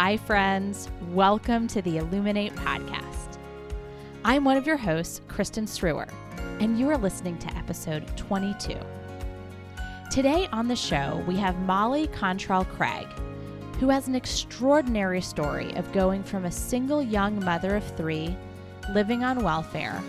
Hi, 0.00 0.16
friends. 0.16 0.88
Welcome 1.10 1.66
to 1.66 1.82
the 1.82 1.96
Illuminate 1.96 2.54
Podcast. 2.54 3.36
I'm 4.24 4.44
one 4.44 4.56
of 4.56 4.64
your 4.64 4.76
hosts, 4.76 5.22
Kristin 5.26 5.64
Srour, 5.64 6.08
and 6.60 6.78
you 6.78 6.88
are 6.88 6.96
listening 6.96 7.36
to 7.38 7.56
episode 7.56 8.06
22. 8.16 8.78
Today 10.08 10.46
on 10.52 10.68
the 10.68 10.76
show, 10.76 11.24
we 11.26 11.34
have 11.38 11.58
Molly 11.62 12.06
Cantrell-Kraig, 12.16 13.08
who 13.80 13.88
has 13.88 14.06
an 14.06 14.14
extraordinary 14.14 15.20
story 15.20 15.74
of 15.74 15.90
going 15.90 16.22
from 16.22 16.44
a 16.44 16.52
single 16.52 17.02
young 17.02 17.44
mother 17.44 17.74
of 17.74 17.96
three 17.96 18.36
living 18.94 19.24
on 19.24 19.42
welfare 19.42 20.00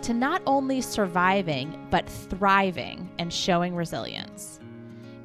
to 0.00 0.14
not 0.14 0.40
only 0.46 0.80
surviving, 0.80 1.86
but 1.90 2.08
thriving 2.08 3.06
and 3.18 3.30
showing 3.30 3.74
resilience. 3.74 4.60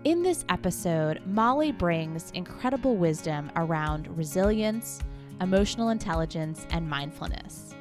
In 0.03 0.23
this 0.23 0.45
episode, 0.49 1.21
Molly 1.27 1.71
brings 1.71 2.31
incredible 2.31 2.95
wisdom 2.95 3.51
around 3.55 4.07
resilience, 4.17 4.99
emotional 5.41 5.89
intelligence, 5.89 6.65
and 6.71 6.89
mindfulness. 6.89 7.75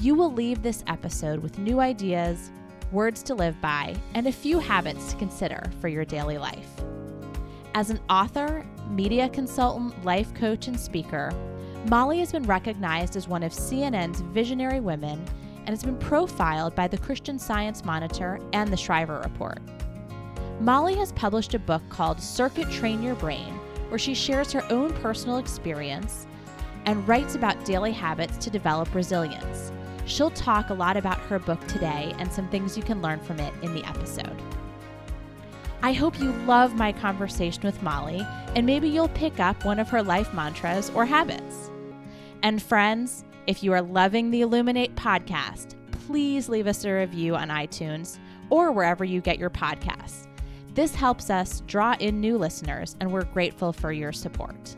You 0.00 0.14
will 0.14 0.32
leave 0.32 0.62
this 0.62 0.82
episode 0.86 1.40
with 1.40 1.58
new 1.58 1.78
ideas, 1.78 2.50
words 2.92 3.22
to 3.24 3.34
live 3.34 3.60
by, 3.60 3.94
and 4.14 4.26
a 4.26 4.32
few 4.32 4.58
habits 4.58 5.10
to 5.10 5.18
consider 5.18 5.62
for 5.82 5.88
your 5.88 6.06
daily 6.06 6.38
life. 6.38 6.70
As 7.74 7.90
an 7.90 8.00
author, 8.08 8.66
media 8.88 9.28
consultant, 9.28 10.02
life 10.02 10.32
coach, 10.32 10.66
and 10.66 10.80
speaker, 10.80 11.30
Molly 11.90 12.20
has 12.20 12.32
been 12.32 12.44
recognized 12.44 13.16
as 13.16 13.28
one 13.28 13.42
of 13.42 13.52
CNN's 13.52 14.22
visionary 14.22 14.80
women 14.80 15.22
and 15.58 15.68
has 15.68 15.82
been 15.82 15.98
profiled 15.98 16.74
by 16.74 16.88
the 16.88 16.96
Christian 16.96 17.38
Science 17.38 17.84
Monitor 17.84 18.40
and 18.54 18.72
the 18.72 18.78
Shriver 18.78 19.20
Report. 19.22 19.60
Molly 20.60 20.94
has 20.96 21.10
published 21.12 21.54
a 21.54 21.58
book 21.58 21.82
called 21.88 22.20
Circuit 22.20 22.70
Train 22.70 23.02
Your 23.02 23.14
Brain, 23.14 23.54
where 23.88 23.98
she 23.98 24.12
shares 24.12 24.52
her 24.52 24.62
own 24.70 24.92
personal 24.96 25.38
experience 25.38 26.26
and 26.84 27.06
writes 27.08 27.34
about 27.34 27.64
daily 27.64 27.92
habits 27.92 28.36
to 28.44 28.50
develop 28.50 28.94
resilience. 28.94 29.72
She'll 30.04 30.30
talk 30.30 30.68
a 30.68 30.74
lot 30.74 30.98
about 30.98 31.18
her 31.20 31.38
book 31.38 31.66
today 31.66 32.14
and 32.18 32.30
some 32.30 32.46
things 32.50 32.76
you 32.76 32.82
can 32.82 33.00
learn 33.00 33.20
from 33.20 33.40
it 33.40 33.54
in 33.62 33.72
the 33.72 33.82
episode. 33.88 34.36
I 35.82 35.94
hope 35.94 36.20
you 36.20 36.30
love 36.44 36.74
my 36.74 36.92
conversation 36.92 37.62
with 37.62 37.82
Molly, 37.82 38.26
and 38.54 38.66
maybe 38.66 38.86
you'll 38.86 39.08
pick 39.08 39.40
up 39.40 39.64
one 39.64 39.78
of 39.78 39.88
her 39.88 40.02
life 40.02 40.34
mantras 40.34 40.90
or 40.90 41.06
habits. 41.06 41.70
And 42.42 42.62
friends, 42.62 43.24
if 43.46 43.62
you 43.62 43.72
are 43.72 43.80
loving 43.80 44.30
the 44.30 44.42
Illuminate 44.42 44.94
podcast, 44.94 45.76
please 46.06 46.50
leave 46.50 46.66
us 46.66 46.84
a 46.84 46.92
review 46.92 47.34
on 47.34 47.48
iTunes 47.48 48.18
or 48.50 48.72
wherever 48.72 49.04
you 49.04 49.22
get 49.22 49.38
your 49.38 49.48
podcasts. 49.48 50.26
This 50.72 50.94
helps 50.94 51.30
us 51.30 51.62
draw 51.66 51.96
in 51.98 52.20
new 52.20 52.38
listeners, 52.38 52.96
and 53.00 53.10
we're 53.10 53.24
grateful 53.24 53.72
for 53.72 53.90
your 53.90 54.12
support. 54.12 54.76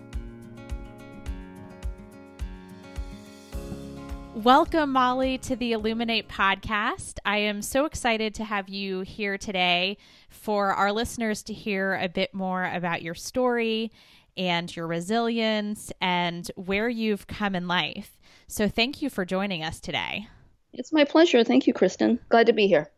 Welcome, 4.34 4.92
Molly, 4.92 5.36
to 5.38 5.54
the 5.54 5.72
Illuminate 5.72 6.30
podcast. 6.30 7.18
I 7.26 7.36
am 7.36 7.60
so 7.60 7.84
excited 7.84 8.34
to 8.36 8.44
have 8.44 8.70
you 8.70 9.02
here 9.02 9.36
today 9.36 9.98
for 10.30 10.72
our 10.72 10.90
listeners 10.92 11.42
to 11.44 11.52
hear 11.52 11.96
a 11.96 12.08
bit 12.08 12.32
more 12.32 12.64
about 12.64 13.02
your 13.02 13.14
story 13.14 13.92
and 14.34 14.74
your 14.74 14.86
resilience 14.86 15.92
and 16.00 16.50
where 16.56 16.88
you've 16.88 17.26
come 17.26 17.54
in 17.54 17.68
life. 17.68 18.16
So, 18.46 18.66
thank 18.66 19.02
you 19.02 19.10
for 19.10 19.26
joining 19.26 19.62
us 19.62 19.78
today. 19.78 20.26
It's 20.72 20.90
my 20.90 21.04
pleasure. 21.04 21.44
Thank 21.44 21.66
you, 21.66 21.74
Kristin. 21.74 22.18
Glad 22.30 22.46
to 22.46 22.54
be 22.54 22.66
here. 22.66 22.90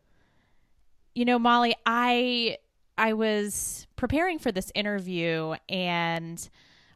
You 1.13 1.25
know, 1.25 1.37
Molly, 1.37 1.75
I 1.85 2.57
I 2.97 3.13
was 3.13 3.87
preparing 3.95 4.39
for 4.39 4.51
this 4.51 4.71
interview 4.75 5.55
and 5.69 6.49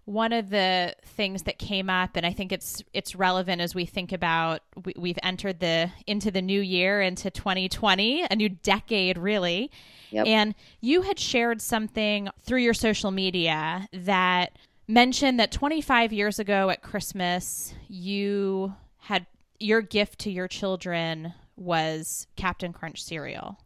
one 0.10 0.34
of 0.34 0.50
the 0.50 0.96
things 1.06 1.44
that 1.44 1.60
came 1.60 1.88
up 1.88 2.16
and 2.16 2.26
i 2.26 2.34
think 2.34 2.52
it's 2.52 2.82
it's 2.94 3.16
relevant 3.16 3.62
as 3.62 3.76
we 3.76 3.86
think 3.86 4.12
about 4.12 4.62
we, 4.98 5.10
have 5.10 5.20
entered 5.22 5.60
the 5.60 5.88
into 6.08 6.32
the 6.32 6.42
new 6.42 6.62
year 6.62 7.00
into 7.00 7.30
2020 7.30 8.26
a 8.32 8.36
new 8.36 8.50
decade 8.50 9.20
really 9.20 9.70
yep. 10.10 10.26
and 10.26 10.56
you 10.82 11.04
had 11.04 11.20
shared 11.20 11.62
something 11.62 12.28
through 12.42 12.58
your 12.58 12.74
social 12.74 13.12
media 13.12 13.88
that 13.94 14.58
mentioned 14.88 15.40
that 15.40 15.52
25 15.52 16.12
years 16.12 16.40
ago 16.40 16.72
at 16.72 16.82
christmas 16.82 17.76
you 17.88 18.74
had 18.98 19.28
your 19.60 19.84
gift 19.84 20.18
to 20.18 20.32
your 20.32 20.48
children 20.48 21.36
was 21.56 22.26
captain 22.36 22.74
crunch 22.74 23.04
cereal 23.04 23.60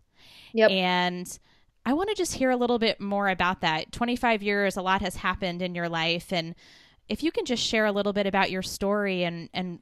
yep. 0.52 0.70
and 0.70 1.40
I 1.86 1.94
want 1.94 2.10
to 2.10 2.16
just 2.16 2.36
hear 2.36 2.50
a 2.50 2.56
little 2.56 2.80
bit 2.80 3.02
more 3.02 3.30
about 3.30 3.62
that. 3.62 3.92
25 3.92 4.42
years, 4.42 4.78
a 4.78 4.82
lot 4.82 5.02
has 5.02 5.18
happened 5.18 5.62
in 5.62 5.76
your 5.76 5.90
life. 5.90 6.32
And 6.32 6.56
if 7.10 7.24
you 7.24 7.32
can 7.32 7.46
just 7.46 7.64
share 7.64 7.86
a 7.86 7.92
little 7.92 8.14
bit 8.14 8.26
about 8.26 8.52
your 8.52 8.62
story 8.62 9.24
and, 9.24 9.50
and 9.54 9.80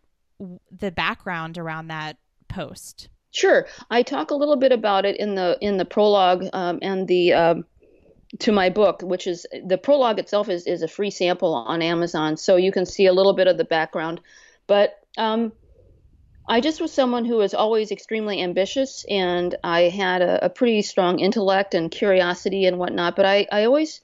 the 0.72 0.92
background 0.92 1.58
around 1.58 1.88
that 1.88 2.18
post. 2.48 3.10
Sure. 3.32 3.68
I 3.90 4.04
talk 4.04 4.32
a 4.32 4.36
little 4.36 4.58
bit 4.58 4.72
about 4.72 5.06
it 5.06 5.18
in 5.18 5.36
the 5.36 5.58
in 5.62 5.78
the 5.78 5.86
prologue 5.86 6.46
um, 6.52 6.80
and 6.82 7.08
the 7.08 7.34
um, 7.34 7.66
to 8.40 8.52
my 8.52 8.70
book, 8.70 9.02
which 9.02 9.28
is 9.28 9.46
the 9.66 9.78
prologue 9.78 10.20
itself 10.20 10.50
is, 10.50 10.66
is 10.68 10.82
a 10.82 10.88
free 10.88 11.12
sample 11.12 11.54
on 11.54 11.82
Amazon, 11.82 12.36
so 12.36 12.56
you 12.56 12.72
can 12.72 12.86
see 12.86 13.06
a 13.06 13.14
little 13.14 13.34
bit 13.34 13.48
of 13.48 13.58
the 13.58 13.64
background. 13.64 14.20
But 14.68 15.00
um, 15.18 15.54
I 16.52 16.60
just 16.60 16.82
was 16.82 16.92
someone 16.92 17.24
who 17.24 17.38
was 17.38 17.54
always 17.54 17.92
extremely 17.92 18.42
ambitious, 18.42 19.06
and 19.10 19.56
I 19.64 19.84
had 19.84 20.22
a, 20.22 20.48
a 20.48 20.50
pretty 20.50 20.82
strong 20.82 21.20
intellect 21.20 21.74
and 21.74 21.90
curiosity 21.90 22.66
and 22.66 22.78
whatnot. 22.78 23.16
But 23.16 23.26
I, 23.26 23.48
I 23.50 23.64
always, 23.64 24.02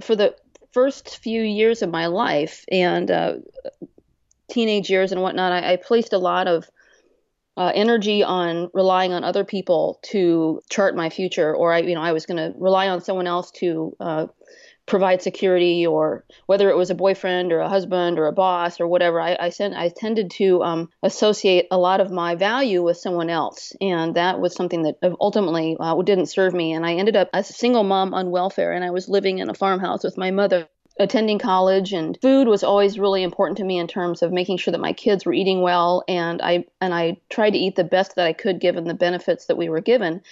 for 0.00 0.14
the 0.14 0.36
first 0.70 1.18
few 1.18 1.42
years 1.42 1.82
of 1.82 1.90
my 1.90 2.06
life 2.06 2.64
and 2.70 3.10
uh, 3.10 3.34
teenage 4.48 4.88
years 4.88 5.10
and 5.10 5.20
whatnot, 5.20 5.50
I, 5.50 5.72
I 5.72 5.76
placed 5.78 6.12
a 6.12 6.18
lot 6.18 6.46
of 6.46 6.70
uh, 7.56 7.72
energy 7.74 8.22
on 8.22 8.70
relying 8.72 9.12
on 9.12 9.24
other 9.24 9.44
people 9.44 9.98
to 10.02 10.60
chart 10.70 10.94
my 10.94 11.10
future, 11.10 11.52
or 11.52 11.72
I, 11.72 11.78
you 11.78 11.96
know, 11.96 12.02
I 12.02 12.12
was 12.12 12.24
going 12.24 12.36
to 12.36 12.56
rely 12.56 12.86
on 12.86 13.00
someone 13.00 13.26
else 13.26 13.50
to 13.62 13.96
uh, 13.98 14.26
provide 14.90 15.22
security 15.22 15.86
or 15.86 16.24
whether 16.46 16.68
it 16.68 16.76
was 16.76 16.90
a 16.90 16.96
boyfriend 16.96 17.52
or 17.52 17.60
a 17.60 17.68
husband 17.68 18.18
or 18.18 18.26
a 18.26 18.32
boss 18.32 18.80
or 18.80 18.88
whatever 18.88 19.20
i, 19.20 19.36
I, 19.38 19.50
sent, 19.50 19.72
I 19.74 19.88
tended 19.88 20.32
to 20.32 20.64
um, 20.64 20.88
associate 21.04 21.68
a 21.70 21.78
lot 21.78 22.00
of 22.00 22.10
my 22.10 22.34
value 22.34 22.82
with 22.82 22.96
someone 22.96 23.30
else. 23.30 23.72
And 23.80 24.16
that 24.16 24.40
was 24.40 24.52
something 24.52 24.82
that 24.82 24.96
ultimately 25.20 25.76
uh, 25.78 25.94
didn't 26.02 26.26
serve 26.26 26.52
me. 26.52 26.72
And 26.72 26.84
i 26.84 26.94
ended 26.94 27.14
up 27.14 27.30
as 27.32 27.50
a 27.50 27.52
single 27.52 27.84
mom 27.84 28.14
on 28.14 28.32
welfare 28.32 28.72
and 28.72 28.84
i 28.84 28.90
was 28.90 29.08
living 29.08 29.38
in 29.38 29.48
a 29.48 29.54
farmhouse 29.54 30.02
with 30.02 30.18
my 30.18 30.32
mother 30.32 30.68
attending 30.98 31.38
college 31.38 31.92
and 31.92 32.18
food 32.20 32.48
was 32.48 32.64
always 32.64 32.98
really 32.98 33.22
important 33.22 33.58
to 33.58 33.64
me 33.64 33.78
in 33.78 33.86
terms 33.86 34.22
of 34.22 34.32
making 34.32 34.58
sure 34.58 34.72
that 34.72 34.80
my 34.80 34.92
kids 34.92 35.24
were 35.24 35.32
eating 35.32 35.62
well. 35.62 36.02
And 36.08 36.42
i 36.42 36.64
and 36.80 36.92
i 36.92 37.18
tried 37.30 37.50
to 37.50 37.58
eat 37.58 37.76
the 37.76 37.84
best 37.84 38.16
that 38.16 38.26
i 38.26 38.32
could 38.32 38.60
given 38.60 38.84
the 38.84 38.94
benefits 38.94 39.46
that 39.46 39.56
we 39.56 39.68
were 39.68 39.80
given. 39.80 40.22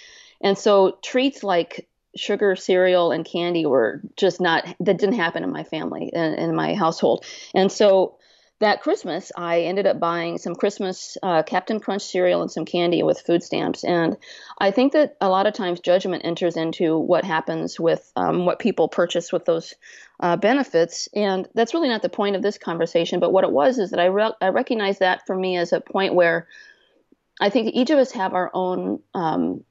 And 0.41 0.57
so 0.57 0.97
treats 1.01 1.43
like 1.43 1.88
sugar 2.15 2.55
cereal 2.55 3.11
and 3.11 3.25
candy 3.25 3.65
were 3.65 4.01
just 4.15 4.41
not 4.41 4.65
that 4.79 4.97
didn't 4.97 5.15
happen 5.15 5.43
in 5.43 5.51
my 5.51 5.63
family 5.63 6.09
in, 6.13 6.33
in 6.35 6.55
my 6.55 6.73
household. 6.73 7.25
And 7.53 7.71
so 7.71 8.15
that 8.59 8.81
christmas 8.81 9.31
i 9.37 9.61
ended 9.61 9.87
up 9.87 10.01
buying 10.01 10.37
some 10.37 10.53
christmas 10.53 11.17
uh, 11.23 11.43
captain 11.43 11.79
crunch 11.79 12.01
cereal 12.01 12.41
and 12.41 12.51
some 12.51 12.65
candy 12.65 13.03
with 13.03 13.21
food 13.21 13.41
stamps. 13.41 13.83
And 13.83 14.17
i 14.59 14.71
think 14.71 14.93
that 14.93 15.15
a 15.21 15.29
lot 15.29 15.47
of 15.47 15.53
times 15.53 15.79
judgment 15.79 16.25
enters 16.25 16.57
into 16.57 16.97
what 16.97 17.23
happens 17.23 17.79
with 17.79 18.11
um, 18.15 18.45
what 18.45 18.59
people 18.59 18.89
purchase 18.89 19.31
with 19.31 19.45
those 19.45 19.75
uh, 20.19 20.35
benefits. 20.35 21.07
And 21.15 21.47
that's 21.55 21.73
really 21.73 21.87
not 21.87 22.01
the 22.01 22.09
point 22.09 22.35
of 22.35 22.41
this 22.41 22.57
conversation 22.57 23.19
but 23.19 23.31
what 23.31 23.45
it 23.45 23.51
was 23.51 23.79
is 23.79 23.91
that 23.91 23.99
i, 23.99 24.05
re- 24.05 24.33
I 24.41 24.49
recognize 24.49 24.99
that 24.99 25.25
for 25.25 25.35
me 25.35 25.57
as 25.57 25.71
a 25.71 25.79
point 25.79 26.13
where 26.13 26.47
I 27.39 27.49
think 27.49 27.73
each 27.73 27.89
of 27.89 27.99
us 27.99 28.11
have 28.11 28.33
our 28.33 28.51
own 28.53 28.99
um, 29.13 29.63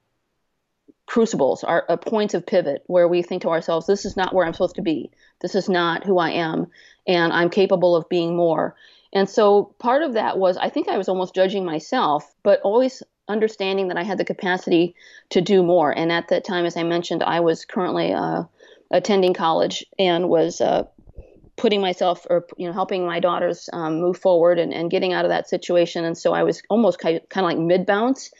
crucibles, 1.09 1.65
are 1.65 1.85
points 1.97 2.35
of 2.35 2.45
pivot 2.45 2.85
where 2.87 3.09
we 3.09 3.23
think 3.23 3.41
to 3.41 3.49
ourselves, 3.49 3.87
this 3.87 4.05
is 4.05 4.15
not 4.15 4.35
where 4.35 4.45
I'm 4.45 4.53
supposed 4.53 4.77
to 4.77 4.83
be. 4.83 5.11
This 5.41 5.55
is 5.55 5.67
not 5.67 6.05
who 6.05 6.19
I 6.19 6.33
am, 6.33 6.67
and 7.07 7.33
I'm 7.33 7.49
capable 7.49 7.97
of 7.97 8.11
being 8.11 8.37
more. 8.37 8.77
And 9.15 9.29
so 9.29 9.75
part 9.79 10.03
of 10.03 10.13
that 10.13 10.37
was, 10.37 10.59
I 10.59 10.69
think 10.69 10.87
I 10.87 10.99
was 10.99 11.09
almost 11.09 11.35
judging 11.35 11.65
myself, 11.65 12.31
but 12.43 12.61
always 12.61 13.03
understanding 13.27 13.89
that 13.89 13.97
I 13.97 14.03
had 14.03 14.19
the 14.19 14.25
capacity 14.25 14.95
to 15.31 15.41
do 15.41 15.63
more. 15.63 15.91
And 15.97 16.13
at 16.13 16.29
that 16.29 16.45
time, 16.45 16.67
as 16.67 16.77
I 16.77 16.83
mentioned, 16.83 17.23
I 17.23 17.41
was 17.41 17.65
currently 17.65 18.13
uh, 18.13 18.45
attending 18.91 19.33
college 19.33 19.87
and 19.99 20.29
was 20.29 20.61
uh, 20.61 20.85
putting 21.57 21.81
myself 21.81 22.27
or 22.29 22.47
you 22.59 22.67
know 22.67 22.73
helping 22.75 23.07
my 23.07 23.19
daughters 23.19 23.71
um, 23.73 23.99
move 23.99 24.19
forward 24.19 24.59
and, 24.59 24.75
and 24.75 24.91
getting 24.91 25.15
out 25.15 25.25
of 25.25 25.31
that 25.31 25.49
situation. 25.49 26.05
And 26.05 26.19
so 26.19 26.35
I 26.35 26.43
was 26.43 26.63
almost 26.69 26.99
kind 26.99 27.17
of, 27.17 27.27
kind 27.31 27.47
of 27.47 27.51
like 27.51 27.59
mid 27.59 27.87
bounce. 27.87 28.31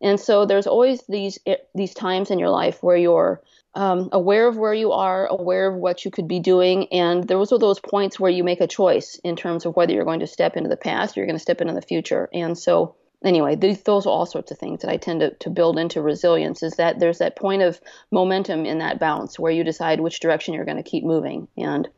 And 0.00 0.18
so 0.18 0.46
there's 0.46 0.66
always 0.66 1.02
these 1.08 1.38
eh, 1.46 1.56
these 1.74 1.94
times 1.94 2.30
in 2.30 2.38
your 2.38 2.50
life 2.50 2.82
where 2.82 2.96
you're 2.96 3.42
um, 3.74 4.08
aware 4.12 4.48
of 4.48 4.56
where 4.56 4.74
you 4.74 4.92
are, 4.92 5.26
aware 5.26 5.68
of 5.68 5.76
what 5.76 6.04
you 6.04 6.10
could 6.10 6.26
be 6.26 6.40
doing, 6.40 6.88
and 6.92 7.26
those 7.28 7.52
are 7.52 7.58
those 7.58 7.78
points 7.78 8.18
where 8.18 8.30
you 8.30 8.42
make 8.42 8.60
a 8.60 8.66
choice 8.66 9.20
in 9.22 9.36
terms 9.36 9.64
of 9.64 9.76
whether 9.76 9.92
you're 9.92 10.04
going 10.04 10.20
to 10.20 10.26
step 10.26 10.56
into 10.56 10.68
the 10.68 10.76
past 10.76 11.16
or 11.16 11.20
you're 11.20 11.26
going 11.26 11.36
to 11.36 11.42
step 11.42 11.60
into 11.60 11.74
the 11.74 11.82
future. 11.82 12.28
And 12.32 12.58
so 12.58 12.96
anyway, 13.24 13.56
these, 13.56 13.82
those 13.82 14.06
are 14.06 14.10
all 14.10 14.26
sorts 14.26 14.50
of 14.50 14.58
things 14.58 14.82
that 14.82 14.90
I 14.90 14.96
tend 14.96 15.20
to, 15.20 15.34
to 15.34 15.50
build 15.50 15.78
into 15.78 16.02
resilience 16.02 16.62
is 16.62 16.74
that 16.74 16.98
there's 16.98 17.18
that 17.18 17.36
point 17.36 17.62
of 17.62 17.80
momentum 18.10 18.66
in 18.66 18.78
that 18.78 18.98
bounce 18.98 19.38
where 19.38 19.52
you 19.52 19.64
decide 19.64 20.00
which 20.00 20.20
direction 20.20 20.54
you're 20.54 20.64
going 20.64 20.82
to 20.82 20.90
keep 20.90 21.04
moving. 21.04 21.48
And 21.56 21.88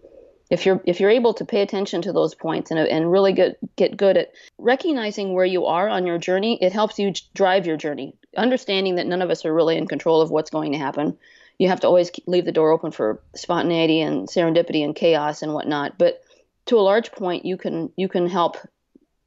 if 0.52 0.66
you're 0.66 0.82
if 0.84 1.00
you're 1.00 1.08
able 1.08 1.32
to 1.32 1.46
pay 1.46 1.62
attention 1.62 2.02
to 2.02 2.12
those 2.12 2.34
points 2.34 2.70
and, 2.70 2.78
and 2.78 3.10
really 3.10 3.32
get 3.32 3.56
get 3.74 3.96
good 3.96 4.18
at 4.18 4.32
recognizing 4.58 5.32
where 5.32 5.46
you 5.46 5.64
are 5.64 5.88
on 5.88 6.06
your 6.06 6.18
journey, 6.18 6.58
it 6.60 6.74
helps 6.74 6.98
you 6.98 7.14
drive 7.34 7.66
your 7.66 7.78
journey. 7.78 8.14
Understanding 8.36 8.96
that 8.96 9.06
none 9.06 9.22
of 9.22 9.30
us 9.30 9.46
are 9.46 9.54
really 9.54 9.78
in 9.78 9.88
control 9.88 10.20
of 10.20 10.30
what's 10.30 10.50
going 10.50 10.72
to 10.72 10.78
happen. 10.78 11.16
You 11.58 11.68
have 11.68 11.80
to 11.80 11.86
always 11.86 12.10
leave 12.26 12.44
the 12.44 12.52
door 12.52 12.70
open 12.70 12.90
for 12.90 13.22
spontaneity 13.34 14.02
and 14.02 14.28
serendipity 14.28 14.84
and 14.84 14.94
chaos 14.94 15.40
and 15.40 15.54
whatnot. 15.54 15.96
But 15.96 16.22
to 16.66 16.76
a 16.76 16.80
large 16.80 17.12
point, 17.12 17.46
you 17.46 17.56
can 17.56 17.90
you 17.96 18.08
can 18.08 18.28
help 18.28 18.58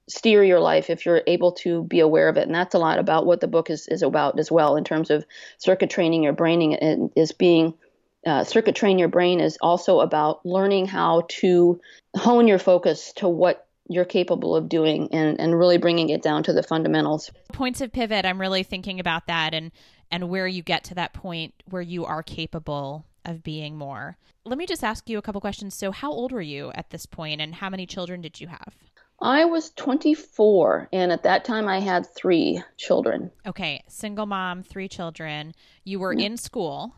steer 0.07 0.43
your 0.43 0.59
life 0.59 0.91
if 0.91 1.07
you're 1.07 1.23
able 1.25 1.53
to 1.53 1.85
be 1.85 2.01
aware 2.01 2.29
of 2.29 2.37
it. 2.37 2.45
And 2.45 2.53
that's 2.53 2.75
a 2.75 2.79
lot 2.79 2.99
about 2.99 3.25
what 3.25 3.41
the 3.41 3.47
book 3.47 3.71
is, 3.71 3.87
is 3.87 4.03
about 4.03 4.37
as 4.37 4.51
well 4.51 4.75
in 4.75 4.83
terms 4.83 5.09
of 5.09 5.25
circuit 5.57 5.89
training 5.89 6.21
your 6.21 6.33
braining 6.33 6.73
is 7.15 7.31
being 7.31 7.73
uh, 8.25 8.43
circuit 8.43 8.75
train 8.75 8.97
your 8.97 9.07
brain 9.07 9.39
is 9.39 9.57
also 9.61 9.99
about 9.99 10.45
learning 10.45 10.87
how 10.87 11.23
to 11.27 11.79
hone 12.15 12.47
your 12.47 12.59
focus 12.59 13.13
to 13.13 13.29
what 13.29 13.67
you're 13.87 14.05
capable 14.05 14.55
of 14.55 14.67
doing 14.67 15.09
and, 15.13 15.39
and 15.39 15.57
really 15.57 15.77
bringing 15.77 16.09
it 16.09 16.23
down 16.23 16.43
to 16.43 16.53
the 16.53 16.63
fundamentals. 16.63 17.31
Points 17.53 17.81
of 17.81 17.91
pivot, 17.91 18.25
I'm 18.25 18.41
really 18.41 18.63
thinking 18.63 18.99
about 18.99 19.27
that 19.27 19.53
and 19.53 19.71
and 20.11 20.29
where 20.29 20.47
you 20.47 20.61
get 20.61 20.83
to 20.83 20.95
that 20.95 21.13
point 21.13 21.53
where 21.69 21.81
you 21.81 22.05
are 22.05 22.21
capable 22.21 23.05
of 23.25 23.43
being 23.43 23.75
more. 23.75 24.17
Let 24.43 24.59
me 24.59 24.67
just 24.67 24.83
ask 24.83 25.09
you 25.09 25.17
a 25.17 25.21
couple 25.21 25.41
questions. 25.41 25.73
So 25.73 25.91
how 25.91 26.11
old 26.11 26.31
were 26.31 26.41
you 26.41 26.71
at 26.75 26.91
this 26.91 27.07
point 27.07 27.41
and 27.41 27.55
how 27.55 27.71
many 27.71 27.87
children 27.87 28.21
did 28.21 28.39
you 28.39 28.47
have? 28.47 28.75
I 29.19 29.45
was 29.45 29.71
24 29.71 30.89
and 30.93 31.11
at 31.11 31.23
that 31.23 31.43
time 31.43 31.67
I 31.67 31.79
had 31.79 32.05
3 32.15 32.61
children. 32.77 33.31
Okay, 33.47 33.83
single 33.87 34.27
mom, 34.27 34.61
3 34.61 34.87
children. 34.87 35.55
You 35.83 35.99
were 35.99 36.13
in 36.13 36.37
school 36.37 36.93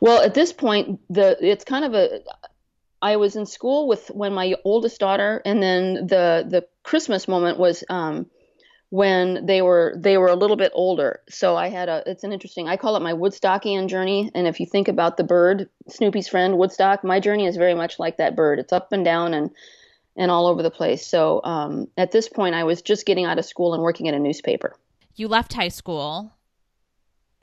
well, 0.00 0.22
at 0.22 0.34
this 0.34 0.52
point, 0.52 1.00
the 1.10 1.36
it's 1.40 1.64
kind 1.64 1.84
of 1.84 1.94
a 1.94 2.20
I 3.00 3.16
was 3.16 3.36
in 3.36 3.46
school 3.46 3.86
with 3.86 4.08
when 4.08 4.32
my 4.32 4.54
oldest 4.64 4.98
daughter, 4.98 5.42
and 5.44 5.62
then 5.62 6.06
the 6.06 6.46
the 6.48 6.66
Christmas 6.82 7.28
moment 7.28 7.58
was 7.58 7.84
um, 7.88 8.26
when 8.90 9.44
they 9.44 9.60
were 9.60 9.94
they 9.96 10.16
were 10.18 10.28
a 10.28 10.36
little 10.36 10.56
bit 10.56 10.72
older. 10.74 11.20
So 11.28 11.56
I 11.56 11.68
had 11.68 11.88
a 11.88 12.02
it's 12.06 12.24
an 12.24 12.32
interesting 12.32 12.68
I 12.68 12.76
call 12.76 12.96
it 12.96 13.02
my 13.02 13.12
Woodstockian 13.12 13.88
journey. 13.88 14.30
And 14.34 14.46
if 14.46 14.60
you 14.60 14.66
think 14.66 14.88
about 14.88 15.16
the 15.16 15.24
bird, 15.24 15.68
Snoopy's 15.88 16.28
friend 16.28 16.56
Woodstock, 16.56 17.04
my 17.04 17.20
journey 17.20 17.46
is 17.46 17.56
very 17.56 17.74
much 17.74 17.98
like 17.98 18.16
that 18.16 18.36
bird. 18.36 18.58
It's 18.58 18.72
up 18.72 18.92
and 18.92 19.04
down 19.04 19.34
and 19.34 19.50
and 20.16 20.30
all 20.30 20.46
over 20.46 20.62
the 20.62 20.70
place. 20.70 21.06
So 21.06 21.40
um, 21.44 21.88
at 21.96 22.12
this 22.12 22.28
point, 22.28 22.54
I 22.54 22.64
was 22.64 22.82
just 22.82 23.04
getting 23.04 23.24
out 23.24 23.38
of 23.38 23.44
school 23.44 23.74
and 23.74 23.82
working 23.82 24.08
at 24.08 24.14
a 24.14 24.18
newspaper. 24.18 24.76
You 25.16 25.28
left 25.28 25.52
high 25.52 25.68
school 25.68 26.32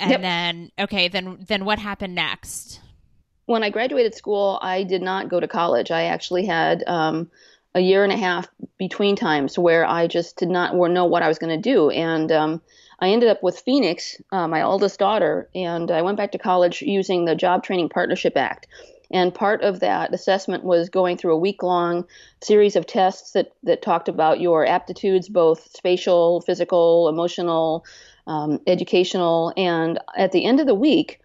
and 0.01 0.11
yep. 0.11 0.21
then 0.21 0.71
okay, 0.79 1.07
then 1.07 1.45
then 1.47 1.65
what 1.65 1.79
happened 1.79 2.15
next? 2.15 2.81
When 3.45 3.63
I 3.63 3.69
graduated 3.69 4.15
school, 4.15 4.59
I 4.61 4.83
did 4.83 5.01
not 5.01 5.29
go 5.29 5.39
to 5.39 5.47
college. 5.47 5.91
I 5.91 6.03
actually 6.03 6.45
had 6.45 6.83
um, 6.87 7.29
a 7.75 7.79
year 7.79 8.03
and 8.03 8.11
a 8.11 8.17
half 8.17 8.47
between 8.77 9.15
times 9.15 9.57
where 9.57 9.85
I 9.85 10.07
just 10.07 10.37
did 10.37 10.49
not 10.49 10.75
know 10.75 11.05
what 11.05 11.23
I 11.23 11.27
was 11.27 11.39
going 11.39 11.61
to 11.61 11.69
do, 11.69 11.89
and 11.89 12.31
um, 12.31 12.61
I 12.99 13.09
ended 13.09 13.29
up 13.29 13.41
with 13.41 13.59
Phoenix, 13.59 14.21
uh, 14.31 14.47
my 14.47 14.61
oldest 14.61 14.99
daughter, 14.99 15.49
and 15.55 15.89
I 15.89 16.01
went 16.01 16.17
back 16.17 16.31
to 16.33 16.37
college 16.37 16.81
using 16.81 17.25
the 17.25 17.35
Job 17.35 17.63
Training 17.63 17.89
Partnership 17.89 18.37
Act. 18.37 18.67
And 19.13 19.33
part 19.33 19.61
of 19.61 19.81
that 19.81 20.13
assessment 20.13 20.63
was 20.63 20.89
going 20.89 21.17
through 21.17 21.33
a 21.33 21.39
week 21.39 21.63
long 21.63 22.05
series 22.41 22.75
of 22.75 22.85
tests 22.85 23.31
that, 23.31 23.51
that 23.63 23.81
talked 23.81 24.07
about 24.07 24.39
your 24.39 24.65
aptitudes, 24.65 25.27
both 25.27 25.69
spatial, 25.75 26.41
physical, 26.41 27.09
emotional, 27.09 27.85
um, 28.27 28.59
educational. 28.67 29.53
And 29.57 29.99
at 30.15 30.31
the 30.31 30.45
end 30.45 30.59
of 30.59 30.67
the 30.67 30.75
week, 30.75 31.19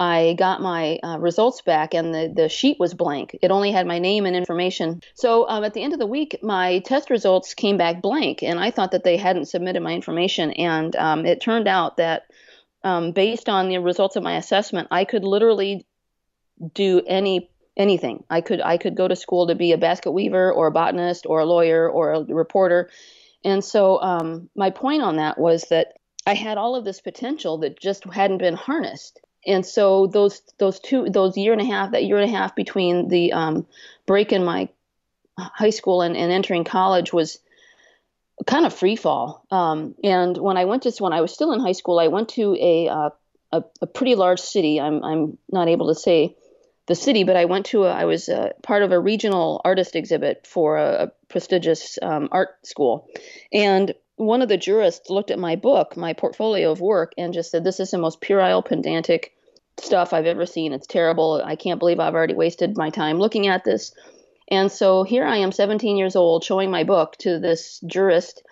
I 0.00 0.34
got 0.38 0.62
my 0.62 0.98
uh, 1.02 1.18
results 1.18 1.60
back 1.60 1.92
and 1.92 2.14
the, 2.14 2.32
the 2.34 2.48
sheet 2.48 2.78
was 2.80 2.94
blank. 2.94 3.36
It 3.42 3.50
only 3.50 3.70
had 3.70 3.86
my 3.86 3.98
name 3.98 4.24
and 4.24 4.34
information. 4.34 5.02
So 5.14 5.46
um, 5.46 5.62
at 5.62 5.74
the 5.74 5.82
end 5.82 5.92
of 5.92 5.98
the 5.98 6.06
week, 6.06 6.38
my 6.42 6.78
test 6.78 7.10
results 7.10 7.52
came 7.52 7.76
back 7.76 8.00
blank, 8.00 8.42
and 8.42 8.58
I 8.58 8.70
thought 8.70 8.92
that 8.92 9.04
they 9.04 9.18
hadn't 9.18 9.50
submitted 9.50 9.82
my 9.82 9.92
information. 9.92 10.52
And 10.52 10.96
um, 10.96 11.26
it 11.26 11.42
turned 11.42 11.68
out 11.68 11.98
that 11.98 12.22
um, 12.82 13.12
based 13.12 13.50
on 13.50 13.68
the 13.68 13.76
results 13.76 14.16
of 14.16 14.22
my 14.22 14.38
assessment, 14.38 14.88
I 14.90 15.04
could 15.04 15.22
literally 15.22 15.86
do 16.72 17.02
any 17.06 17.50
anything. 17.76 18.24
I 18.30 18.40
could 18.40 18.62
I 18.62 18.78
could 18.78 18.96
go 18.96 19.06
to 19.06 19.16
school 19.16 19.48
to 19.48 19.54
be 19.54 19.72
a 19.72 19.78
basket 19.78 20.12
weaver 20.12 20.50
or 20.50 20.68
a 20.68 20.72
botanist 20.72 21.26
or 21.26 21.40
a 21.40 21.46
lawyer 21.46 21.88
or 21.88 22.12
a 22.12 22.24
reporter. 22.24 22.88
And 23.44 23.62
so 23.62 24.00
um, 24.00 24.48
my 24.54 24.70
point 24.70 25.02
on 25.02 25.16
that 25.16 25.38
was 25.38 25.64
that 25.70 25.94
I 26.26 26.34
had 26.34 26.58
all 26.58 26.76
of 26.76 26.84
this 26.84 27.00
potential 27.00 27.58
that 27.58 27.80
just 27.80 28.04
hadn't 28.04 28.38
been 28.38 28.54
harnessed. 28.54 29.20
And 29.46 29.64
so 29.64 30.06
those 30.06 30.42
those 30.58 30.80
two 30.80 31.08
those 31.08 31.36
year 31.36 31.52
and 31.52 31.62
a 31.62 31.64
half 31.64 31.92
that 31.92 32.04
year 32.04 32.18
and 32.18 32.30
a 32.30 32.36
half 32.36 32.54
between 32.54 33.08
the 33.08 33.32
um, 33.32 33.66
break 34.06 34.32
in 34.32 34.44
my 34.44 34.68
high 35.38 35.70
school 35.70 36.02
and, 36.02 36.16
and 36.16 36.30
entering 36.30 36.64
college 36.64 37.12
was 37.12 37.38
kind 38.46 38.66
of 38.66 38.74
free 38.74 38.96
fall. 38.96 39.44
Um, 39.50 39.94
and 40.04 40.36
when 40.36 40.56
I 40.56 40.66
went 40.66 40.82
to 40.84 40.92
when 40.98 41.12
I 41.12 41.20
was 41.20 41.32
still 41.32 41.52
in 41.52 41.60
high 41.60 41.72
school, 41.72 41.98
I 41.98 42.08
went 42.08 42.30
to 42.30 42.56
a 42.60 42.88
uh, 42.88 43.10
a, 43.52 43.64
a, 43.80 43.86
pretty 43.86 44.14
large 44.14 44.40
city. 44.40 44.80
I'm 44.80 45.02
I'm 45.02 45.38
not 45.50 45.68
able 45.68 45.88
to 45.88 45.94
say 45.94 46.36
the 46.86 46.94
city, 46.94 47.24
but 47.24 47.36
I 47.36 47.46
went 47.46 47.66
to 47.66 47.84
a, 47.84 47.90
I 47.90 48.04
was 48.04 48.28
a, 48.28 48.52
part 48.62 48.82
of 48.82 48.92
a 48.92 49.00
regional 49.00 49.60
artist 49.64 49.96
exhibit 49.96 50.46
for 50.46 50.76
a, 50.76 51.04
a 51.04 51.12
prestigious 51.28 51.98
um, 52.02 52.28
art 52.30 52.66
school, 52.66 53.08
and 53.52 53.94
one 54.20 54.42
of 54.42 54.48
the 54.48 54.56
jurists 54.58 55.08
looked 55.08 55.30
at 55.30 55.38
my 55.38 55.56
book, 55.56 55.96
my 55.96 56.12
portfolio 56.12 56.70
of 56.70 56.80
work, 56.80 57.12
and 57.16 57.32
just 57.32 57.50
said, 57.50 57.64
"This 57.64 57.80
is 57.80 57.90
the 57.90 57.98
most 57.98 58.20
puerile, 58.20 58.62
pedantic 58.62 59.32
stuff 59.78 60.12
I've 60.12 60.26
ever 60.26 60.44
seen. 60.44 60.74
It's 60.74 60.86
terrible. 60.86 61.40
I 61.42 61.56
can't 61.56 61.78
believe 61.78 61.98
I've 61.98 62.14
already 62.14 62.34
wasted 62.34 62.76
my 62.76 62.90
time 62.90 63.18
looking 63.18 63.46
at 63.46 63.64
this." 63.64 63.94
And 64.48 64.70
so 64.70 65.04
here 65.04 65.24
I 65.24 65.38
am, 65.38 65.52
17 65.52 65.96
years 65.96 66.16
old, 66.16 66.44
showing 66.44 66.70
my 66.70 66.84
book 66.84 67.16
to 67.18 67.38
this 67.38 67.80
jurist, 67.86 68.42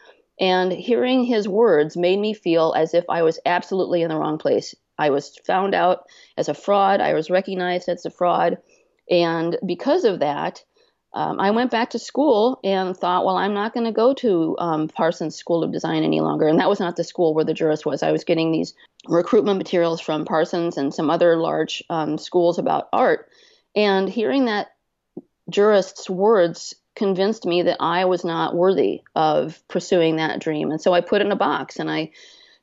and 0.41 0.73
hearing 0.73 1.25
his 1.25 1.47
words 1.47 1.97
made 1.97 2.19
me 2.19 2.33
feel 2.33 2.73
as 2.75 2.95
if 2.95 3.05
I 3.09 3.23
was 3.23 3.39
absolutely 3.45 4.03
in 4.03 4.09
the 4.09 4.17
wrong 4.17 4.39
place. 4.39 4.75
I 4.97 5.11
was 5.11 5.37
found 5.45 5.75
out 5.75 6.07
as 6.37 6.49
a 6.49 6.55
fraud. 6.55 7.01
I 7.01 7.13
was 7.13 7.31
recognized 7.31 7.89
as 7.89 8.07
a 8.07 8.11
fraud. 8.11 8.59
And 9.11 9.59
because 9.67 10.05
of 10.05 10.21
that, 10.21 10.65
um, 11.15 11.41
I 11.41 11.51
went 11.53 11.71
back 11.71 11.91
to 11.91 11.99
school 11.99 12.61
and 12.63 12.97
thought, 12.97 13.25
well, 13.25 13.37
I'm 13.37 13.55
not 13.55 13.73
going 13.73 13.87
to 13.87 13.93
go 13.93 14.13
to 14.15 14.57
um, 14.59 14.89
Parsons 14.89 15.37
School 15.37 15.65
of 15.65 15.73
Design 15.73 16.05
any 16.05 16.21
longer. 16.21 16.47
And 16.47 16.61
that 16.61 16.69
was 16.69 16.81
not 16.81 16.97
the 16.97 17.05
school 17.05 17.35
where 17.35 17.45
the 17.45 17.55
jurist 17.55 17.87
was. 17.87 18.03
I 18.03 18.13
was 18.13 18.25
getting 18.25 18.53
these 18.53 18.75
recruitment 19.07 19.59
materials 19.59 20.01
from 20.01 20.27
Parsons 20.27 20.77
and 20.77 20.93
some 20.93 21.09
other 21.09 21.37
large 21.37 21.83
um, 21.89 22.19
schools 22.19 22.59
about 22.59 22.89
art. 22.93 23.31
And 23.75 24.09
hearing 24.09 24.47
that 24.47 24.69
jurist's 25.49 26.11
words 26.11 26.75
convinced 26.95 27.47
me 27.47 27.63
that 27.63 27.79
I 27.81 28.05
was 28.05 28.25
not 28.25 28.55
worthy 28.55 29.03
of 29.15 29.63
pursuing 29.69 30.17
that 30.17 30.41
dream. 30.41 30.71
And 30.71 30.81
so 30.81 30.93
I 30.93 31.01
put 31.01 31.23
it 31.23 31.27
in 31.27 31.33
a 31.33 31.37
box 31.37 31.79
and 31.79 31.91
I 31.91 32.11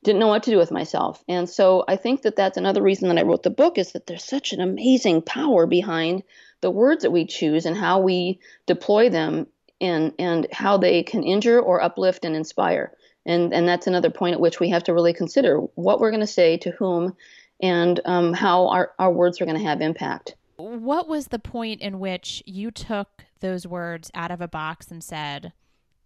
didn't 0.04 0.20
know 0.20 0.28
what 0.28 0.44
to 0.44 0.50
do 0.50 0.58
with 0.58 0.70
myself. 0.70 1.24
And 1.26 1.50
so 1.50 1.84
I 1.88 1.96
think 1.96 2.22
that 2.22 2.36
that's 2.36 2.58
another 2.58 2.82
reason 2.82 3.08
that 3.08 3.18
I 3.18 3.22
wrote 3.22 3.42
the 3.42 3.50
book 3.50 3.76
is 3.76 3.92
that 3.92 4.06
there's 4.06 4.22
such 4.22 4.52
an 4.52 4.60
amazing 4.60 5.22
power 5.22 5.66
behind 5.66 6.22
the 6.60 6.70
words 6.70 7.02
that 7.02 7.10
we 7.10 7.26
choose 7.26 7.66
and 7.66 7.76
how 7.76 8.00
we 8.00 8.40
deploy 8.66 9.10
them 9.10 9.46
and 9.80 10.12
and 10.18 10.46
how 10.52 10.78
they 10.78 11.02
can 11.02 11.22
injure 11.22 11.60
or 11.60 11.82
uplift 11.82 12.24
and 12.24 12.34
inspire. 12.34 12.92
And 13.24 13.52
and 13.52 13.68
that's 13.68 13.86
another 13.86 14.10
point 14.10 14.34
at 14.34 14.40
which 14.40 14.60
we 14.60 14.70
have 14.70 14.84
to 14.84 14.94
really 14.94 15.12
consider 15.12 15.58
what 15.74 16.00
we're 16.00 16.10
going 16.10 16.20
to 16.20 16.26
say 16.26 16.56
to 16.58 16.70
whom 16.72 17.16
and 17.60 18.00
um, 18.04 18.32
how 18.32 18.68
our, 18.68 18.92
our 18.98 19.10
words 19.10 19.40
are 19.40 19.46
going 19.46 19.58
to 19.58 19.64
have 19.64 19.80
impact. 19.80 20.34
What 20.56 21.08
was 21.08 21.28
the 21.28 21.38
point 21.38 21.80
in 21.80 21.98
which 21.98 22.42
you 22.46 22.70
took 22.70 23.24
those 23.40 23.66
words 23.66 24.10
out 24.14 24.30
of 24.30 24.40
a 24.40 24.48
box 24.48 24.90
and 24.90 25.02
said, 25.02 25.52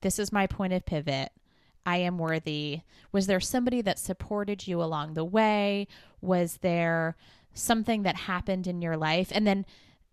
This 0.01 0.19
is 0.19 0.33
my 0.33 0.47
point 0.47 0.73
of 0.73 0.87
pivot. 0.87 1.31
I 1.87 1.99
am 1.99 2.19
worthy? 2.19 2.83
Was 3.11 3.27
there 3.27 3.41
somebody 3.41 3.81
that 3.83 3.99
supported 3.99 4.67
you 4.67 4.83
along 4.83 5.15
the 5.15 5.25
way? 5.25 5.87
Was 6.21 6.59
there 6.59 7.17
something 7.55 8.03
that 8.03 8.17
happened 8.17 8.67
in 8.67 8.83
your 8.83 8.97
life? 8.97 9.31
And 9.33 9.47
then 9.47 9.65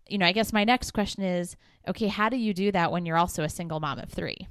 you 0.08 0.18
know, 0.18 0.26
I 0.26 0.32
guess 0.32 0.52
my 0.52 0.64
next 0.64 0.92
question 0.92 1.22
is 1.22 1.56
okay, 1.86 2.08
how 2.08 2.28
do 2.28 2.36
you 2.36 2.52
do 2.52 2.72
that 2.72 2.92
when 2.92 3.06
you're 3.06 3.16
also 3.16 3.42
a 3.44 3.48
single 3.48 3.80
mom 3.80 3.98
of 3.98 4.10
three? 4.10 4.46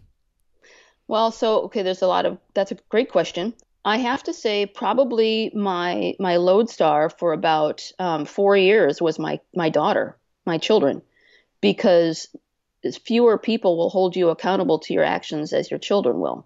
Well, 1.08 1.32
so, 1.32 1.62
okay, 1.64 1.84
there's 1.84 2.02
a 2.02 2.08
lot 2.08 2.26
of 2.26 2.38
that's 2.54 2.72
a 2.72 2.78
great 2.90 3.12
question. 3.12 3.54
I 3.86 3.98
have 3.98 4.24
to 4.24 4.34
say, 4.34 4.66
probably 4.66 5.52
my 5.56 6.16
my 6.20 6.38
lodestar 6.38 7.10
for 7.10 7.32
about 7.32 7.90
um, 8.00 8.26
four 8.26 8.58
years 8.58 9.02
was 9.02 9.18
my 9.18 9.40
my 9.56 9.70
daughter, 9.70 10.18
my 10.46 10.58
children, 10.58 11.02
because 11.62 12.28
fewer 13.06 13.38
people 13.38 13.78
will 13.78 13.90
hold 13.90 14.16
you 14.16 14.30
accountable 14.30 14.80
to 14.80 14.94
your 14.94 15.04
actions 15.04 15.54
as 15.54 15.72
your 15.72 15.80
children 15.80 16.20
will, 16.20 16.46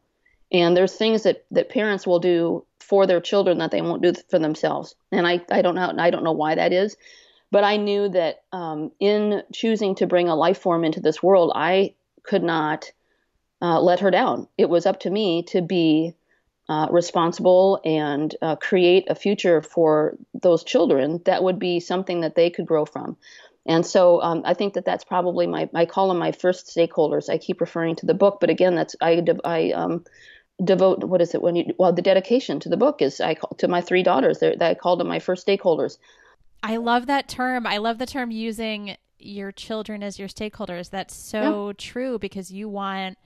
and 0.52 0.78
there's 0.78 0.96
things 0.96 1.24
that 1.24 1.46
that 1.50 1.70
parents 1.70 2.06
will 2.06 2.20
do 2.20 2.64
for 2.80 3.08
their 3.08 3.22
children 3.22 3.58
that 3.58 3.72
they 3.72 3.82
won't 3.82 4.04
do 4.04 4.14
for 4.30 4.38
themselves, 4.38 4.96
and 5.12 5.28
I 5.28 5.42
I 5.50 5.64
don't 5.64 5.76
know 5.76 5.94
I 5.98 6.12
don't 6.12 6.24
know 6.24 6.34
why 6.34 6.54
that 6.54 6.74
is, 6.74 6.96
but 7.52 7.64
I 7.64 7.78
knew 7.78 8.10
that 8.10 8.44
um, 8.52 8.92
in 9.00 9.44
choosing 9.54 9.96
to 9.96 10.08
bring 10.08 10.30
a 10.30 10.36
life 10.36 10.60
form 10.60 10.84
into 10.84 11.02
this 11.02 11.22
world, 11.22 11.52
I 11.54 11.96
could 12.24 12.44
not 12.44 12.92
uh, 13.62 13.80
let 13.80 14.00
her 14.00 14.12
down. 14.12 14.48
It 14.58 14.70
was 14.70 14.86
up 14.86 15.02
to 15.02 15.10
me 15.10 15.44
to 15.50 15.62
be 15.62 16.16
uh, 16.70 16.88
responsible 16.90 17.82
and 17.84 18.34
uh, 18.42 18.56
create 18.56 19.10
a 19.10 19.16
future 19.16 19.62
for 19.62 20.18
those 20.34 20.64
children 20.64 21.22
that 21.26 21.44
would 21.44 21.60
be 21.60 21.80
something 21.80 22.22
that 22.22 22.36
they 22.36 22.50
could 22.50 22.66
grow 22.66 22.86
from. 22.86 23.18
And 23.66 23.86
so 23.86 24.22
um, 24.22 24.42
I 24.46 24.54
think 24.54 24.74
that 24.74 24.86
that's 24.86 25.04
probably 25.04 25.46
my 25.48 25.70
I 25.76 25.86
call 25.86 26.08
them 26.08 26.18
my 26.18 26.32
first 26.32 26.68
stakeholders. 26.68 27.30
I 27.30 27.38
keep 27.38 27.62
referring 27.62 27.96
to 27.98 28.06
the 28.06 28.14
book, 28.14 28.40
but 28.40 28.50
again, 28.50 28.76
that's 28.76 28.96
I 29.02 29.24
I 29.44 29.72
um, 29.72 30.04
devote 30.64 31.04
what 31.04 31.22
is 31.22 31.36
it 31.36 31.42
when 31.42 31.56
you 31.56 31.66
well 31.78 31.94
the 31.94 32.02
dedication 32.02 32.60
to 32.62 32.70
the 32.70 32.78
book 32.78 33.02
is 33.02 33.20
I 33.22 33.36
call 33.36 33.52
to 33.58 33.68
my 33.68 33.82
three 33.82 34.02
daughters. 34.02 34.40
That 34.40 34.62
I 34.62 34.74
call 34.74 34.98
them 34.98 35.08
my 35.08 35.20
first 35.20 35.46
stakeholders. 35.46 35.98
I 36.64 36.78
love 36.78 37.08
that 37.08 37.28
term. 37.28 37.66
I 37.66 37.78
love 37.78 37.98
the 37.98 38.06
term 38.06 38.32
using 38.32 38.98
your 39.18 39.52
children 39.52 40.04
as 40.04 40.20
your 40.20 40.28
stakeholders. 40.28 40.90
That's 40.90 41.16
so 41.16 41.68
yeah. 41.68 41.74
true 41.78 42.20
because 42.20 42.52
you 42.52 42.70
want 42.70 43.18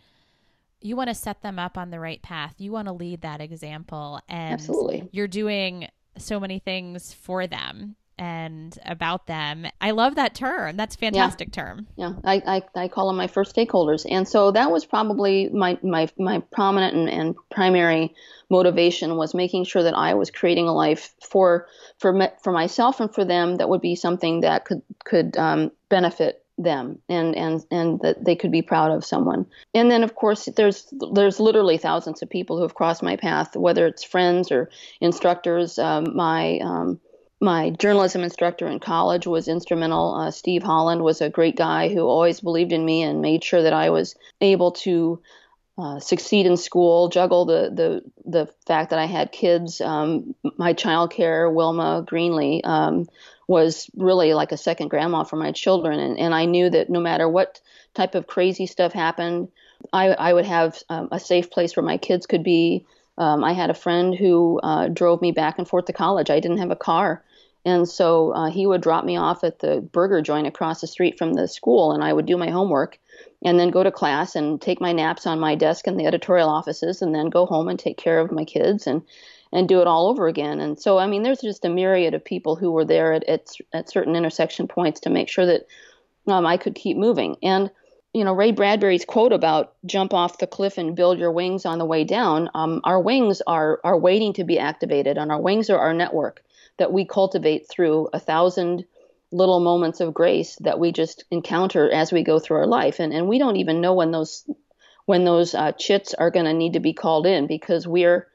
you 0.82 0.96
want 0.96 1.10
to 1.10 1.16
set 1.16 1.42
them 1.42 1.58
up 1.58 1.78
on 1.78 1.90
the 1.90 2.00
right 2.00 2.22
path. 2.22 2.56
You 2.58 2.72
want 2.72 2.88
to 2.88 2.94
lead 2.94 3.22
that 3.22 3.42
example 3.42 4.22
and 4.30 4.54
Absolutely. 4.54 5.10
you're 5.12 5.28
doing 5.28 5.88
so 6.18 6.40
many 6.40 6.60
things 6.60 7.14
for 7.14 7.48
them 7.48 7.96
and 8.18 8.78
about 8.86 9.28
them. 9.28 9.68
I 9.82 9.92
love 9.92 10.16
that 10.16 10.36
term. 10.36 10.78
That's 10.78 10.96
fantastic 10.96 11.50
yeah. 11.50 11.64
term. 11.64 11.88
Yeah, 11.96 12.14
I, 12.24 12.42
I, 12.76 12.84
I, 12.84 12.88
call 12.88 13.08
them 13.08 13.18
my 13.18 13.28
first 13.28 13.56
stakeholders. 13.56 14.06
And 14.10 14.28
so 14.28 14.52
that 14.52 14.72
was 14.72 14.86
probably 14.86 15.50
my, 15.50 15.78
my, 15.84 16.08
my 16.18 16.40
prominent 16.52 16.96
and, 16.96 17.10
and 17.10 17.36
primary 17.52 18.14
motivation 18.50 19.18
was 19.18 19.34
making 19.34 19.66
sure 19.66 19.84
that 19.84 19.96
I 19.96 20.14
was 20.14 20.32
creating 20.32 20.68
a 20.68 20.74
life 20.74 21.14
for, 21.22 21.68
for, 22.00 22.14
me, 22.14 22.28
for 22.44 22.54
myself 22.54 23.00
and 23.00 23.14
for 23.14 23.26
them 23.26 23.58
that 23.58 23.70
would 23.70 23.82
be 23.82 23.96
something 23.96 24.42
that 24.42 24.66
could, 24.66 24.82
could 25.04 25.36
um, 25.38 25.72
benefit 25.90 26.42
them 26.58 27.00
and 27.10 27.36
and 27.36 27.66
and 27.70 28.00
that 28.00 28.24
they 28.24 28.34
could 28.34 28.52
be 28.52 28.62
proud 28.62 28.90
of 28.90 29.04
someone 29.04 29.46
and 29.74 29.92
then 29.92 30.04
of 30.04 30.16
course 30.16 30.48
there's 30.56 30.88
there's 31.12 31.38
literally 31.38 31.78
thousands 31.78 32.22
of 32.22 32.30
people 32.30 32.56
who 32.56 32.62
have 32.62 32.76
crossed 32.76 33.04
my 33.04 33.18
path 33.18 33.58
whether 33.58 33.86
it's 33.86 34.06
friends 34.06 34.54
or 34.54 34.70
instructors 35.02 35.78
um, 35.78 36.16
my 36.16 36.58
um, 36.60 36.98
my 37.42 37.70
journalism 37.70 38.22
instructor 38.22 38.68
in 38.68 38.80
college 38.80 39.28
was 39.28 39.48
instrumental 39.48 40.16
uh, 40.16 40.32
steve 40.32 40.64
holland 40.64 41.02
was 41.02 41.22
a 41.22 41.30
great 41.30 41.56
guy 41.56 41.90
who 41.90 42.02
always 42.02 42.40
believed 42.40 42.72
in 42.72 42.86
me 42.86 43.04
and 43.04 43.22
made 43.22 43.44
sure 43.44 43.64
that 43.64 43.74
i 43.74 43.90
was 43.90 44.16
able 44.42 44.72
to 44.72 45.22
uh, 45.78 46.00
succeed 46.00 46.46
in 46.46 46.56
school, 46.56 47.10
juggle 47.10 47.44
the 47.44 47.70
the 47.74 48.02
the 48.26 48.48
fact 48.66 48.92
that 48.92 49.00
I 49.00 49.06
had 49.06 49.34
kids. 49.34 49.82
Um, 49.82 50.34
my 50.58 50.74
childcare, 50.74 51.54
Wilma 51.54 52.06
Greenlee, 52.08 52.66
um, 52.66 53.10
was 53.48 53.90
really 53.96 54.34
like 54.34 54.54
a 54.54 54.58
second 54.58 54.88
grandma 54.88 55.24
for 55.24 55.36
my 55.36 55.52
children. 55.52 56.00
And, 56.00 56.18
and 56.18 56.34
I 56.34 56.46
knew 56.46 56.70
that 56.70 56.90
no 56.90 57.02
matter 57.02 57.28
what 57.28 57.60
type 57.94 58.16
of 58.16 58.26
crazy 58.26 58.68
stuff 58.68 58.94
happened, 58.94 59.50
I, 59.92 60.10
I 60.10 60.34
would 60.34 60.46
have 60.46 60.82
um, 60.90 61.10
a 61.12 61.20
safe 61.20 61.52
place 61.52 61.76
where 61.76 61.86
my 61.86 61.98
kids 61.98 62.26
could 62.26 62.44
be. 62.44 62.86
Um, 63.18 63.44
I 63.44 63.54
had 63.54 63.70
a 63.70 63.74
friend 63.76 64.14
who 64.16 64.60
uh, 64.62 64.88
drove 64.88 65.22
me 65.22 65.32
back 65.32 65.58
and 65.58 65.68
forth 65.68 65.86
to 65.86 65.94
college. 65.94 66.30
I 66.30 66.40
didn't 66.40 66.58
have 66.60 66.72
a 66.72 66.76
car. 66.76 67.24
And 67.64 67.88
so 67.88 68.32
uh, 68.32 68.52
he 68.52 68.68
would 68.68 68.82
drop 68.82 69.06
me 69.06 69.18
off 69.18 69.44
at 69.44 69.60
the 69.60 69.82
burger 69.82 70.22
joint 70.22 70.46
across 70.46 70.82
the 70.82 70.88
street 70.88 71.18
from 71.18 71.34
the 71.34 71.48
school, 71.48 71.94
and 71.94 72.04
I 72.04 72.14
would 72.14 72.28
do 72.28 72.38
my 72.38 72.50
homework 72.52 73.00
and 73.44 73.60
then 73.60 73.72
go 73.72 73.84
to 73.84 73.92
class 73.92 74.36
and 74.36 74.62
take 74.62 74.80
my 74.80 74.92
naps 74.92 75.26
on 75.26 75.40
my 75.40 75.56
desk 75.56 75.88
in 75.88 75.98
the 75.98 76.06
editorial 76.06 76.50
offices, 76.50 77.02
and 77.02 77.14
then 77.14 77.30
go 77.30 77.46
home 77.46 77.68
and 77.68 77.80
take 77.80 77.98
care 77.98 78.20
of 78.20 78.32
my 78.32 78.46
kids. 78.46 78.88
And 78.88 79.02
and 79.52 79.70
do 79.70 79.80
it 79.80 79.88
all 79.88 80.10
over 80.10 80.28
again. 80.28 80.60
And 80.60 80.78
so, 80.78 80.98
I 80.98 81.08
mean, 81.08 81.24
there's 81.24 81.40
just 81.40 81.64
a 81.64 81.70
myriad 81.70 82.14
of 82.14 82.26
people 82.26 82.58
who 82.58 82.72
were 82.72 82.84
there 82.84 83.14
at, 83.14 83.24
at, 83.24 83.48
at 83.72 83.90
certain 83.90 84.16
intersection 84.16 84.68
points 84.68 85.00
to 85.02 85.10
make 85.10 85.30
sure 85.30 85.46
that 85.46 85.68
um, 86.28 86.46
I 86.46 86.58
could 86.58 86.76
keep 86.76 86.98
moving. 86.98 87.38
And, 87.42 87.72
you 88.16 88.24
know, 88.24 88.32
Ray 88.32 88.52
Bradbury's 88.52 89.04
quote 89.04 89.34
about 89.34 89.74
jump 89.86 90.14
off 90.14 90.38
the 90.38 90.48
cliff 90.48 90.78
and 90.78 90.96
build 90.96 91.20
your 91.20 91.34
wings 91.34 91.66
on 91.66 91.80
the 91.80 91.86
way 91.86 92.06
down, 92.06 92.50
um, 92.56 92.80
our 92.86 93.02
wings 93.02 93.42
are, 93.46 93.82
are 93.84 94.00
waiting 94.00 94.32
to 94.34 94.46
be 94.46 94.58
activated, 94.58 95.18
and 95.18 95.34
our 95.34 95.42
wings 95.42 95.70
are 95.70 95.78
our 95.78 95.94
network 95.94 96.42
that 96.78 96.94
we 96.94 97.04
cultivate 97.04 97.68
through 97.70 98.08
a 98.14 98.20
thousand 98.20 98.86
little 99.34 99.60
moments 99.60 100.00
of 100.00 100.14
grace 100.14 100.56
that 100.62 100.80
we 100.80 100.94
just 100.94 101.26
encounter 101.30 101.92
as 101.92 102.14
we 102.14 102.24
go 102.24 102.40
through 102.40 102.56
our 102.56 102.68
life. 102.68 103.02
And, 103.02 103.12
and 103.12 103.28
we 103.28 103.38
don't 103.38 103.58
even 103.58 103.82
know 103.82 103.94
when 103.94 104.12
those 104.12 104.50
when 105.06 105.26
those 105.26 105.54
uh, 105.54 105.74
chits 105.74 106.14
are 106.14 106.32
going 106.32 106.46
to 106.46 106.54
need 106.54 106.74
to 106.74 106.80
be 106.80 106.94
called 106.94 107.28
in 107.28 107.48
because 107.48 107.86
we're 107.86 108.30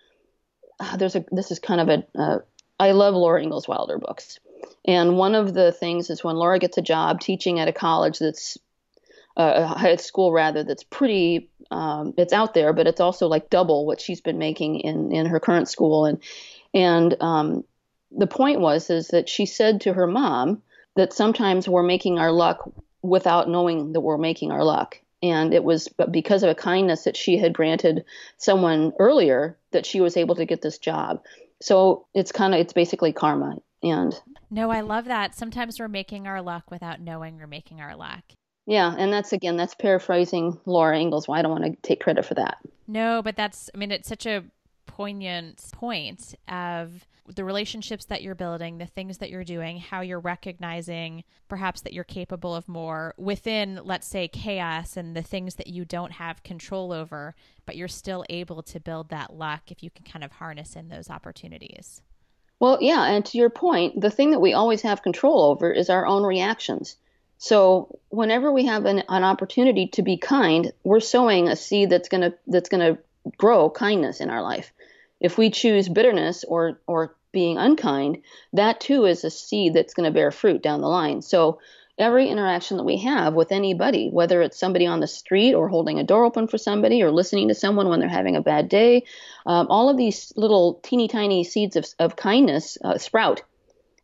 uh, 0.78 0.98
there's 0.98 1.16
a 1.16 1.24
this 1.32 1.50
is 1.50 1.58
kind 1.58 1.80
of 1.80 1.88
a 1.88 2.20
uh, 2.20 2.38
I 2.78 2.92
love 2.92 3.14
Laura 3.14 3.42
Ingalls 3.42 3.66
Wilder 3.66 3.96
books, 3.96 4.40
and 4.84 5.16
one 5.16 5.34
of 5.34 5.54
the 5.54 5.72
things 5.72 6.10
is 6.10 6.22
when 6.22 6.36
Laura 6.36 6.58
gets 6.58 6.76
a 6.76 6.82
job 6.82 7.20
teaching 7.20 7.58
at 7.60 7.68
a 7.68 7.72
college 7.72 8.18
that's 8.18 8.58
uh, 9.40 9.74
a 9.86 9.98
school 9.98 10.32
rather 10.32 10.64
that's 10.64 10.84
pretty 10.84 11.50
um, 11.70 12.14
it's 12.16 12.32
out 12.32 12.54
there, 12.54 12.72
but 12.72 12.86
it's 12.86 13.00
also 13.00 13.28
like 13.28 13.50
double 13.50 13.86
what 13.86 14.00
she's 14.00 14.20
been 14.20 14.38
making 14.38 14.80
in 14.80 15.12
in 15.12 15.26
her 15.26 15.40
current 15.40 15.68
school, 15.68 16.04
and 16.04 16.22
and 16.74 17.16
um, 17.20 17.64
the 18.10 18.26
point 18.26 18.60
was 18.60 18.90
is 18.90 19.08
that 19.08 19.28
she 19.28 19.46
said 19.46 19.82
to 19.82 19.92
her 19.92 20.06
mom 20.06 20.62
that 20.96 21.12
sometimes 21.12 21.68
we're 21.68 21.82
making 21.82 22.18
our 22.18 22.32
luck 22.32 22.70
without 23.02 23.48
knowing 23.48 23.92
that 23.92 24.00
we're 24.00 24.18
making 24.18 24.50
our 24.50 24.64
luck. 24.64 25.00
And 25.22 25.52
it 25.52 25.62
was 25.62 25.88
because 26.10 26.42
of 26.42 26.50
a 26.50 26.54
kindness 26.54 27.04
that 27.04 27.16
she 27.16 27.36
had 27.36 27.52
granted 27.52 28.04
someone 28.38 28.92
earlier 28.98 29.56
that 29.70 29.84
she 29.84 30.00
was 30.00 30.16
able 30.16 30.34
to 30.36 30.46
get 30.46 30.62
this 30.62 30.78
job. 30.78 31.22
So 31.60 32.06
it's 32.14 32.32
kind 32.32 32.54
of 32.54 32.60
it's 32.60 32.72
basically 32.72 33.12
karma. 33.12 33.58
And 33.82 34.18
no 34.50 34.70
i 34.70 34.80
love 34.80 35.06
that. 35.06 35.34
Sometimes 35.34 35.78
we're 35.78 35.88
making 35.88 36.26
our 36.26 36.42
luck 36.42 36.70
without 36.70 37.00
knowing 37.00 37.36
we're 37.36 37.46
making 37.46 37.80
our 37.80 37.96
luck 37.96 38.24
yeah 38.70 38.94
and 38.96 39.12
that's 39.12 39.32
again 39.32 39.56
that's 39.56 39.74
paraphrasing 39.74 40.58
laura 40.64 40.98
ingalls 40.98 41.28
well 41.28 41.38
i 41.38 41.42
don't 41.42 41.52
want 41.52 41.64
to 41.64 41.76
take 41.82 42.00
credit 42.00 42.24
for 42.24 42.34
that 42.34 42.58
no 42.88 43.20
but 43.22 43.36
that's 43.36 43.68
i 43.74 43.78
mean 43.78 43.90
it's 43.90 44.08
such 44.08 44.24
a 44.24 44.42
poignant 44.86 45.62
point 45.72 46.34
of 46.48 47.06
the 47.34 47.44
relationships 47.44 48.06
that 48.06 48.22
you're 48.22 48.34
building, 48.34 48.78
the 48.78 48.86
things 48.86 49.18
that 49.18 49.30
you're 49.30 49.44
doing, 49.44 49.78
how 49.78 50.00
you're 50.00 50.20
recognizing 50.20 51.24
perhaps 51.48 51.80
that 51.82 51.92
you're 51.92 52.04
capable 52.04 52.54
of 52.54 52.68
more 52.68 53.14
within, 53.16 53.80
let's 53.84 54.06
say, 54.06 54.28
chaos 54.28 54.96
and 54.96 55.16
the 55.16 55.22
things 55.22 55.56
that 55.56 55.68
you 55.68 55.84
don't 55.84 56.12
have 56.12 56.42
control 56.42 56.92
over, 56.92 57.34
but 57.66 57.76
you're 57.76 57.88
still 57.88 58.24
able 58.28 58.62
to 58.62 58.80
build 58.80 59.10
that 59.10 59.32
luck 59.32 59.70
if 59.70 59.82
you 59.82 59.90
can 59.90 60.04
kind 60.04 60.24
of 60.24 60.32
harness 60.32 60.76
in 60.76 60.88
those 60.88 61.10
opportunities. 61.10 62.02
Well, 62.58 62.78
yeah, 62.80 63.04
and 63.04 63.24
to 63.26 63.38
your 63.38 63.50
point, 63.50 64.00
the 64.00 64.10
thing 64.10 64.32
that 64.32 64.40
we 64.40 64.52
always 64.52 64.82
have 64.82 65.02
control 65.02 65.42
over 65.50 65.70
is 65.70 65.88
our 65.88 66.06
own 66.06 66.24
reactions. 66.24 66.96
So 67.42 67.98
whenever 68.10 68.52
we 68.52 68.66
have 68.66 68.84
an, 68.84 69.02
an 69.08 69.24
opportunity 69.24 69.88
to 69.94 70.02
be 70.02 70.18
kind, 70.18 70.72
we're 70.84 71.00
sowing 71.00 71.48
a 71.48 71.56
seed 71.56 71.88
that's 71.88 72.10
gonna 72.10 72.34
that's 72.46 72.68
gonna 72.68 72.98
grow 73.38 73.70
kindness 73.70 74.20
in 74.20 74.28
our 74.28 74.42
life. 74.42 74.72
If 75.20 75.38
we 75.38 75.50
choose 75.50 75.88
bitterness 75.88 76.44
or 76.44 76.78
or 76.86 77.16
being 77.32 77.56
unkind, 77.56 78.18
that 78.52 78.80
too 78.80 79.06
is 79.06 79.24
a 79.24 79.30
seed 79.30 79.72
that's 79.72 79.94
going 79.94 80.04
to 80.04 80.14
bear 80.14 80.30
fruit 80.30 80.62
down 80.62 80.82
the 80.82 80.88
line. 80.88 81.22
So 81.22 81.60
every 81.98 82.28
interaction 82.28 82.76
that 82.76 82.84
we 82.84 82.98
have 82.98 83.34
with 83.34 83.52
anybody, 83.52 84.10
whether 84.10 84.42
it's 84.42 84.58
somebody 84.58 84.86
on 84.86 85.00
the 85.00 85.06
street 85.06 85.54
or 85.54 85.68
holding 85.68 85.98
a 85.98 86.04
door 86.04 86.24
open 86.24 86.46
for 86.48 86.58
somebody 86.58 87.02
or 87.02 87.10
listening 87.10 87.48
to 87.48 87.54
someone 87.54 87.88
when 87.88 88.00
they're 88.00 88.08
having 88.08 88.36
a 88.36 88.42
bad 88.42 88.68
day, 88.68 89.04
um, 89.46 89.66
all 89.70 89.88
of 89.88 89.96
these 89.96 90.32
little 90.36 90.80
teeny 90.82 91.08
tiny 91.08 91.44
seeds 91.44 91.76
of, 91.76 91.86
of 91.98 92.16
kindness 92.16 92.76
uh, 92.82 92.98
sprout. 92.98 93.42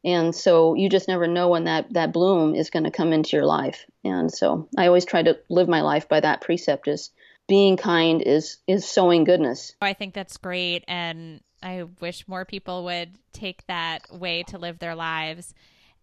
And 0.07 0.33
so 0.33 0.75
you 0.75 0.89
just 0.89 1.09
never 1.09 1.27
know 1.27 1.49
when 1.49 1.65
that, 1.65 1.93
that 1.93 2.13
bloom 2.13 2.55
is 2.55 2.71
going 2.71 2.85
to 2.85 2.93
come 2.93 3.13
into 3.13 3.37
your 3.37 3.45
life. 3.45 3.85
And 4.05 4.33
so 4.33 4.69
I 4.79 4.87
always 4.87 5.05
try 5.05 5.25
to 5.25 5.37
live 5.51 5.69
my 5.69 5.83
life 5.83 6.09
by 6.09 6.21
that 6.21 6.43
precept 6.43 6.87
is 6.87 7.11
being 7.49 7.77
kind 7.77 8.23
is 8.23 8.59
is 8.67 8.89
sowing 8.89 9.25
goodness. 9.25 9.75
I 9.81 9.93
think 9.93 10.15
that's 10.15 10.37
great 10.37 10.85
and 10.89 11.41
I 11.63 11.85
wish 12.01 12.27
more 12.29 12.45
people 12.45 12.85
would 12.85 13.19
take 13.33 13.67
that 13.67 14.13
way 14.13 14.45
to 14.45 14.59
live 14.59 14.79
their 14.79 14.95
lives. 14.95 15.55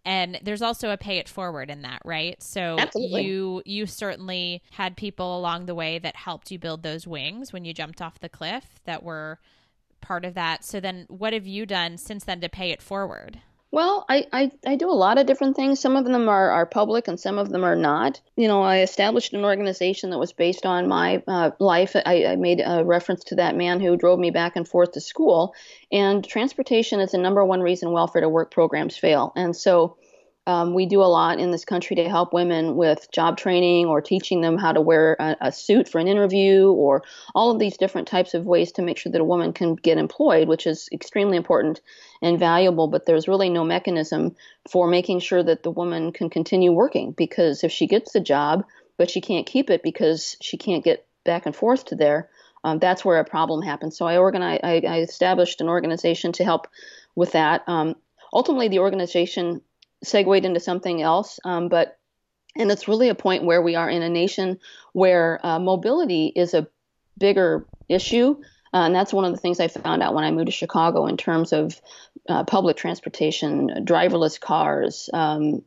And 0.06 0.38
there's 0.42 0.62
also 0.62 0.90
a 0.90 0.98
pay 0.98 1.16
it 1.16 1.28
forward 1.28 1.70
in 1.70 1.82
that, 1.82 2.02
right? 2.04 2.42
So 2.42 2.76
Absolutely. 2.78 3.24
you 3.24 3.62
you 3.64 3.86
certainly 3.86 4.62
had 4.72 4.96
people 4.96 5.38
along 5.38 5.64
the 5.64 5.74
way 5.74 5.98
that 5.98 6.16
helped 6.16 6.50
you 6.50 6.58
build 6.58 6.82
those 6.82 7.06
wings 7.06 7.52
when 7.52 7.64
you 7.64 7.72
jumped 7.72 8.02
off 8.02 8.20
the 8.20 8.28
cliff 8.28 8.80
that 8.84 9.02
were 9.02 9.38
part 10.02 10.26
of 10.26 10.34
that. 10.34 10.62
So 10.64 10.80
then 10.80 11.06
what 11.08 11.32
have 11.32 11.46
you 11.46 11.64
done 11.64 11.96
since 11.96 12.24
then 12.24 12.40
to 12.42 12.50
pay 12.50 12.70
it 12.70 12.82
forward? 12.82 13.40
Well, 13.74 14.06
I, 14.08 14.24
I, 14.32 14.52
I, 14.64 14.76
do 14.76 14.88
a 14.88 14.92
lot 14.92 15.18
of 15.18 15.26
different 15.26 15.56
things. 15.56 15.80
Some 15.80 15.96
of 15.96 16.04
them 16.04 16.28
are, 16.28 16.50
are 16.52 16.64
public 16.64 17.08
and 17.08 17.18
some 17.18 17.38
of 17.38 17.50
them 17.50 17.64
are 17.64 17.74
not. 17.74 18.20
You 18.36 18.46
know, 18.46 18.62
I 18.62 18.82
established 18.82 19.32
an 19.32 19.44
organization 19.44 20.10
that 20.10 20.18
was 20.20 20.32
based 20.32 20.64
on 20.64 20.86
my 20.86 21.24
uh, 21.26 21.50
life. 21.58 21.96
I, 21.96 22.24
I, 22.24 22.36
made 22.36 22.62
a 22.64 22.84
reference 22.84 23.24
to 23.24 23.34
that 23.34 23.56
man 23.56 23.80
who 23.80 23.96
drove 23.96 24.20
me 24.20 24.30
back 24.30 24.54
and 24.54 24.68
forth 24.68 24.92
to 24.92 25.00
school. 25.00 25.56
And 25.90 26.24
transportation 26.24 27.00
is 27.00 27.10
the 27.10 27.18
number 27.18 27.44
one 27.44 27.62
reason 27.62 27.90
welfare 27.90 28.22
to 28.22 28.28
work 28.28 28.52
programs 28.52 28.96
fail. 28.96 29.32
And 29.34 29.56
so 29.56 29.96
um, 30.46 30.74
we 30.74 30.84
do 30.84 31.00
a 31.00 31.04
lot 31.04 31.38
in 31.38 31.50
this 31.50 31.64
country 31.64 31.96
to 31.96 32.08
help 32.08 32.34
women 32.34 32.76
with 32.76 33.10
job 33.10 33.38
training 33.38 33.86
or 33.86 34.02
teaching 34.02 34.42
them 34.42 34.58
how 34.58 34.72
to 34.72 34.80
wear 34.80 35.16
a, 35.18 35.36
a, 35.40 35.52
suit 35.52 35.88
for 35.88 35.98
an 35.98 36.08
interview 36.08 36.68
or 36.68 37.02
all 37.34 37.50
of 37.50 37.58
these 37.58 37.78
different 37.78 38.08
types 38.08 38.34
of 38.34 38.44
ways 38.44 38.72
to 38.72 38.82
make 38.82 38.98
sure 38.98 39.10
that 39.10 39.20
a 39.20 39.24
woman 39.24 39.54
can 39.54 39.74
get 39.74 39.96
employed, 39.96 40.46
which 40.46 40.66
is 40.66 40.88
extremely 40.92 41.38
important 41.38 41.80
and 42.20 42.38
valuable. 42.38 42.88
But 42.88 43.06
there's 43.06 43.26
really 43.26 43.48
no 43.48 43.64
mechanism 43.64 44.36
for 44.68 44.86
making 44.86 45.20
sure 45.20 45.42
that 45.42 45.62
the 45.62 45.70
woman 45.70 46.12
can 46.12 46.28
continue 46.28 46.72
working 46.72 47.12
because 47.12 47.64
if 47.64 47.72
she 47.72 47.86
gets 47.86 48.12
the 48.12 48.20
job, 48.20 48.64
but 48.98 49.10
she 49.10 49.22
can't 49.22 49.46
keep 49.46 49.70
it 49.70 49.82
because 49.82 50.36
she 50.42 50.58
can't 50.58 50.84
get 50.84 51.06
back 51.24 51.46
and 51.46 51.56
forth 51.56 51.86
to 51.86 51.96
there, 51.96 52.28
um, 52.64 52.78
that's 52.78 53.04
where 53.04 53.18
a 53.18 53.24
problem 53.24 53.62
happens. 53.62 53.96
So 53.96 54.06
I 54.06 54.18
organize, 54.18 54.60
I, 54.62 54.82
I 54.86 55.00
established 55.00 55.62
an 55.62 55.68
organization 55.68 56.32
to 56.32 56.44
help 56.44 56.66
with 57.14 57.32
that. 57.32 57.62
Um, 57.66 57.94
ultimately, 58.32 58.68
the 58.68 58.80
organization 58.80 59.62
segued 60.04 60.44
into 60.44 60.60
something 60.60 61.02
else. 61.02 61.40
Um, 61.44 61.68
but 61.68 61.98
and 62.56 62.70
it's 62.70 62.86
really 62.86 63.08
a 63.08 63.14
point 63.14 63.44
where 63.44 63.62
we 63.62 63.74
are 63.74 63.90
in 63.90 64.02
a 64.02 64.08
nation 64.08 64.60
where 64.92 65.44
uh, 65.44 65.58
mobility 65.58 66.32
is 66.34 66.54
a 66.54 66.68
bigger 67.18 67.66
issue. 67.88 68.36
Uh, 68.72 68.86
and 68.86 68.94
that's 68.94 69.12
one 69.12 69.24
of 69.24 69.32
the 69.32 69.40
things 69.40 69.60
I 69.60 69.68
found 69.68 70.02
out 70.02 70.14
when 70.14 70.24
I 70.24 70.30
moved 70.30 70.46
to 70.46 70.52
Chicago 70.52 71.06
in 71.06 71.16
terms 71.16 71.52
of 71.52 71.80
uh, 72.28 72.44
public 72.44 72.76
transportation, 72.76 73.84
driverless 73.84 74.40
cars, 74.40 75.08
um, 75.12 75.62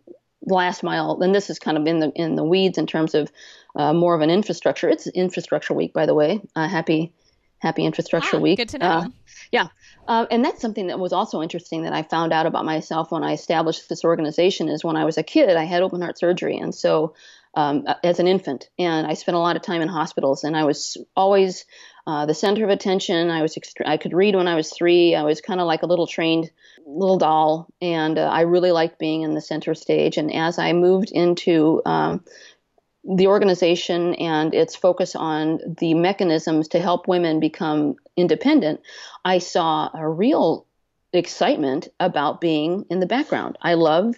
last 0.45 0.83
mile. 0.83 1.21
And 1.21 1.33
this 1.33 1.49
is 1.49 1.59
kind 1.59 1.77
of 1.77 1.85
in 1.87 1.99
the 1.99 2.11
in 2.15 2.35
the 2.35 2.43
weeds 2.43 2.77
in 2.77 2.87
terms 2.87 3.15
of 3.15 3.31
uh, 3.75 3.93
more 3.93 4.15
of 4.15 4.21
an 4.21 4.29
infrastructure. 4.29 4.89
It's 4.89 5.07
Infrastructure 5.07 5.73
Week, 5.73 5.93
by 5.93 6.05
the 6.05 6.13
way. 6.13 6.41
Uh, 6.55 6.67
happy 6.67 7.13
Happy 7.59 7.85
Infrastructure 7.85 8.37
ah, 8.37 8.39
Week. 8.39 8.57
Good 8.57 8.69
to 8.69 8.77
know. 8.77 9.13
Uh, 9.47 9.49
yeah. 9.51 9.67
Uh, 10.07 10.25
and 10.31 10.43
that's 10.43 10.61
something 10.61 10.87
that 10.87 10.99
was 10.99 11.13
also 11.13 11.41
interesting 11.41 11.83
that 11.83 11.93
I 11.93 12.03
found 12.03 12.33
out 12.33 12.45
about 12.45 12.65
myself 12.65 13.11
when 13.11 13.23
I 13.23 13.33
established 13.33 13.89
this 13.89 14.03
organization 14.03 14.69
is 14.69 14.83
when 14.83 14.95
I 14.95 15.05
was 15.05 15.17
a 15.17 15.23
kid, 15.23 15.55
I 15.55 15.63
had 15.63 15.81
open 15.83 16.01
heart 16.01 16.17
surgery. 16.17 16.57
And 16.57 16.73
so, 16.73 17.13
um, 17.53 17.85
as 18.03 18.19
an 18.19 18.27
infant, 18.27 18.69
and 18.77 19.07
I 19.07 19.15
spent 19.15 19.35
a 19.35 19.39
lot 19.39 19.55
of 19.55 19.63
time 19.63 19.81
in 19.81 19.87
hospitals, 19.87 20.43
and 20.43 20.55
I 20.55 20.65
was 20.65 20.95
always 21.15 21.65
uh, 22.05 22.27
the 22.27 22.35
center 22.35 22.63
of 22.63 22.69
attention. 22.69 23.31
I 23.31 23.41
was 23.41 23.55
ext- 23.55 23.81
I 23.85 23.97
could 23.97 24.13
read 24.13 24.35
when 24.35 24.47
I 24.47 24.55
was 24.55 24.69
three. 24.69 25.15
I 25.15 25.23
was 25.23 25.41
kind 25.41 25.59
of 25.59 25.65
like 25.65 25.81
a 25.81 25.87
little 25.87 26.05
trained 26.05 26.51
little 26.85 27.17
doll, 27.17 27.67
and 27.81 28.19
uh, 28.19 28.29
I 28.29 28.41
really 28.41 28.71
liked 28.71 28.99
being 28.99 29.23
in 29.23 29.33
the 29.33 29.41
center 29.41 29.73
stage. 29.73 30.17
And 30.17 30.31
as 30.31 30.59
I 30.59 30.73
moved 30.73 31.11
into 31.11 31.81
um, 31.85 32.23
the 33.03 33.27
organization 33.27 34.13
and 34.15 34.53
its 34.53 34.75
focus 34.75 35.15
on 35.15 35.59
the 35.79 35.95
mechanisms 35.95 36.67
to 36.69 36.79
help 36.79 37.07
women 37.07 37.39
become 37.39 37.95
independent, 38.17 38.81
I 39.23 39.37
saw 39.37 39.89
a 39.93 40.07
real 40.07 40.65
excitement 41.13 41.87
about 41.99 42.41
being 42.41 42.85
in 42.89 42.99
the 42.99 43.05
background. 43.05 43.57
I 43.61 43.75
love 43.75 44.15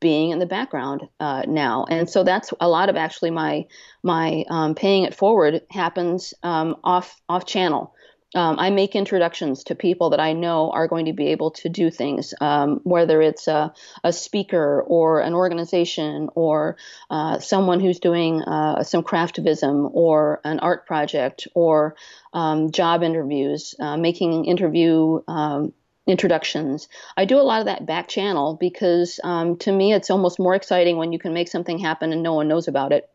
being 0.00 0.30
in 0.30 0.40
the 0.40 0.46
background 0.46 1.02
uh, 1.20 1.42
now, 1.46 1.86
and 1.88 2.10
so 2.10 2.24
that's 2.24 2.52
a 2.60 2.68
lot 2.68 2.88
of 2.88 2.96
actually 2.96 3.30
my 3.30 3.66
my 4.02 4.44
um, 4.50 4.74
paying 4.74 5.04
it 5.04 5.14
forward 5.14 5.62
happens 5.70 6.34
um, 6.42 6.76
off 6.82 7.20
off 7.28 7.46
channel 7.46 7.94
um, 8.34 8.58
I 8.58 8.70
make 8.70 8.94
introductions 8.94 9.64
to 9.64 9.74
people 9.74 10.10
that 10.10 10.20
I 10.20 10.32
know 10.32 10.70
are 10.70 10.88
going 10.88 11.06
to 11.06 11.12
be 11.12 11.28
able 11.28 11.50
to 11.52 11.68
do 11.68 11.90
things, 11.90 12.34
um, 12.40 12.80
whether 12.84 13.20
it's 13.20 13.48
a, 13.48 13.72
a, 14.02 14.12
speaker 14.12 14.82
or 14.86 15.20
an 15.20 15.34
organization 15.34 16.28
or 16.34 16.76
uh, 17.10 17.38
someone 17.38 17.80
who's 17.80 17.98
doing 17.98 18.42
uh, 18.42 18.82
some 18.84 19.02
craftivism 19.02 19.90
or 19.92 20.40
an 20.44 20.60
art 20.60 20.86
project 20.86 21.48
or 21.54 21.96
um, 22.32 22.70
job 22.70 23.02
interviews, 23.02 23.74
uh, 23.78 23.96
making 23.96 24.46
interview 24.46 25.20
um, 25.28 25.72
introductions. 26.06 26.88
I 27.16 27.26
do 27.26 27.38
a 27.38 27.42
lot 27.42 27.60
of 27.60 27.66
that 27.66 27.86
back 27.86 28.08
channel 28.08 28.56
because 28.58 29.20
um, 29.22 29.56
to 29.58 29.72
me 29.72 29.92
it's 29.92 30.10
almost 30.10 30.38
more 30.38 30.54
exciting 30.54 30.96
when 30.96 31.12
you 31.12 31.18
can 31.18 31.34
make 31.34 31.48
something 31.48 31.78
happen 31.78 32.12
and 32.12 32.22
no 32.22 32.34
one 32.34 32.48
knows 32.48 32.68
about 32.68 32.92
it 32.92 33.08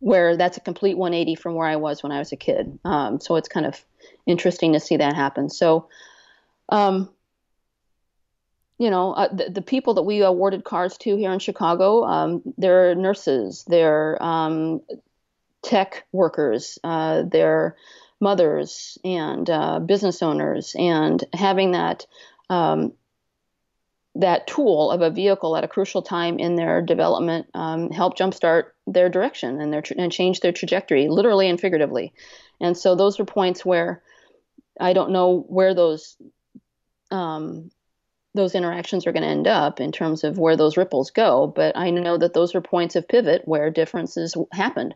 where 0.00 0.36
that's 0.36 0.56
a 0.56 0.60
complete 0.60 0.96
180 0.96 1.34
from 1.36 1.54
where 1.54 1.68
I 1.68 1.76
was 1.76 2.02
when 2.02 2.10
I 2.10 2.18
was 2.18 2.32
a 2.32 2.36
kid. 2.36 2.78
Um, 2.84 3.20
so 3.20 3.36
it's 3.36 3.48
kind 3.48 3.66
of 3.66 3.84
interesting 4.30 4.72
to 4.72 4.80
see 4.80 4.96
that 4.96 5.14
happen. 5.14 5.50
So, 5.50 5.88
um, 6.68 7.10
you 8.78 8.90
know, 8.90 9.12
uh, 9.12 9.28
the, 9.28 9.50
the, 9.50 9.62
people 9.62 9.94
that 9.94 10.02
we 10.02 10.22
awarded 10.22 10.64
cars 10.64 10.96
to 10.98 11.16
here 11.16 11.32
in 11.32 11.38
Chicago, 11.38 12.04
um, 12.04 12.42
they're 12.56 12.94
nurses, 12.94 13.64
they're 13.68 14.16
um, 14.22 14.80
tech 15.62 16.06
workers, 16.12 16.78
uh, 16.82 17.24
they're 17.30 17.76
mothers 18.20 18.96
and 19.04 19.50
uh, 19.50 19.80
business 19.80 20.22
owners, 20.22 20.74
and 20.78 21.22
having 21.34 21.72
that 21.72 22.06
um, 22.48 22.92
that 24.14 24.46
tool 24.46 24.90
of 24.90 25.02
a 25.02 25.10
vehicle 25.10 25.56
at 25.56 25.64
a 25.64 25.68
crucial 25.68 26.02
time 26.02 26.38
in 26.38 26.56
their 26.56 26.82
development 26.82 27.46
um, 27.54 27.90
help 27.90 28.18
jumpstart 28.18 28.64
their 28.86 29.08
direction 29.08 29.60
and 29.60 29.72
their 29.72 29.82
tra- 29.82 29.96
and 29.98 30.10
change 30.10 30.40
their 30.40 30.52
trajectory, 30.52 31.08
literally 31.08 31.48
and 31.48 31.60
figuratively. 31.60 32.12
And 32.60 32.76
so 32.76 32.94
those 32.94 33.20
are 33.20 33.24
points 33.24 33.64
where 33.64 34.02
I 34.80 34.92
don't 34.92 35.10
know 35.10 35.44
where 35.48 35.74
those 35.74 36.16
um, 37.10 37.70
those 38.34 38.54
interactions 38.54 39.06
are 39.06 39.12
going 39.12 39.24
to 39.24 39.28
end 39.28 39.48
up 39.48 39.80
in 39.80 39.90
terms 39.90 40.22
of 40.22 40.38
where 40.38 40.56
those 40.56 40.76
ripples 40.76 41.10
go, 41.10 41.48
but 41.48 41.76
I 41.76 41.90
know 41.90 42.16
that 42.16 42.32
those 42.32 42.54
are 42.54 42.60
points 42.60 42.94
of 42.94 43.08
pivot 43.08 43.42
where 43.44 43.70
differences 43.70 44.36
happened, 44.52 44.94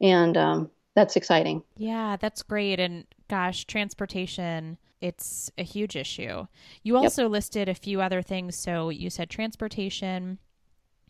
and 0.00 0.36
um, 0.36 0.70
that's 0.94 1.16
exciting. 1.16 1.62
Yeah, 1.76 2.16
that's 2.16 2.42
great. 2.42 2.80
And 2.80 3.06
gosh, 3.28 3.64
transportation 3.64 4.78
it's 5.04 5.50
a 5.58 5.62
huge 5.62 5.96
issue. 5.96 6.46
You 6.82 6.96
also 6.96 7.24
yep. 7.24 7.30
listed 7.32 7.68
a 7.68 7.74
few 7.74 8.00
other 8.00 8.22
things. 8.22 8.56
So 8.56 8.88
you 8.88 9.10
said 9.10 9.28
transportation, 9.28 10.38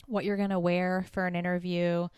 what 0.06 0.24
you're 0.24 0.36
going 0.36 0.50
to 0.50 0.58
wear 0.58 1.06
for 1.12 1.28
an 1.28 1.36
interview, 1.36 2.08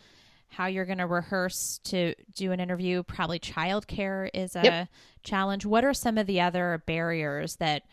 how 0.49 0.65
you're 0.65 0.85
going 0.85 0.97
to 0.97 1.07
rehearse 1.07 1.79
to 1.85 2.15
do 2.33 2.51
an 2.51 2.59
interview. 2.59 3.03
Probably 3.03 3.39
childcare 3.39 4.29
is 4.33 4.55
a 4.55 4.63
yep. 4.63 4.87
challenge. 5.23 5.65
What 5.65 5.83
are 5.83 5.93
some 5.93 6.17
of 6.17 6.27
the 6.27 6.41
other 6.41 6.83
barriers 6.85 7.57
that 7.57 7.83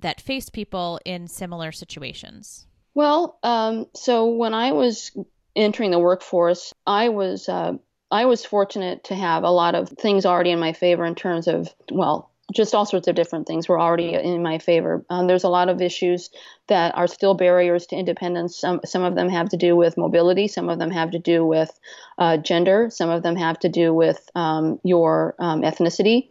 that 0.00 0.20
face 0.20 0.48
people 0.48 0.98
in 1.04 1.28
similar 1.28 1.70
situations? 1.70 2.66
Well, 2.94 3.38
um, 3.42 3.86
so 3.94 4.30
when 4.30 4.54
I 4.54 4.72
was 4.72 5.10
entering 5.54 5.90
the 5.90 5.98
workforce, 5.98 6.72
I 6.86 7.10
was 7.10 7.48
uh, 7.48 7.74
I 8.10 8.24
was 8.24 8.44
fortunate 8.44 9.04
to 9.04 9.14
have 9.14 9.44
a 9.44 9.50
lot 9.50 9.74
of 9.74 9.88
things 9.88 10.26
already 10.26 10.50
in 10.50 10.58
my 10.58 10.72
favor 10.72 11.04
in 11.04 11.14
terms 11.14 11.46
of 11.46 11.74
well 11.90 12.31
just 12.52 12.74
all 12.74 12.84
sorts 12.84 13.08
of 13.08 13.14
different 13.14 13.46
things 13.46 13.68
were 13.68 13.80
already 13.80 14.14
in 14.14 14.42
my 14.42 14.58
favor. 14.58 15.04
Um, 15.08 15.26
there's 15.26 15.44
a 15.44 15.48
lot 15.48 15.68
of 15.68 15.80
issues 15.80 16.30
that 16.68 16.96
are 16.96 17.06
still 17.06 17.34
barriers 17.34 17.86
to 17.86 17.96
independence. 17.96 18.58
Some 18.58 18.80
some 18.84 19.04
of 19.04 19.14
them 19.14 19.28
have 19.28 19.50
to 19.50 19.56
do 19.56 19.76
with 19.76 19.96
mobility. 19.96 20.48
Some 20.48 20.68
of 20.68 20.78
them 20.78 20.90
have 20.90 21.12
to 21.12 21.18
do 21.18 21.46
with 21.46 21.70
uh, 22.18 22.36
gender. 22.38 22.88
Some 22.90 23.10
of 23.10 23.22
them 23.22 23.36
have 23.36 23.58
to 23.60 23.68
do 23.68 23.94
with 23.94 24.28
um, 24.34 24.80
your 24.82 25.34
um, 25.38 25.62
ethnicity, 25.62 26.28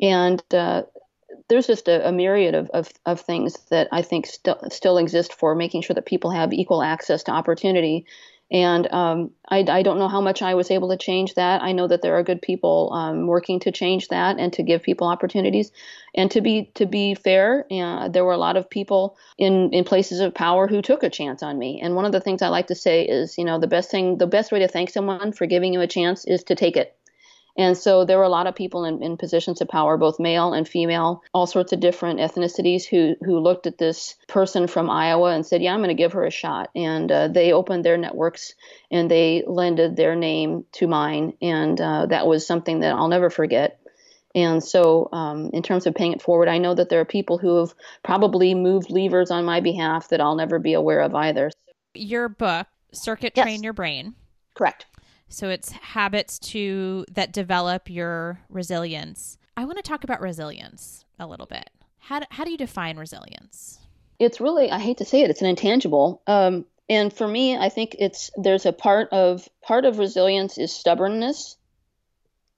and 0.00 0.42
uh, 0.52 0.82
there's 1.48 1.66
just 1.66 1.88
a, 1.88 2.08
a 2.08 2.12
myriad 2.12 2.54
of, 2.54 2.70
of, 2.70 2.90
of, 3.04 3.20
things 3.20 3.58
that 3.70 3.88
I 3.92 4.02
think 4.02 4.26
still 4.26 4.58
still 4.70 4.98
exist 4.98 5.34
for 5.34 5.54
making 5.54 5.82
sure 5.82 5.94
that 5.94 6.06
people 6.06 6.30
have 6.30 6.52
equal 6.52 6.82
access 6.82 7.24
to 7.24 7.32
opportunity 7.32 8.06
and 8.54 8.86
um, 8.92 9.32
I, 9.48 9.64
I, 9.68 9.82
don't 9.82 9.98
know 9.98 10.06
how 10.06 10.20
much 10.20 10.40
I 10.40 10.54
was 10.54 10.70
able 10.70 10.90
to 10.90 10.96
change 10.96 11.34
that. 11.34 11.60
I 11.60 11.72
know 11.72 11.88
that 11.88 12.02
there 12.02 12.16
are 12.16 12.22
good 12.22 12.40
people 12.40 12.92
um, 12.92 13.26
working 13.26 13.58
to 13.60 13.72
change 13.72 14.06
that 14.08 14.38
and 14.38 14.52
to 14.52 14.62
give 14.62 14.84
people 14.84 15.08
opportunities. 15.08 15.72
And 16.14 16.30
to 16.30 16.40
be 16.40 16.70
to 16.74 16.86
be 16.86 17.16
fair, 17.16 17.66
uh, 17.68 18.08
there 18.08 18.24
were 18.24 18.32
a 18.32 18.38
lot 18.38 18.56
of 18.56 18.70
people 18.70 19.16
in 19.38 19.70
in 19.72 19.82
places 19.82 20.20
of 20.20 20.34
power 20.34 20.68
who 20.68 20.82
took 20.82 21.02
a 21.02 21.10
chance 21.10 21.42
on 21.42 21.58
me. 21.58 21.80
And 21.82 21.96
one 21.96 22.04
of 22.04 22.12
the 22.12 22.20
things 22.20 22.42
I 22.42 22.48
like 22.48 22.68
to 22.68 22.76
say 22.76 23.02
is, 23.04 23.36
you 23.36 23.44
know, 23.44 23.58
the 23.58 23.66
best 23.66 23.90
thing, 23.90 24.18
the 24.18 24.28
best 24.28 24.52
way 24.52 24.60
to 24.60 24.68
thank 24.68 24.90
someone 24.90 25.32
for 25.32 25.46
giving 25.46 25.74
you 25.74 25.80
a 25.80 25.88
chance 25.88 26.24
is 26.24 26.44
to 26.44 26.54
take 26.54 26.76
it. 26.76 26.96
And 27.56 27.76
so 27.76 28.04
there 28.04 28.18
were 28.18 28.24
a 28.24 28.28
lot 28.28 28.46
of 28.46 28.56
people 28.56 28.84
in, 28.84 29.02
in 29.02 29.16
positions 29.16 29.60
of 29.60 29.68
power, 29.68 29.96
both 29.96 30.18
male 30.18 30.52
and 30.52 30.66
female, 30.66 31.22
all 31.32 31.46
sorts 31.46 31.72
of 31.72 31.80
different 31.80 32.18
ethnicities, 32.18 32.84
who 32.84 33.14
who 33.24 33.38
looked 33.38 33.66
at 33.66 33.78
this 33.78 34.16
person 34.26 34.66
from 34.66 34.90
Iowa 34.90 35.30
and 35.30 35.46
said, 35.46 35.62
"Yeah, 35.62 35.72
I'm 35.72 35.80
going 35.80 35.88
to 35.88 35.94
give 35.94 36.14
her 36.14 36.24
a 36.24 36.30
shot." 36.30 36.70
And 36.74 37.10
uh, 37.10 37.28
they 37.28 37.52
opened 37.52 37.84
their 37.84 37.96
networks 37.96 38.54
and 38.90 39.10
they 39.10 39.44
lended 39.46 39.94
their 39.96 40.16
name 40.16 40.64
to 40.72 40.88
mine, 40.88 41.34
and 41.40 41.80
uh, 41.80 42.06
that 42.06 42.26
was 42.26 42.46
something 42.46 42.80
that 42.80 42.94
I'll 42.94 43.08
never 43.08 43.30
forget. 43.30 43.78
And 44.34 44.62
so, 44.62 45.08
um, 45.12 45.50
in 45.52 45.62
terms 45.62 45.86
of 45.86 45.94
paying 45.94 46.12
it 46.12 46.20
forward, 46.20 46.48
I 46.48 46.58
know 46.58 46.74
that 46.74 46.88
there 46.88 47.00
are 47.00 47.04
people 47.04 47.38
who 47.38 47.60
have 47.60 47.72
probably 48.02 48.54
moved 48.54 48.90
levers 48.90 49.30
on 49.30 49.44
my 49.44 49.60
behalf 49.60 50.08
that 50.08 50.20
I'll 50.20 50.34
never 50.34 50.58
be 50.58 50.72
aware 50.72 51.00
of 51.00 51.14
either. 51.14 51.52
Your 51.94 52.28
book, 52.28 52.66
Circuit 52.92 53.34
yes. 53.36 53.44
Train 53.44 53.62
Your 53.62 53.72
Brain. 53.72 54.14
Correct. 54.54 54.86
So 55.28 55.48
it's 55.48 55.72
habits 55.72 56.38
to 56.40 57.04
that 57.10 57.32
develop 57.32 57.90
your 57.90 58.40
resilience. 58.48 59.38
I 59.56 59.64
want 59.64 59.78
to 59.78 59.82
talk 59.82 60.04
about 60.04 60.20
resilience 60.20 61.04
a 61.18 61.26
little 61.26 61.46
bit. 61.46 61.70
How 61.98 62.20
do, 62.20 62.26
how 62.30 62.44
do 62.44 62.50
you 62.50 62.58
define 62.58 62.96
resilience? 62.98 63.78
It's 64.18 64.40
really, 64.40 64.70
I 64.70 64.78
hate 64.78 64.98
to 64.98 65.04
say 65.04 65.22
it, 65.22 65.30
it's 65.30 65.40
an 65.40 65.48
intangible. 65.48 66.22
Um, 66.26 66.66
and 66.88 67.12
for 67.12 67.26
me, 67.26 67.56
I 67.56 67.68
think 67.68 67.96
it's 67.98 68.30
there's 68.36 68.66
a 68.66 68.72
part 68.72 69.08
of 69.10 69.48
part 69.62 69.84
of 69.84 69.98
resilience 69.98 70.58
is 70.58 70.72
stubbornness. 70.72 71.56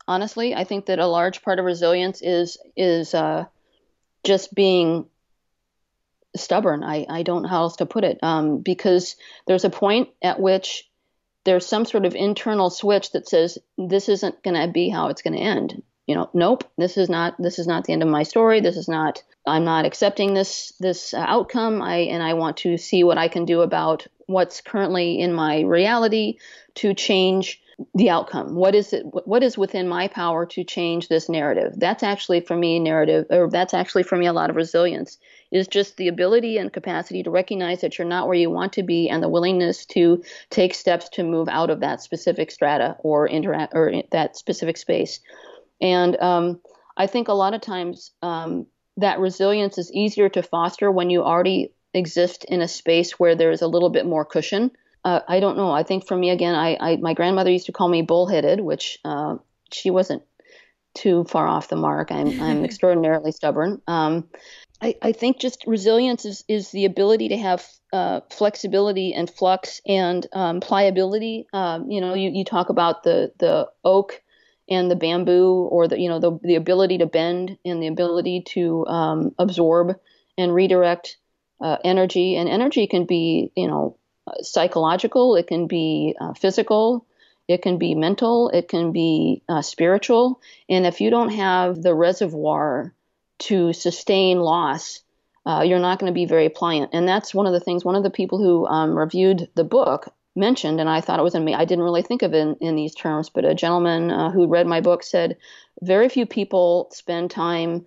Honestly, 0.09 0.55
I 0.55 0.65
think 0.65 0.87
that 0.87 0.99
a 0.99 1.07
large 1.07 1.43
part 1.43 1.59
of 1.59 1.65
resilience 1.65 2.23
is 2.23 2.59
is 2.77 3.15
uh, 3.15 3.45
just 4.25 4.55
being 4.55 5.07
stubborn. 6.35 6.83
I, 6.83 7.07
I 7.09 7.23
don't 7.23 7.43
know 7.43 7.49
how 7.49 7.63
else 7.63 7.77
to 7.77 7.87
put 7.87 8.05
it. 8.05 8.19
Um, 8.23 8.59
because 8.59 9.17
there's 9.47 9.65
a 9.65 9.71
point 9.71 10.09
at 10.23 10.41
which 10.41 10.89
there's 11.47 11.65
some 11.65 11.87
sort 11.87 12.05
of 12.05 12.15
internal 12.15 12.69
switch 12.69 13.13
that 13.13 13.29
says 13.29 13.57
this 13.79 14.11
isn't 14.11 14.43
going 14.43 14.61
to 14.61 14.71
be 14.71 14.91
how 14.91 15.09
it's 15.09 15.23
going 15.23 15.35
to 15.35 15.41
end. 15.41 15.83
You 16.07 16.15
know, 16.15 16.31
nope, 16.35 16.65
this 16.77 16.99
is 16.99 17.09
not 17.09 17.35
this 17.39 17.59
is 17.59 17.67
not 17.67 17.85
the 17.85 17.93
end 17.93 18.03
of 18.03 18.09
my 18.09 18.23
story. 18.23 18.61
This 18.61 18.77
is 18.77 18.89
not 18.89 19.23
I'm 19.47 19.65
not 19.65 19.87
accepting 19.87 20.35
this 20.35 20.73
this 20.79 21.15
uh, 21.15 21.25
outcome. 21.27 21.81
I 21.83 21.97
and 21.97 22.23
I 22.23 22.35
want 22.35 22.59
to 22.59 22.77
see 22.77 23.03
what 23.03 23.19
I 23.19 23.29
can 23.29 23.45
do 23.45 23.63
about 23.63 24.07
what's 24.27 24.61
currently 24.61 25.19
in 25.19 25.33
my 25.33 25.61
reality 25.61 26.39
to 26.77 26.95
change 26.95 27.61
the 27.95 28.09
outcome 28.09 28.55
what 28.55 28.75
is 28.75 28.95
it 28.95 29.05
what 29.05 29.43
is 29.43 29.59
within 29.59 29.87
my 29.87 30.09
power 30.09 30.47
to 30.47 30.65
change 30.65 31.09
this 31.09 31.29
narrative 31.29 31.75
that's 31.77 32.03
actually 32.03 32.41
for 32.41 32.57
me 32.57 32.79
narrative 32.79 33.27
or 33.29 33.51
that's 33.51 33.75
actually 33.75 34.03
for 34.03 34.17
me 34.17 34.25
a 34.25 34.33
lot 34.33 34.49
of 34.49 34.57
resilience 34.57 35.19
is 35.51 35.69
just 35.69 35.97
the 35.97 36.09
ability 36.09 36.59
and 36.59 36.73
capacity 36.73 37.23
to 37.23 37.31
recognize 37.31 37.81
that 37.81 37.99
you're 37.99 38.07
not 38.07 38.27
where 38.27 38.37
you 38.37 38.51
want 38.51 38.73
to 38.75 38.83
be 38.83 39.09
and 39.09 39.23
the 39.23 39.29
willingness 39.29 39.87
to 39.87 40.23
take 40.51 40.75
steps 40.75 41.09
to 41.11 41.23
move 41.23 41.49
out 41.49 41.71
of 41.71 41.81
that 41.81 42.03
specific 42.03 42.51
strata 42.51 42.97
or 43.01 43.29
interact 43.29 43.73
or 43.75 44.03
that 44.13 44.37
specific 44.37 44.77
space 44.77 45.21
and 45.81 46.17
um, 46.21 46.61
i 46.97 47.07
think 47.07 47.29
a 47.29 47.33
lot 47.33 47.55
of 47.55 47.61
times 47.61 48.13
um, 48.23 48.67
that 48.97 49.21
resilience 49.21 49.79
is 49.79 49.93
easier 49.93 50.29
to 50.29 50.43
foster 50.43 50.91
when 50.91 51.11
you 51.11 51.23
already 51.23 51.73
exist 51.95 52.45
in 52.45 52.61
a 52.61 52.69
space 52.69 53.13
where 53.13 53.35
there's 53.35 53.63
a 53.63 53.69
little 53.69 53.91
bit 53.91 54.07
more 54.07 54.25
cushion 54.25 54.71
uh, 55.07 55.21
I 55.29 55.39
don't 55.39 55.57
know. 55.57 55.71
I 55.71 55.85
think 55.85 56.05
for 56.05 56.17
me 56.17 56.31
again, 56.31 56.57
I, 56.57 56.77
I 56.81 56.97
my 56.97 57.15
grandmother 57.15 57.49
used 57.53 57.67
to 57.67 57.73
call 57.73 57.89
me 57.89 58.03
bullheaded, 58.03 58.61
which 58.61 58.99
uh, 59.05 59.37
she 59.71 59.89
wasn't 59.89 60.25
too 60.97 61.23
far 61.25 61.47
off 61.47 61.69
the 61.69 61.77
mark. 61.77 62.11
I'm 62.11 62.41
I'm 62.41 62.65
extraordinarily 62.69 63.31
stubborn. 63.31 63.81
Um, 63.87 64.29
I, 64.81 64.95
I 65.01 65.13
think 65.13 65.39
just 65.39 65.65
resilience 65.67 66.25
is, 66.25 66.45
is 66.49 66.71
the 66.71 66.85
ability 66.85 67.29
to 67.29 67.37
have 67.39 67.67
uh, 67.93 68.21
flexibility 68.31 69.15
and 69.15 69.29
flux 69.29 69.81
and 69.87 70.27
um, 70.33 70.61
pliability. 70.61 71.47
Um, 71.53 71.91
you 71.91 72.01
know, 72.01 72.15
you, 72.15 72.31
you 72.31 72.45
talk 72.45 72.69
about 72.69 73.03
the 73.03 73.33
the 73.39 73.69
oak 73.85 74.23
and 74.69 74.91
the 74.91 74.97
bamboo, 74.97 75.69
or 75.71 75.89
the 75.89 75.99
you 75.99 76.09
know 76.09 76.19
the 76.19 76.39
the 76.43 76.57
ability 76.57 76.99
to 76.99 77.07
bend 77.07 77.57
and 77.65 77.83
the 77.83 77.87
ability 77.87 78.43
to 78.49 78.87
um, 78.87 79.35
absorb 79.39 79.97
and 80.37 80.55
redirect 80.55 81.17
uh, 81.61 81.79
energy. 81.85 82.37
And 82.37 82.49
energy 82.49 82.87
can 82.87 83.07
be 83.07 83.53
you 83.57 83.69
know 83.69 83.97
psychological, 84.43 85.37
it 85.37 85.47
can 85.47 85.69
be 85.69 86.17
uh, 86.21 86.35
physical, 86.35 87.07
it 87.49 87.63
can 87.63 87.79
be 87.79 87.95
mental, 87.95 88.51
it 88.51 88.69
can 88.69 88.93
be 88.93 89.43
uh, 89.49 89.63
spiritual. 89.63 90.41
And 90.69 90.87
if 90.87 91.01
you 91.01 91.11
don't 91.11 91.31
have 91.31 91.81
the 91.81 91.95
reservoir 91.95 92.93
to 93.39 93.73
sustain 93.73 94.41
loss, 94.41 95.01
uh, 95.45 95.63
you're 95.67 95.79
not 95.79 95.99
going 95.99 96.11
to 96.11 96.15
be 96.15 96.27
very 96.27 96.49
pliant. 96.49 96.91
And 96.93 97.07
that's 97.07 97.35
one 97.35 97.47
of 97.47 97.53
the 97.53 97.61
things, 97.61 97.85
one 97.85 97.95
of 97.95 98.03
the 98.03 98.11
people 98.11 98.39
who 98.39 98.67
um, 98.67 98.97
reviewed 98.97 99.49
the 99.55 99.65
book 99.65 100.13
mentioned, 100.35 100.81
and 100.81 100.89
I 100.89 101.01
thought 101.01 101.19
it 101.19 101.23
was 101.23 101.35
in 101.35 101.45
me. 101.45 101.55
I 101.55 101.65
didn't 101.65 101.85
really 101.85 102.03
think 102.03 102.23
of 102.23 102.35
it 102.35 102.39
in, 102.39 102.57
in 102.61 102.77
these 102.77 102.95
terms, 102.95 103.31
but 103.31 103.45
a 103.45 103.55
gentleman 103.55 104.11
uh, 104.11 104.31
who 104.31 104.47
read 104.47 104.67
my 104.67 104.81
book 104.81 105.03
said 105.03 105.37
very 105.81 106.09
few 106.09 106.27
people 106.27 106.91
spend 106.93 107.31
time 107.31 107.87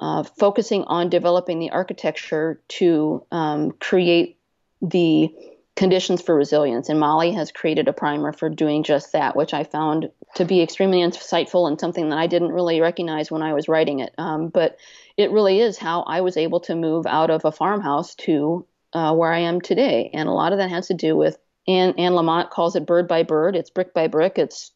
uh, 0.00 0.22
focusing 0.22 0.84
on 0.84 1.08
developing 1.08 1.58
the 1.58 1.70
architecture 1.70 2.60
to 2.68 3.26
um, 3.32 3.72
create 3.72 4.38
the 4.80 5.34
conditions 5.78 6.20
for 6.20 6.34
resilience. 6.34 6.88
And 6.88 6.98
Molly 6.98 7.30
has 7.32 7.52
created 7.52 7.86
a 7.86 7.92
primer 7.92 8.32
for 8.32 8.48
doing 8.48 8.82
just 8.82 9.12
that, 9.12 9.36
which 9.36 9.54
I 9.54 9.62
found 9.62 10.10
to 10.34 10.44
be 10.44 10.60
extremely 10.60 10.98
insightful 10.98 11.68
and 11.68 11.78
something 11.78 12.08
that 12.08 12.18
I 12.18 12.26
didn't 12.26 12.50
really 12.50 12.80
recognize 12.80 13.30
when 13.30 13.42
I 13.42 13.54
was 13.54 13.68
writing 13.68 14.00
it. 14.00 14.12
Um, 14.18 14.48
but 14.48 14.76
it 15.16 15.30
really 15.30 15.60
is 15.60 15.78
how 15.78 16.02
I 16.02 16.22
was 16.22 16.36
able 16.36 16.58
to 16.62 16.74
move 16.74 17.06
out 17.06 17.30
of 17.30 17.44
a 17.44 17.52
farmhouse 17.52 18.16
to 18.16 18.66
uh, 18.92 19.14
where 19.14 19.32
I 19.32 19.38
am 19.38 19.60
today. 19.60 20.10
And 20.12 20.28
a 20.28 20.32
lot 20.32 20.52
of 20.52 20.58
that 20.58 20.70
has 20.70 20.88
to 20.88 20.94
do 20.94 21.16
with, 21.16 21.38
Anne, 21.68 21.94
Anne 21.96 22.12
Lamott 22.12 22.50
calls 22.50 22.74
it 22.74 22.84
bird 22.84 23.06
by 23.06 23.22
bird. 23.22 23.54
It's 23.54 23.70
brick 23.70 23.94
by 23.94 24.08
brick. 24.08 24.36
It's 24.36 24.72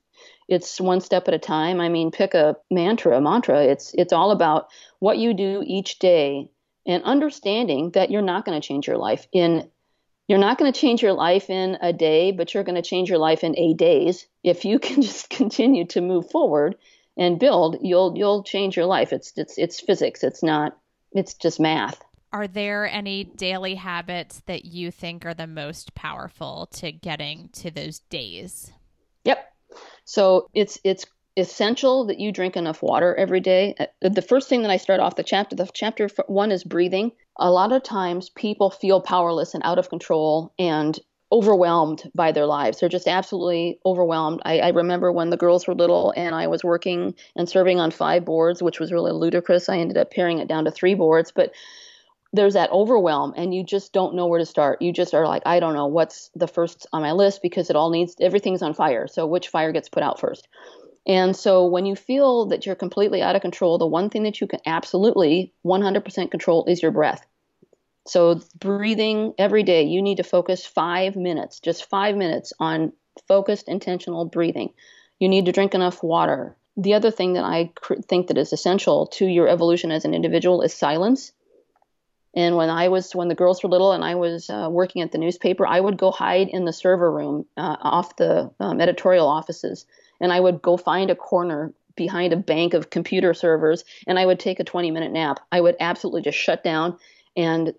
it's 0.49 0.81
one 0.81 1.01
step 1.01 1.27
at 1.27 1.35
a 1.35 1.39
time. 1.39 1.81
I 1.81 1.89
mean, 1.89 2.13
pick 2.13 2.35
a 2.35 2.57
mantra, 2.71 3.17
a 3.17 3.21
mantra. 3.21 3.65
It's 3.65 3.93
it's 3.95 4.13
all 4.13 4.31
about 4.31 4.69
what 5.01 5.19
you 5.19 5.35
do 5.35 5.65
each 5.67 5.99
day 5.99 6.49
and 6.87 7.03
understanding 7.03 7.91
that 7.93 8.11
you're 8.11 8.23
not 8.23 8.45
going 8.45 8.61
to 8.61 8.67
change 8.67 8.87
your 8.87 8.99
life 8.99 9.27
in 9.33 9.69
you're 10.29 10.39
not 10.39 10.59
going 10.59 10.73
to 10.73 10.81
change 10.81 11.03
your 11.03 11.13
life 11.13 11.51
in 11.51 11.77
a 11.81 11.93
day, 11.93 12.33
but 12.33 12.55
you're 12.55 12.65
going 12.65 12.81
to 12.81 12.83
change 12.83 13.09
your 13.09 13.19
life 13.19 13.45
in 13.45 13.59
eight 13.59 13.77
days. 13.77 14.27
If 14.43 14.65
you 14.65 14.79
can 14.79 15.03
just 15.03 15.31
continue 15.31 15.87
to 15.89 16.01
move 16.01 16.31
forward 16.31 16.77
and 17.17 17.39
build, 17.39 17.79
you'll 17.83 18.17
you'll 18.17 18.43
change 18.43 18.77
your 18.77 18.87
life. 18.87 19.13
It's 19.13 19.33
it's 19.37 19.59
it's 19.59 19.81
physics. 19.81 20.23
It's 20.23 20.43
not. 20.43 20.77
It's 21.13 21.35
just 21.35 21.61
math. 21.61 22.03
Are 22.33 22.47
there 22.47 22.89
any 22.89 23.25
daily 23.25 23.75
habits 23.75 24.41
that 24.47 24.65
you 24.65 24.91
think 24.91 25.27
are 25.27 25.35
the 25.35 25.47
most 25.47 25.95
powerful 25.95 26.67
to 26.75 26.91
getting 26.91 27.51
to 27.55 27.71
those 27.71 27.99
days? 27.99 28.73
Yep. 29.25 29.47
So 30.07 30.49
it's 30.55 30.79
it's 30.85 31.05
essential 31.37 32.07
that 32.07 32.19
you 32.19 32.33
drink 32.33 32.57
enough 32.57 32.83
water 32.83 33.15
every 33.15 33.41
day. 33.41 33.75
Uh, 33.79 34.09
the 34.09 34.23
first 34.23 34.49
thing 34.49 34.63
that 34.63 34.71
I 34.71 34.77
start 34.79 35.01
off 35.01 35.17
the 35.17 35.23
chapter, 35.23 35.57
the 35.57 35.69
chapter 35.73 36.09
one 36.27 36.51
is 36.51 36.65
breathing. 36.65 37.13
A 37.37 37.51
lot 37.51 37.73
of 37.73 37.83
times 37.83 38.31
people 38.31 38.71
feel 38.71 39.01
powerless 39.01 39.55
and 39.55 39.63
out 39.65 39.79
of 39.79 39.89
control 39.89 40.53
and 40.59 40.99
overwhelmed 41.33 42.11
by 42.15 42.31
their 42.31 42.45
lives. 42.45 42.79
They're 42.79 42.91
just 42.91 43.09
absolutely 43.09 43.79
overwhelmed. 43.87 44.43
I, 44.45 44.59
I, 44.59 44.69
remember 44.69 45.11
when 45.11 45.31
the 45.31 45.39
girls 45.39 45.67
were 45.67 45.75
little 45.75 46.13
and 46.15 46.35
I 46.35 46.47
was 46.47 46.63
working 46.63 47.15
and 47.35 47.49
serving 47.49 47.81
on 47.81 47.91
five 47.91 48.27
boards, 48.27 48.63
which 48.63 48.79
was 48.79 48.93
really 48.93 49.13
ludicrous. 49.13 49.71
I 49.71 49.79
ended 49.79 49.97
up 49.97 50.11
paring 50.11 50.41
it 50.41 50.49
down 50.49 50.67
to 50.67 50.71
three 50.71 50.95
boards, 50.95 51.33
but 51.33 51.53
there's 52.35 52.53
that 52.53 52.71
overwhelm 52.71 53.33
and 53.35 53.55
you 53.55 53.65
just 53.65 53.95
don't 53.95 54.15
know 54.15 54.27
where 54.27 54.39
to 54.39 54.47
start. 54.47 54.83
You 54.83 54.93
just 54.93 55.15
are 55.15 55.27
like, 55.27 55.43
I 55.47 55.59
don't 55.59 55.75
know 55.75 55.87
what's 55.87 56.31
the 56.35 56.47
first 56.47 56.87
on 56.93 57.01
my 57.01 57.13
list 57.13 57.41
because 57.41 57.71
it 57.71 57.77
all 57.77 57.89
needs 57.89 58.15
everything's 58.21 58.63
on 58.63 58.75
fire. 58.75 59.09
So 59.09 59.27
which 59.27 59.49
fire 59.49 59.73
gets 59.73 59.89
put 59.89 60.03
out 60.03 60.21
first? 60.21 60.49
And 61.07 61.35
so 61.37 61.67
when 61.67 61.85
you 61.85 61.97
feel 61.97 62.47
that 62.47 62.65
you're 62.65 62.75
completely 62.75 63.23
out 63.23 63.35
of 63.35 63.43
control, 63.43 63.79
the 63.79 63.87
one 63.87 64.09
thing 64.09 64.23
that 64.23 64.41
you 64.41 64.47
can 64.47 64.61
absolutely 64.67 65.53
100% 65.65 66.31
control 66.31 66.65
is 66.67 66.81
your 66.83 66.93
breath. 66.93 67.27
So 68.07 68.41
breathing 68.59 69.35
every 69.39 69.63
day, 69.63 69.85
you 69.85 70.03
need 70.03 70.17
to 70.17 70.25
focus 70.25 70.67
five 70.67 71.17
minutes, 71.17 71.61
just 71.61 71.89
five 71.89 72.17
minutes 72.17 72.53
on 72.59 72.93
focused, 73.29 73.69
intentional 73.69 74.25
breathing. 74.25 74.73
You 75.19 75.29
need 75.29 75.47
to 75.47 75.53
drink 75.53 75.75
enough 75.75 76.03
water. 76.03 76.57
The 76.77 76.95
other 76.95 77.11
thing 77.11 77.35
that 77.35 77.45
I 77.45 77.71
cr- 77.75 77.95
think 78.09 78.29
that 78.29 78.39
is 78.39 78.53
essential 78.53 79.07
to 79.09 79.27
your 79.27 79.49
evolution 79.49 79.91
as 79.91 80.05
an 80.05 80.15
individual 80.15 80.63
is 80.63 80.73
silence. 80.73 81.33
And 82.35 82.57
when 82.57 82.71
I 82.71 82.89
was, 82.89 83.15
when 83.15 83.29
the 83.29 83.35
girls 83.35 83.63
were 83.63 83.69
little 83.69 83.93
and 83.93 84.03
I 84.03 84.15
was 84.15 84.49
uh, 84.49 84.69
working 84.71 85.03
at 85.03 85.13
the 85.13 85.19
newspaper, 85.19 85.67
I 85.67 85.79
would 85.79 85.99
go 85.99 86.11
hide 86.11 86.49
in 86.49 86.65
the 86.65 86.73
server 86.73 87.11
room 87.11 87.45
uh, 87.57 87.77
off 87.81 88.17
the 88.17 88.51
um, 88.59 88.81
editorial 88.81 89.29
offices 89.29 89.85
and 90.23 90.33
I 90.33 90.41
would 90.41 90.63
go 90.63 90.79
find 90.79 91.11
a 91.11 91.15
corner 91.15 91.75
behind 91.95 92.33
a 92.33 92.39
bank 92.39 92.73
of 92.73 92.89
computer 92.89 93.35
servers 93.35 93.85
and 94.07 94.19
I 94.19 94.25
would 94.25 94.41
take 94.41 94.61
a 94.61 94.65
20 94.65 94.91
minute 94.91 95.13
nap. 95.13 95.41
I 95.51 95.61
would 95.61 95.77
absolutely 95.79 96.23
just 96.23 96.39
shut 96.39 96.65
down 96.65 96.97
and 97.37 97.75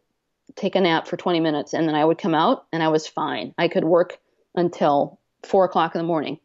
take 0.56 0.75
a 0.75 0.82
nap 0.82 1.08
for 1.08 1.17
20 1.17 1.39
minutes 1.39 1.73
and 1.73 1.88
then 1.88 1.95
I 1.95 2.06
would 2.06 2.19
come 2.19 2.36
out 2.36 2.65
and 2.71 2.84
I 2.84 2.89
was 2.89 3.08
fine. 3.08 3.56
I 3.58 3.69
could 3.69 3.84
work 3.84 4.19
until 4.53 5.19
four 5.41 5.65
o'clock 5.65 5.95
in 5.95 5.99
the 5.99 6.08
morning. 6.08 6.38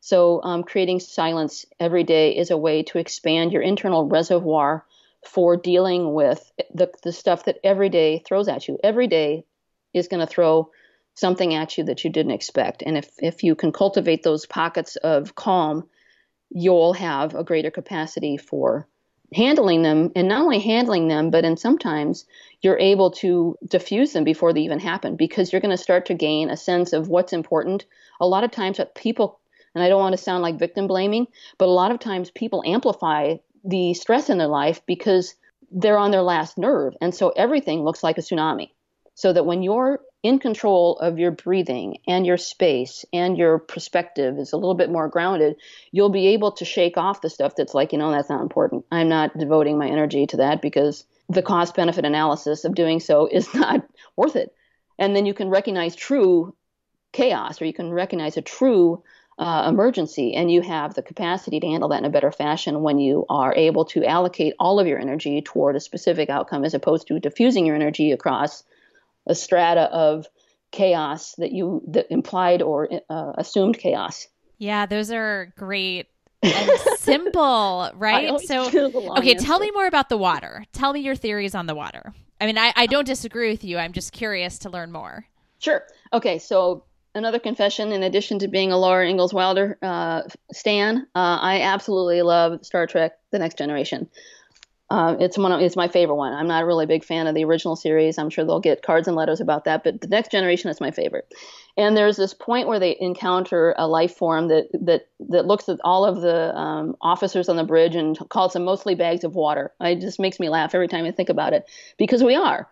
So, 0.00 0.42
um, 0.42 0.64
creating 0.64 1.00
silence 1.00 1.64
every 1.80 2.04
day 2.04 2.36
is 2.36 2.50
a 2.50 2.58
way 2.58 2.82
to 2.82 2.98
expand 2.98 3.52
your 3.52 3.62
internal 3.62 4.06
reservoir 4.06 4.84
for 5.26 5.56
dealing 5.56 6.12
with 6.12 6.52
the, 6.74 6.92
the 7.02 7.12
stuff 7.12 7.46
that 7.46 7.56
every 7.64 7.88
day 7.88 8.22
throws 8.26 8.46
at 8.46 8.68
you. 8.68 8.78
Every 8.84 9.06
day 9.06 9.46
is 9.94 10.08
going 10.08 10.20
to 10.20 10.26
throw 10.30 10.70
something 11.14 11.54
at 11.54 11.78
you 11.78 11.84
that 11.84 12.04
you 12.04 12.10
didn't 12.10 12.32
expect. 12.32 12.82
And 12.84 12.96
if, 12.96 13.10
if 13.18 13.42
you 13.42 13.54
can 13.54 13.72
cultivate 13.72 14.22
those 14.22 14.46
pockets 14.46 14.96
of 14.96 15.34
calm, 15.34 15.88
you'll 16.50 16.92
have 16.92 17.34
a 17.34 17.44
greater 17.44 17.70
capacity 17.70 18.36
for 18.36 18.86
handling 19.32 19.82
them 19.82 20.12
and 20.14 20.28
not 20.28 20.42
only 20.42 20.60
handling 20.60 21.08
them, 21.08 21.30
but 21.30 21.44
in 21.44 21.56
sometimes 21.56 22.24
you're 22.60 22.78
able 22.78 23.10
to 23.10 23.56
diffuse 23.66 24.12
them 24.12 24.24
before 24.24 24.52
they 24.52 24.60
even 24.60 24.78
happen 24.78 25.16
because 25.16 25.52
you're 25.52 25.60
going 25.60 25.76
to 25.76 25.82
start 25.82 26.06
to 26.06 26.14
gain 26.14 26.50
a 26.50 26.56
sense 26.56 26.92
of 26.92 27.08
what's 27.08 27.32
important. 27.32 27.84
A 28.20 28.26
lot 28.26 28.44
of 28.44 28.50
times 28.50 28.80
people, 28.94 29.40
and 29.74 29.82
I 29.82 29.88
don't 29.88 30.00
want 30.00 30.16
to 30.16 30.22
sound 30.22 30.42
like 30.42 30.58
victim 30.58 30.86
blaming, 30.86 31.26
but 31.58 31.68
a 31.68 31.72
lot 31.72 31.90
of 31.90 31.98
times 31.98 32.30
people 32.30 32.62
amplify 32.64 33.36
the 33.64 33.94
stress 33.94 34.30
in 34.30 34.38
their 34.38 34.46
life 34.46 34.82
because 34.86 35.34
they're 35.70 35.98
on 35.98 36.10
their 36.10 36.22
last 36.22 36.58
nerve. 36.58 36.94
And 37.00 37.14
so 37.14 37.30
everything 37.30 37.82
looks 37.82 38.02
like 38.02 38.18
a 38.18 38.20
tsunami. 38.20 38.70
So 39.16 39.32
that 39.32 39.46
when 39.46 39.62
you're 39.62 40.00
in 40.24 40.38
control 40.38 40.98
of 40.98 41.18
your 41.18 41.30
breathing 41.30 41.98
and 42.08 42.26
your 42.26 42.38
space 42.38 43.04
and 43.12 43.36
your 43.36 43.58
perspective 43.58 44.38
is 44.38 44.54
a 44.54 44.56
little 44.56 44.74
bit 44.74 44.90
more 44.90 45.06
grounded, 45.06 45.56
you'll 45.92 46.08
be 46.08 46.28
able 46.28 46.52
to 46.52 46.64
shake 46.64 46.96
off 46.96 47.20
the 47.20 47.28
stuff 47.28 47.54
that's 47.54 47.74
like, 47.74 47.92
you 47.92 47.98
know, 47.98 48.10
that's 48.10 48.30
not 48.30 48.40
important. 48.40 48.86
I'm 48.90 49.10
not 49.10 49.36
devoting 49.36 49.76
my 49.76 49.86
energy 49.86 50.26
to 50.28 50.38
that 50.38 50.62
because 50.62 51.04
the 51.28 51.42
cost 51.42 51.76
benefit 51.76 52.06
analysis 52.06 52.64
of 52.64 52.74
doing 52.74 53.00
so 53.00 53.26
is 53.30 53.52
not 53.54 53.86
worth 54.16 54.34
it. 54.34 54.54
And 54.98 55.14
then 55.14 55.26
you 55.26 55.34
can 55.34 55.50
recognize 55.50 55.94
true 55.94 56.56
chaos 57.12 57.60
or 57.60 57.66
you 57.66 57.74
can 57.74 57.92
recognize 57.92 58.38
a 58.38 58.42
true 58.42 59.02
uh, 59.38 59.66
emergency 59.68 60.34
and 60.34 60.50
you 60.50 60.62
have 60.62 60.94
the 60.94 61.02
capacity 61.02 61.60
to 61.60 61.66
handle 61.66 61.90
that 61.90 61.98
in 61.98 62.04
a 62.06 62.10
better 62.10 62.32
fashion 62.32 62.80
when 62.80 62.98
you 62.98 63.26
are 63.28 63.54
able 63.54 63.84
to 63.84 64.06
allocate 64.06 64.54
all 64.58 64.80
of 64.80 64.86
your 64.86 64.98
energy 64.98 65.42
toward 65.42 65.76
a 65.76 65.80
specific 65.80 66.30
outcome 66.30 66.64
as 66.64 66.72
opposed 66.72 67.08
to 67.08 67.20
diffusing 67.20 67.66
your 67.66 67.76
energy 67.76 68.12
across 68.12 68.64
a 69.26 69.34
strata 69.34 69.82
of 69.82 70.26
chaos 70.70 71.34
that 71.38 71.52
you 71.52 71.82
that 71.88 72.10
implied 72.10 72.62
or 72.62 72.88
uh, 73.08 73.32
assumed 73.38 73.78
chaos. 73.78 74.26
Yeah 74.58 74.86
those 74.86 75.10
are 75.10 75.52
great 75.56 76.06
and 76.42 76.70
simple 76.98 77.90
right? 77.94 78.38
so 78.40 78.66
okay 78.66 79.32
answer. 79.32 79.46
tell 79.46 79.58
me 79.58 79.70
more 79.70 79.86
about 79.86 80.08
the 80.08 80.18
water. 80.18 80.64
Tell 80.72 80.92
me 80.92 81.00
your 81.00 81.16
theories 81.16 81.54
on 81.54 81.66
the 81.66 81.74
water. 81.74 82.12
I 82.40 82.46
mean 82.46 82.58
I, 82.58 82.72
I 82.76 82.86
don't 82.86 83.06
disagree 83.06 83.50
with 83.50 83.64
you. 83.64 83.78
I'm 83.78 83.92
just 83.92 84.12
curious 84.12 84.58
to 84.60 84.70
learn 84.70 84.92
more. 84.92 85.26
Sure. 85.58 85.84
Okay 86.12 86.38
so 86.38 86.84
another 87.14 87.38
confession 87.38 87.92
in 87.92 88.02
addition 88.02 88.40
to 88.40 88.48
being 88.48 88.72
a 88.72 88.78
Laura 88.78 89.08
Ingalls 89.08 89.32
Wilder 89.32 89.78
uh, 89.82 90.22
stan, 90.52 91.06
uh, 91.14 91.38
I 91.40 91.62
absolutely 91.62 92.22
love 92.22 92.64
Star 92.64 92.86
Trek: 92.86 93.12
The 93.30 93.38
Next 93.38 93.58
Generation. 93.58 94.08
Uh, 94.94 95.16
it's 95.18 95.36
one 95.36 95.50
of, 95.50 95.60
it's 95.60 95.74
my 95.74 95.88
favorite 95.88 96.14
one. 96.14 96.32
I'm 96.32 96.46
not 96.46 96.62
a 96.62 96.66
really 96.66 96.86
big 96.86 97.02
fan 97.02 97.26
of 97.26 97.34
the 97.34 97.44
original 97.44 97.74
series. 97.74 98.16
I'm 98.16 98.30
sure 98.30 98.44
they'll 98.44 98.60
get 98.60 98.82
cards 98.82 99.08
and 99.08 99.16
letters 99.16 99.40
about 99.40 99.64
that, 99.64 99.82
but 99.82 100.00
the 100.00 100.06
Next 100.06 100.30
Generation 100.30 100.70
is 100.70 100.80
my 100.80 100.92
favorite. 100.92 101.34
And 101.76 101.96
there's 101.96 102.16
this 102.16 102.32
point 102.32 102.68
where 102.68 102.78
they 102.78 102.96
encounter 103.00 103.74
a 103.76 103.88
life 103.88 104.14
form 104.14 104.46
that 104.48 104.68
that 104.82 105.08
that 105.30 105.46
looks 105.46 105.68
at 105.68 105.80
all 105.82 106.04
of 106.04 106.20
the 106.20 106.56
um, 106.56 106.94
officers 107.00 107.48
on 107.48 107.56
the 107.56 107.64
bridge 107.64 107.96
and 107.96 108.16
calls 108.28 108.52
them 108.52 108.64
mostly 108.64 108.94
bags 108.94 109.24
of 109.24 109.34
water. 109.34 109.72
It 109.80 110.00
just 110.00 110.20
makes 110.20 110.38
me 110.38 110.48
laugh 110.48 110.76
every 110.76 110.86
time 110.86 111.06
I 111.06 111.10
think 111.10 111.28
about 111.28 111.54
it 111.54 111.68
because 111.98 112.22
we 112.22 112.36
are 112.36 112.68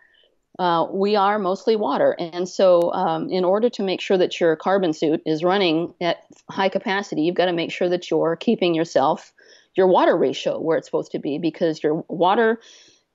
uh, 0.59 0.87
we 0.93 1.17
are 1.17 1.39
mostly 1.39 1.77
water. 1.77 2.15
And 2.19 2.49
so, 2.49 2.93
um, 2.93 3.31
in 3.31 3.45
order 3.45 3.71
to 3.71 3.83
make 3.83 4.01
sure 4.01 4.19
that 4.19 4.39
your 4.39 4.55
carbon 4.57 4.93
suit 4.93 5.23
is 5.25 5.43
running 5.43 5.95
at 6.01 6.19
high 6.51 6.69
capacity, 6.69 7.23
you've 7.23 7.35
got 7.35 7.47
to 7.47 7.53
make 7.53 7.73
sure 7.73 7.89
that 7.89 8.11
you're 8.11 8.37
keeping 8.37 8.75
yourself, 8.75 9.33
your 9.75 9.87
water 9.87 10.17
ratio 10.17 10.61
where 10.61 10.79
it's 10.79 10.87
supposed 10.87 11.13
to 11.13 11.19
be, 11.19 11.39
because 11.39 11.83
your 11.83 12.05
water 12.09 12.61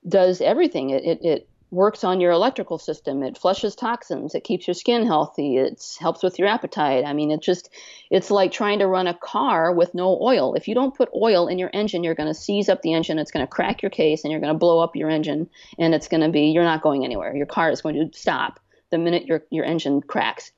does 0.06 0.40
everything. 0.40 0.90
It, 0.90 1.04
it, 1.04 1.24
it 1.24 1.48
works 1.70 2.02
on 2.02 2.20
your 2.20 2.32
electrical 2.32 2.78
system. 2.78 3.22
It 3.22 3.36
flushes 3.36 3.74
toxins. 3.74 4.34
It 4.34 4.42
keeps 4.42 4.66
your 4.66 4.74
skin 4.74 5.04
healthy. 5.04 5.58
It 5.58 5.84
helps 6.00 6.22
with 6.22 6.38
your 6.38 6.48
appetite. 6.48 7.04
I 7.04 7.12
mean, 7.12 7.30
it 7.30 7.42
just, 7.42 7.68
it's 8.10 8.30
like 8.30 8.52
trying 8.52 8.78
to 8.78 8.86
run 8.86 9.06
a 9.06 9.12
car 9.12 9.72
with 9.72 9.94
no 9.94 10.18
oil. 10.20 10.54
If 10.54 10.66
you 10.66 10.74
don't 10.74 10.96
put 10.96 11.10
oil 11.14 11.46
in 11.46 11.58
your 11.58 11.70
engine, 11.72 12.04
you're 12.04 12.14
going 12.14 12.32
to 12.32 12.34
seize 12.34 12.70
up 12.70 12.80
the 12.80 12.94
engine. 12.94 13.18
It's 13.18 13.30
going 13.30 13.46
to 13.46 13.50
crack 13.50 13.82
your 13.82 13.90
case 13.90 14.24
and 14.24 14.30
you're 14.30 14.40
going 14.40 14.52
to 14.52 14.58
blow 14.58 14.80
up 14.80 14.96
your 14.96 15.10
engine. 15.10 15.50
And 15.78 15.94
it's 15.94 16.08
going 16.08 16.22
to 16.22 16.30
be, 16.30 16.52
you're 16.52 16.64
not 16.64 16.82
going 16.82 17.04
anywhere. 17.04 17.36
Your 17.36 17.46
car 17.46 17.70
is 17.70 17.82
going 17.82 17.96
to 17.96 18.18
stop 18.18 18.60
the 18.90 18.96
minute 18.96 19.26
your, 19.26 19.42
your 19.50 19.66
engine 19.66 20.00
cracks. 20.00 20.52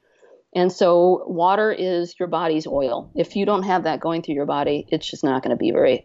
And 0.54 0.72
so 0.72 1.24
water 1.26 1.70
is 1.72 2.14
your 2.18 2.28
body's 2.28 2.66
oil. 2.66 3.10
If 3.14 3.36
you 3.36 3.46
don't 3.46 3.62
have 3.62 3.84
that 3.84 4.00
going 4.00 4.22
through 4.22 4.34
your 4.34 4.46
body, 4.46 4.86
it's 4.88 5.08
just 5.08 5.22
not 5.22 5.42
going 5.42 5.56
to 5.56 5.56
be 5.56 5.70
very 5.70 6.04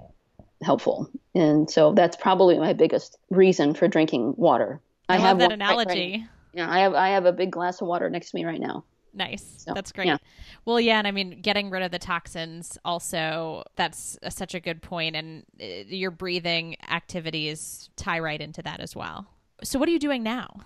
helpful. 0.61 1.09
And 1.33 1.69
so 1.69 1.93
that's 1.93 2.15
probably 2.15 2.57
my 2.59 2.73
biggest 2.73 3.17
reason 3.29 3.73
for 3.73 3.87
drinking 3.87 4.35
water 4.37 4.81
I, 5.09 5.15
I 5.15 5.17
have 5.19 5.39
that 5.39 5.51
analogy. 5.51 6.11
Right, 6.11 6.19
right 6.19 6.29
yeah, 6.53 6.71
I 6.71 6.79
have 6.79 6.93
I 6.93 7.09
have 7.09 7.25
a 7.25 7.33
big 7.33 7.51
glass 7.51 7.81
of 7.81 7.87
water 7.87 8.09
next 8.09 8.31
to 8.31 8.37
me 8.37 8.45
right 8.45 8.59
now. 8.59 8.85
Nice. 9.13 9.63
So, 9.65 9.73
that's 9.73 9.93
great. 9.93 10.07
Yeah. 10.07 10.17
Well, 10.65 10.79
yeah, 10.79 10.97
and 10.97 11.07
I 11.07 11.11
mean, 11.11 11.39
getting 11.41 11.69
rid 11.69 11.83
of 11.83 11.91
the 11.91 11.99
toxins 11.99 12.77
also, 12.83 13.63
that's 13.77 14.17
a, 14.23 14.29
such 14.29 14.53
a 14.53 14.59
good 14.59 14.81
point. 14.81 15.15
And 15.15 15.43
uh, 15.61 15.65
your 15.87 16.11
breathing 16.11 16.75
activities 16.89 17.89
tie 17.95 18.19
right 18.19 18.41
into 18.41 18.61
that 18.63 18.81
as 18.81 18.93
well. 18.93 19.25
So, 19.63 19.79
what 19.79 19.87
are 19.87 19.91
you 19.93 19.99
doing 19.99 20.21
now? 20.21 20.61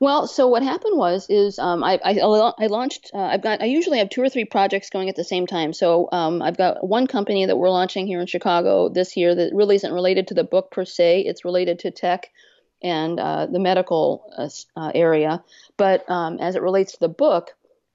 Well, 0.00 0.26
so 0.26 0.48
what 0.48 0.64
happened 0.64 0.98
was 0.98 1.26
is 1.28 1.58
um, 1.60 1.84
I, 1.84 2.00
I, 2.04 2.18
I 2.18 2.66
launched. 2.66 3.12
Uh, 3.14 3.18
I've 3.18 3.42
got. 3.42 3.62
I 3.62 3.66
usually 3.66 3.98
have 3.98 4.10
two 4.10 4.20
or 4.20 4.28
three 4.28 4.44
projects 4.44 4.90
going 4.90 5.08
at 5.08 5.14
the 5.14 5.22
same 5.22 5.46
time. 5.46 5.72
So 5.72 6.08
um, 6.10 6.42
I've 6.42 6.56
got 6.56 6.86
one 6.86 7.06
company 7.06 7.46
that 7.46 7.56
we're 7.56 7.70
launching 7.70 8.06
here 8.08 8.20
in 8.20 8.26
Chicago 8.26 8.88
this 8.88 9.16
year 9.16 9.34
that 9.34 9.54
really 9.54 9.76
isn't 9.76 9.92
related 9.92 10.28
to 10.28 10.34
the 10.34 10.44
book 10.44 10.72
per 10.72 10.84
se. 10.84 11.20
It's 11.20 11.44
related 11.44 11.78
to 11.80 11.92
tech 11.92 12.30
and 12.82 13.20
uh, 13.20 13.46
the 13.46 13.60
medical 13.60 14.24
uh, 14.36 14.48
uh, 14.76 14.90
area. 14.94 15.42
But 15.76 16.08
um, 16.10 16.38
as 16.40 16.56
it 16.56 16.62
relates 16.62 16.92
to 16.92 17.00
the 17.00 17.08
book, 17.08 17.50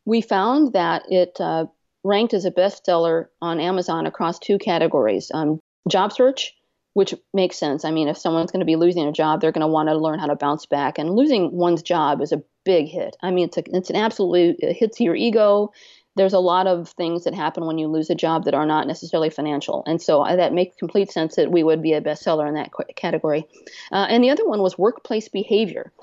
we 0.06 0.22
found 0.22 0.74
that 0.74 1.04
it 1.10 1.40
uh, 1.42 1.66
ranked 2.04 2.34
as 2.34 2.46
a 2.46 2.52
bestseller 2.52 3.28
on 3.42 3.60
Amazon 3.60 4.08
across 4.08 4.40
two 4.40 4.58
categories 4.58 5.30
um, 5.34 5.60
job 5.90 6.14
search, 6.14 6.56
which 6.98 7.14
makes 7.32 7.60
sense. 7.60 7.86
I 7.86 7.92
mean, 7.92 8.08
if 8.08 8.18
someone's 8.18 8.52
going 8.52 8.62
to 8.62 8.66
be 8.66 8.76
losing 8.76 9.06
a 9.06 9.12
job, 9.12 9.40
they're 9.40 9.52
going 9.52 9.62
to 9.62 9.68
want 9.68 9.88
to 9.88 9.96
learn 9.96 10.18
how 10.18 10.26
to 10.26 10.36
bounce 10.36 10.66
back. 10.66 10.98
And 10.98 11.16
losing 11.16 11.52
one's 11.52 11.84
job 11.84 12.22
is 12.22 12.32
a 12.32 12.42
big 12.66 12.88
hit. 12.88 13.16
I 13.22 13.30
mean, 13.30 13.50
it's, 13.50 13.58
a, 13.58 13.64
it's 13.68 13.92
an 13.92 13.98
absolutely 13.98 14.56
it 14.68 14.94
to 14.94 15.04
your 15.04 15.16
ego 15.16 15.72
there's 16.16 16.34
a 16.34 16.40
lot 16.40 16.66
of 16.66 16.90
things 16.90 17.26
that 17.26 17.36
happen 17.36 17.68
when 17.68 17.78
you 17.78 17.88
lose 17.88 18.10
a 18.10 18.16
job 18.16 18.46
that 18.46 18.56
are 18.56 18.66
not 18.66 18.88
necessarily 18.88 19.30
financial. 19.30 19.84
And 19.86 20.02
so 20.02 20.26
that 20.28 20.52
makes 20.52 20.76
complete 20.76 21.12
sense 21.12 21.36
that 21.36 21.52
we 21.52 21.62
would 21.62 21.84
be 21.84 21.94
a 21.94 22.02
bestseller 22.02 22.48
in 22.48 22.56
that 22.56 22.72
category. 22.96 23.46
Uh, 23.92 24.08
and 24.10 24.24
the 24.24 24.32
other 24.32 24.44
one 24.48 24.64
was 24.64 24.80
workplace 24.80 25.30
behavior. 25.30 25.94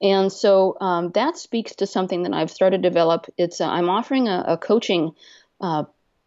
And 0.00 0.32
so 0.32 0.76
um, 0.80 1.10
that 1.14 1.36
speaks 1.36 1.74
to 1.76 1.88
something 1.88 2.22
that 2.22 2.32
I've 2.32 2.52
started 2.52 2.84
to 2.84 2.88
develop. 2.88 3.26
It's 3.36 3.60
uh, 3.60 3.66
I'm 3.66 3.90
offering 3.90 4.28
a, 4.28 4.44
a 4.46 4.56
coaching, 4.56 5.10
uh, 5.60 5.86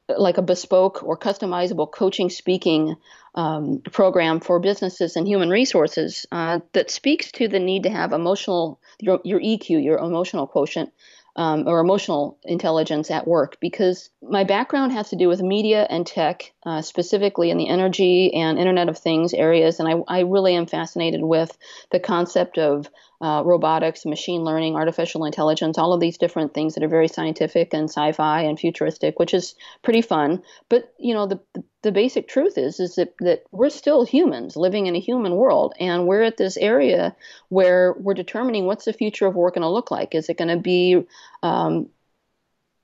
like 0.09 0.37
a 0.37 0.41
bespoke 0.41 1.01
or 1.03 1.17
customizable 1.17 1.89
coaching 1.89 2.29
speaking 2.29 2.97
um, 3.37 3.81
program 3.91 4.39
for 4.39 4.59
businesses 4.59 5.15
and 5.15 5.27
human 5.27 5.49
resources 5.49 6.25
uh, 6.31 6.59
that 6.73 6.89
speaks 6.89 7.31
to 7.33 7.47
the 7.47 7.59
need 7.59 7.83
to 7.83 7.89
have 7.89 8.11
emotional 8.11 8.81
your, 8.99 9.21
your 9.23 9.39
EQ, 9.39 9.83
your 9.83 9.99
emotional 9.99 10.47
quotient, 10.47 10.91
um, 11.35 11.67
or 11.67 11.79
emotional 11.79 12.39
intelligence 12.43 13.11
at 13.11 13.27
work 13.27 13.57
because 13.61 14.09
my 14.23 14.43
background 14.43 14.91
has 14.91 15.11
to 15.11 15.15
do 15.15 15.27
with 15.27 15.39
media 15.39 15.85
and 15.87 16.07
tech, 16.07 16.51
uh, 16.65 16.81
specifically 16.81 17.51
in 17.51 17.59
the 17.59 17.69
energy 17.69 18.33
and 18.33 18.57
Internet 18.57 18.89
of 18.89 18.97
Things 18.97 19.35
areas. 19.35 19.79
And 19.79 19.87
I, 19.87 20.17
I 20.17 20.21
really 20.21 20.55
am 20.55 20.65
fascinated 20.65 21.21
with 21.21 21.55
the 21.91 21.99
concept 21.99 22.57
of 22.57 22.89
uh, 23.19 23.41
robotics, 23.45 24.05
machine 24.05 24.43
learning, 24.43 24.75
artificial 24.75 25.25
intelligence, 25.25 25.77
all 25.77 25.93
of 25.93 25.99
these 25.99 26.17
different 26.17 26.53
things 26.53 26.75
that 26.75 26.83
are 26.83 26.87
very 26.87 27.07
scientific 27.07 27.73
and 27.73 27.89
sci-fi 27.89 28.41
and 28.41 28.59
futuristic, 28.59 29.17
which 29.17 29.33
is 29.33 29.55
pretty 29.81 30.01
fun. 30.01 30.43
But 30.69 30.93
you 30.99 31.13
know, 31.13 31.25
the 31.25 31.39
the, 31.81 31.91
basic 31.91 32.27
truth 32.27 32.57
is 32.57 32.79
is 32.79 32.95
that 32.95 33.13
that 33.19 33.43
we're 33.51 33.69
still 33.69 34.05
humans 34.05 34.55
living 34.55 34.85
in 34.85 34.95
a 34.95 34.99
human 34.99 35.35
world, 35.35 35.73
and 35.79 36.05
we're 36.05 36.23
at 36.23 36.37
this 36.37 36.57
area 36.57 37.15
where 37.49 37.95
we're 37.97 38.13
determining 38.13 38.65
what's 38.65 38.85
the 38.85 38.93
future 38.93 39.25
of 39.25 39.35
work 39.35 39.55
going 39.55 39.63
to 39.63 39.69
look 39.69 39.89
like. 39.89 40.13
Is 40.13 40.29
it 40.29 40.37
going 40.37 40.55
to 40.55 40.61
be 40.61 41.05
um, 41.41 41.89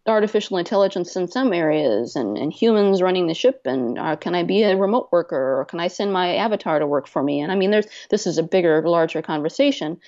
artificial 0.05 0.57
intelligence 0.57 1.15
in 1.15 1.27
some 1.27 1.53
areas 1.53 2.15
and, 2.15 2.37
and 2.37 2.51
humans 2.51 3.01
running 3.01 3.27
the 3.27 3.33
ship 3.33 3.61
and 3.65 3.97
uh, 3.97 4.15
can 4.15 4.35
i 4.35 4.43
be 4.43 4.63
a 4.63 4.75
remote 4.75 5.09
worker 5.11 5.59
or 5.59 5.65
can 5.65 5.79
i 5.79 5.87
send 5.87 6.11
my 6.11 6.35
avatar 6.35 6.79
to 6.79 6.87
work 6.87 7.07
for 7.07 7.23
me? 7.23 7.41
And 7.41 7.51
i 7.51 7.55
mean 7.55 7.71
there's 7.71 7.87
this 8.09 8.27
is 8.27 8.37
a 8.37 8.43
bigger 8.43 8.81
larger 8.87 9.21
conversation 9.21 9.99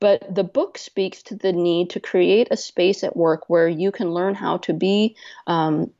but 0.00 0.34
the 0.34 0.44
book 0.44 0.76
speaks 0.76 1.22
to 1.22 1.36
the 1.36 1.52
need 1.52 1.90
to 1.90 2.00
create 2.00 2.48
a 2.50 2.56
space 2.56 3.04
at 3.04 3.16
work 3.16 3.48
where 3.48 3.68
you 3.68 3.92
can 3.92 4.12
learn 4.12 4.34
how 4.34 4.58
to 4.58 4.72
be 4.72 5.16
um, 5.46 5.90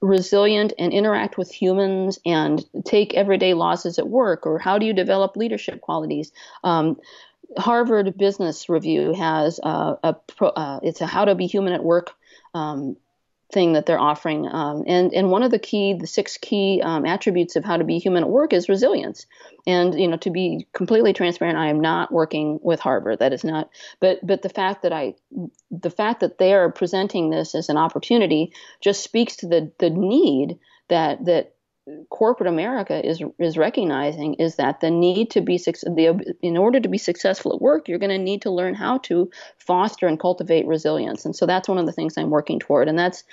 resilient 0.00 0.72
and 0.78 0.92
interact 0.92 1.36
with 1.36 1.50
humans 1.50 2.18
and 2.24 2.64
take 2.84 3.14
everyday 3.14 3.54
losses 3.54 3.98
at 3.98 4.08
work 4.08 4.46
or 4.46 4.58
how 4.58 4.78
do 4.78 4.86
you 4.86 4.92
develop 4.92 5.36
leadership 5.36 5.80
qualities? 5.80 6.32
Um, 6.64 6.98
Harvard 7.58 8.16
Business 8.16 8.68
Review 8.68 9.12
has 9.14 9.58
uh, 9.62 9.96
a 10.02 10.16
uh, 10.42 10.80
it's 10.82 11.00
a 11.00 11.06
how 11.06 11.24
to 11.24 11.34
be 11.34 11.46
human 11.46 11.72
at 11.72 11.82
work 11.82 12.14
um, 12.54 12.96
thing 13.52 13.72
that 13.72 13.86
they're 13.86 13.98
offering. 13.98 14.46
Um, 14.46 14.84
and 14.86 15.12
and 15.12 15.30
one 15.30 15.42
of 15.42 15.50
the 15.50 15.58
key, 15.58 15.94
the 15.94 16.06
six 16.06 16.36
key 16.36 16.80
um, 16.82 17.04
attributes 17.04 17.56
of 17.56 17.64
how 17.64 17.76
to 17.76 17.84
be 17.84 17.98
human 17.98 18.22
at 18.24 18.30
work 18.30 18.52
is 18.52 18.68
resilience. 18.68 19.26
And 19.66 19.98
you 19.98 20.08
know, 20.08 20.16
to 20.18 20.30
be 20.30 20.66
completely 20.72 21.12
transparent, 21.12 21.58
I 21.58 21.68
am 21.68 21.80
not 21.80 22.12
working 22.12 22.60
with 22.62 22.80
Harvard. 22.80 23.18
That 23.18 23.32
is 23.32 23.44
not. 23.44 23.70
But 24.00 24.24
but 24.26 24.42
the 24.42 24.48
fact 24.48 24.82
that 24.82 24.92
I, 24.92 25.14
the 25.70 25.90
fact 25.90 26.20
that 26.20 26.38
they 26.38 26.54
are 26.54 26.70
presenting 26.70 27.30
this 27.30 27.54
as 27.54 27.68
an 27.68 27.76
opportunity 27.76 28.52
just 28.80 29.02
speaks 29.02 29.36
to 29.36 29.48
the 29.48 29.72
the 29.78 29.90
need 29.90 30.58
that 30.88 31.24
that 31.24 31.54
corporate 32.10 32.48
America 32.48 33.04
is 33.06 33.22
is 33.38 33.56
recognizing 33.56 34.34
is 34.34 34.56
that 34.56 34.80
the 34.80 34.90
need 34.90 35.30
to 35.30 35.40
be 35.40 35.58
the 35.58 36.36
in 36.42 36.56
order 36.56 36.80
to 36.80 36.88
be 36.88 36.98
successful 36.98 37.54
at 37.54 37.60
work, 37.60 37.88
you're 37.88 37.98
going 37.98 38.10
to 38.10 38.18
need 38.18 38.42
to 38.42 38.50
learn 38.50 38.74
how 38.74 38.98
to 38.98 39.30
foster 39.58 40.06
and 40.06 40.18
cultivate 40.18 40.66
resilience. 40.66 41.24
And 41.24 41.34
so 41.34 41.46
that's 41.46 41.68
one 41.68 41.78
of 41.78 41.86
the 41.86 41.92
things 41.92 42.16
I'm 42.16 42.30
working 42.30 42.58
toward, 42.58 42.88
and 42.88 42.98
that's 42.98 43.24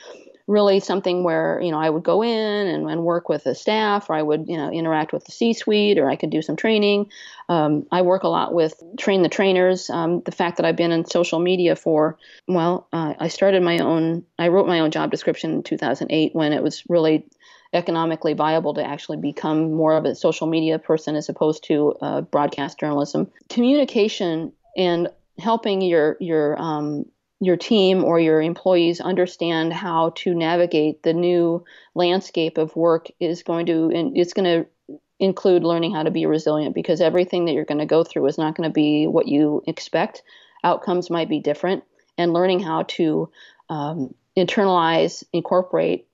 really 0.48 0.80
something 0.80 1.24
where 1.24 1.60
you 1.62 1.72
know 1.72 1.80
I 1.80 1.90
would 1.90 2.04
go 2.04 2.24
in 2.24 2.68
and, 2.68 2.90
and 2.90 3.04
work 3.04 3.30
with 3.30 3.44
the 3.44 3.54
staff, 3.54 4.10
or 4.10 4.16
I 4.16 4.22
would 4.22 4.48
you 4.48 4.58
know 4.58 4.72
interact 4.72 5.14
with 5.14 5.26
the 5.26 5.32
C-suite, 5.32 5.98
or 5.98 6.10
I 6.10 6.16
could 6.16 6.30
do 6.30 6.42
some 6.42 6.56
training. 6.56 7.12
Um, 7.50 7.86
I 7.92 8.02
work 8.02 8.24
a 8.24 8.30
lot 8.30 8.54
with 8.54 8.82
train 8.98 9.22
the 9.22 9.30
trainers. 9.30 9.90
Um, 9.90 10.22
the 10.22 10.32
fact 10.32 10.58
that 10.58 10.66
I've 10.66 10.76
been 10.76 10.92
in 10.92 11.06
social 11.06 11.40
media 11.40 11.76
for 11.76 12.18
well, 12.48 12.88
uh, 12.94 13.14
I 13.20 13.28
started 13.28 13.62
my 13.62 13.80
own. 13.80 14.26
I 14.40 14.48
wrote 14.48 14.68
my 14.68 14.80
own 14.80 14.92
job 14.92 15.12
description 15.12 15.52
in 15.52 15.64
2008 15.64 16.34
when 16.34 16.54
it 16.54 16.64
was 16.64 16.84
really 16.90 17.26
economically 17.74 18.34
viable 18.34 18.74
to 18.74 18.84
actually 18.84 19.18
become 19.18 19.74
more 19.74 19.96
of 19.96 20.06
a 20.06 20.16
social 20.16 20.48
media 20.48 20.80
person 20.80 21.16
as 21.16 21.30
opposed 21.30 21.64
to 21.66 21.94
uh, 22.02 22.22
broadcast 22.22 22.80
journalism. 22.80 23.30
Communication 23.50 24.54
and 24.76 25.10
helping 25.40 25.82
your 25.82 26.18
your 26.20 26.60
um, 26.62 27.06
your 27.40 27.58
team 27.58 28.04
or 28.04 28.20
your 28.20 28.42
employees 28.42 29.00
understand 29.00 29.72
how 29.72 30.12
to 30.16 30.34
navigate 30.34 31.04
the 31.04 31.14
new 31.14 31.64
landscape 31.94 32.58
of 32.58 32.76
work 32.76 33.08
is 33.20 33.44
going 33.44 33.66
to 33.68 33.92
it's 34.16 34.34
going 34.34 34.46
to 34.46 35.00
include 35.20 35.64
learning 35.64 35.94
how 35.94 36.04
to 36.04 36.12
be 36.12 36.26
resilient 36.26 36.76
because 36.76 37.02
everything 37.02 37.46
that 37.46 37.54
you're 37.54 37.66
going 37.66 37.80
to 37.80 37.86
go 37.86 38.04
through 38.04 38.26
is 38.28 38.38
not 38.38 38.56
going 38.56 38.70
to 38.70 38.74
be 38.74 39.08
what 39.08 39.28
you 39.28 39.64
expect. 39.68 40.24
Outcomes 40.64 41.10
might 41.10 41.30
be 41.30 41.40
different, 41.40 41.84
and 42.18 42.34
learning 42.34 42.60
how 42.60 42.84
to 42.84 43.30
um, 43.70 44.14
internalize, 44.38 45.24
incorporate 45.34 46.08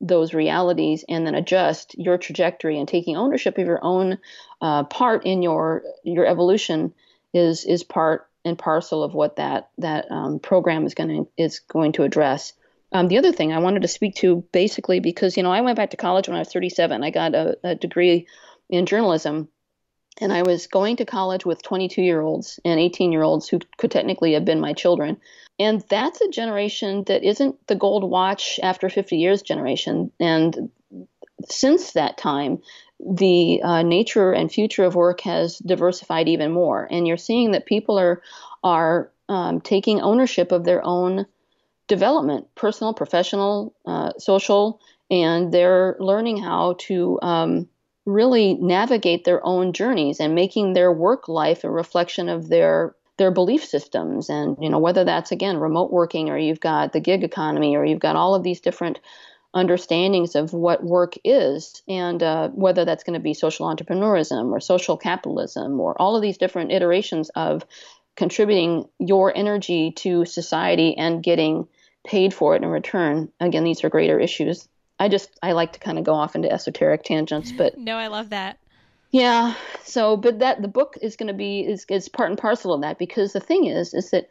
those 0.00 0.34
realities, 0.34 1.04
and 1.08 1.26
then 1.26 1.34
adjust 1.34 1.98
your 1.98 2.18
trajectory 2.18 2.78
and 2.78 2.88
taking 2.88 3.16
ownership 3.16 3.58
of 3.58 3.66
your 3.66 3.80
own 3.82 4.18
uh, 4.60 4.84
part 4.84 5.24
in 5.26 5.42
your 5.42 5.82
your 6.04 6.26
evolution 6.26 6.92
is 7.32 7.64
is 7.64 7.82
part 7.82 8.28
and 8.44 8.58
parcel 8.58 9.02
of 9.02 9.14
what 9.14 9.36
that 9.36 9.70
that 9.78 10.10
um, 10.10 10.38
program 10.38 10.86
is 10.86 10.94
going 10.94 11.08
to 11.08 11.28
is 11.36 11.60
going 11.60 11.92
to 11.92 12.04
address. 12.04 12.52
Um, 12.92 13.08
the 13.08 13.18
other 13.18 13.32
thing 13.32 13.52
I 13.52 13.58
wanted 13.58 13.82
to 13.82 13.88
speak 13.88 14.14
to 14.16 14.44
basically 14.52 15.00
because 15.00 15.36
you 15.36 15.42
know 15.42 15.52
I 15.52 15.60
went 15.60 15.76
back 15.76 15.90
to 15.90 15.96
college 15.96 16.28
when 16.28 16.36
I 16.36 16.40
was 16.40 16.52
37. 16.52 17.02
I 17.02 17.10
got 17.10 17.34
a, 17.34 17.58
a 17.64 17.74
degree 17.74 18.26
in 18.70 18.86
journalism, 18.86 19.48
and 20.20 20.32
I 20.32 20.42
was 20.42 20.66
going 20.66 20.96
to 20.96 21.04
college 21.04 21.44
with 21.44 21.62
22 21.62 22.02
year 22.02 22.20
olds 22.20 22.60
and 22.64 22.80
18 22.80 23.12
year 23.12 23.22
olds 23.22 23.48
who 23.48 23.60
could 23.76 23.90
technically 23.90 24.32
have 24.32 24.44
been 24.44 24.60
my 24.60 24.72
children. 24.72 25.18
And 25.58 25.82
that's 25.88 26.20
a 26.20 26.28
generation 26.28 27.04
that 27.04 27.24
isn't 27.24 27.66
the 27.66 27.74
gold 27.74 28.04
watch 28.04 28.60
after 28.62 28.88
50 28.88 29.16
years 29.16 29.42
generation. 29.42 30.12
And 30.20 30.70
since 31.48 31.92
that 31.92 32.18
time, 32.18 32.60
the 32.98 33.60
uh, 33.62 33.82
nature 33.82 34.32
and 34.32 34.50
future 34.50 34.84
of 34.84 34.94
work 34.94 35.20
has 35.22 35.58
diversified 35.58 36.28
even 36.28 36.52
more, 36.52 36.88
and 36.90 37.06
you're 37.06 37.16
seeing 37.16 37.52
that 37.52 37.66
people 37.66 37.98
are 37.98 38.22
are 38.64 39.10
um, 39.28 39.60
taking 39.60 40.00
ownership 40.00 40.50
of 40.50 40.64
their 40.64 40.84
own 40.84 41.26
development, 41.88 42.46
personal, 42.54 42.94
professional, 42.94 43.74
uh, 43.84 44.12
social, 44.18 44.80
and 45.10 45.52
they're 45.52 45.96
learning 46.00 46.38
how 46.38 46.74
to 46.78 47.18
um, 47.22 47.68
really 48.06 48.54
navigate 48.54 49.24
their 49.24 49.44
own 49.44 49.72
journeys 49.72 50.20
and 50.20 50.34
making 50.34 50.72
their 50.72 50.92
work 50.92 51.28
life 51.28 51.64
a 51.64 51.70
reflection 51.70 52.28
of 52.28 52.48
their 52.48 52.94
their 53.18 53.30
belief 53.30 53.64
systems. 53.64 54.30
And 54.30 54.56
you 54.60 54.70
know 54.70 54.78
whether 54.78 55.04
that's 55.04 55.32
again 55.32 55.58
remote 55.58 55.92
working 55.92 56.30
or 56.30 56.38
you've 56.38 56.60
got 56.60 56.92
the 56.92 57.00
gig 57.00 57.24
economy 57.24 57.76
or 57.76 57.84
you've 57.84 58.00
got 58.00 58.16
all 58.16 58.34
of 58.34 58.42
these 58.42 58.60
different 58.60 59.00
understandings 59.54 60.34
of 60.34 60.52
what 60.52 60.84
work 60.84 61.14
is 61.24 61.82
and 61.88 62.22
uh, 62.22 62.48
whether 62.48 62.84
that's 62.84 63.04
going 63.04 63.14
to 63.14 63.22
be 63.22 63.32
social 63.32 63.66
entrepreneurism 63.66 64.52
or 64.52 64.60
social 64.60 64.98
capitalism 64.98 65.80
or 65.80 66.00
all 66.00 66.14
of 66.14 66.22
these 66.22 66.36
different 66.36 66.72
iterations 66.72 67.30
of 67.34 67.64
contributing 68.16 68.86
your 68.98 69.34
energy 69.34 69.92
to 69.92 70.26
society 70.26 70.96
and 70.96 71.22
getting 71.22 71.66
paid 72.06 72.34
for 72.34 72.54
it 72.54 72.62
in 72.62 72.68
return 72.68 73.32
again 73.40 73.64
these 73.64 73.82
are 73.82 73.88
greater 73.88 74.20
issues 74.20 74.68
i 74.98 75.08
just 75.08 75.30
i 75.42 75.52
like 75.52 75.72
to 75.72 75.80
kind 75.80 75.98
of 75.98 76.04
go 76.04 76.14
off 76.14 76.34
into 76.34 76.50
esoteric 76.50 77.02
tangents 77.04 77.52
but 77.52 77.76
no 77.78 77.96
i 77.96 78.06
love 78.06 78.30
that 78.30 78.58
yeah 79.10 79.54
so 79.84 80.16
but 80.16 80.38
that 80.40 80.62
the 80.62 80.68
book 80.68 80.96
is 81.00 81.16
going 81.16 81.28
to 81.28 81.34
be 81.34 81.60
is, 81.60 81.86
is 81.88 82.08
part 82.08 82.30
and 82.30 82.38
parcel 82.38 82.72
of 82.72 82.82
that 82.82 82.98
because 82.98 83.32
the 83.32 83.40
thing 83.40 83.66
is 83.66 83.94
is 83.94 84.10
that 84.10 84.28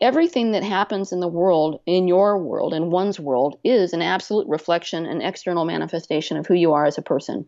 everything 0.00 0.52
that 0.52 0.62
happens 0.62 1.12
in 1.12 1.20
the 1.20 1.28
world, 1.28 1.80
in 1.86 2.06
your 2.08 2.38
world, 2.38 2.72
in 2.72 2.90
one's 2.90 3.18
world, 3.18 3.58
is 3.64 3.92
an 3.92 4.02
absolute 4.02 4.46
reflection 4.48 5.06
and 5.06 5.22
external 5.22 5.64
manifestation 5.64 6.36
of 6.36 6.46
who 6.46 6.54
you 6.54 6.72
are 6.72 6.86
as 6.86 6.98
a 6.98 7.02
person. 7.02 7.46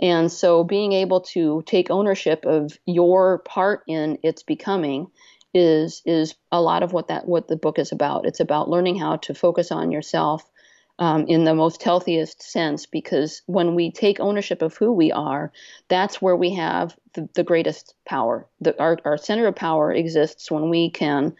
And 0.00 0.30
so 0.30 0.62
being 0.64 0.92
able 0.92 1.22
to 1.32 1.62
take 1.66 1.90
ownership 1.90 2.44
of 2.44 2.78
your 2.86 3.38
part 3.38 3.82
in 3.88 4.18
its 4.22 4.42
becoming 4.42 5.08
is 5.54 6.02
is 6.04 6.34
a 6.52 6.60
lot 6.60 6.82
of 6.82 6.92
what 6.92 7.08
that 7.08 7.26
what 7.26 7.48
the 7.48 7.56
book 7.56 7.78
is 7.78 7.90
about. 7.90 8.26
It's 8.26 8.40
about 8.40 8.68
learning 8.68 8.98
how 8.98 9.16
to 9.16 9.34
focus 9.34 9.72
on 9.72 9.90
yourself 9.90 10.44
um, 10.98 11.26
in 11.26 11.44
the 11.44 11.54
most 11.54 11.82
healthiest 11.82 12.42
sense 12.42 12.86
because 12.86 13.42
when 13.46 13.74
we 13.74 13.90
take 13.90 14.18
ownership 14.18 14.62
of 14.62 14.76
who 14.76 14.92
we 14.92 15.12
are, 15.12 15.52
that's 15.88 16.20
where 16.20 16.36
we 16.36 16.54
have 16.54 16.96
the, 17.14 17.28
the 17.34 17.44
greatest 17.44 17.94
power. 18.04 18.46
The, 18.60 18.78
our, 18.80 18.98
our 19.04 19.16
center 19.16 19.46
of 19.46 19.54
power 19.54 19.92
exists 19.92 20.50
when 20.50 20.70
we 20.70 20.90
can 20.90 21.36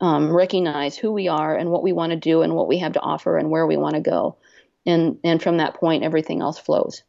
um, 0.00 0.34
recognize 0.34 0.96
who 0.96 1.12
we 1.12 1.28
are 1.28 1.56
and 1.56 1.70
what 1.70 1.82
we 1.82 1.92
want 1.92 2.10
to 2.10 2.16
do 2.16 2.42
and 2.42 2.54
what 2.54 2.68
we 2.68 2.78
have 2.78 2.94
to 2.94 3.00
offer 3.00 3.38
and 3.38 3.50
where 3.50 3.66
we 3.66 3.76
want 3.76 3.94
to 3.94 4.00
go. 4.00 4.36
And, 4.84 5.18
and 5.24 5.42
from 5.42 5.58
that 5.58 5.74
point, 5.74 6.02
everything 6.02 6.40
else 6.40 6.58
flows. 6.58 7.02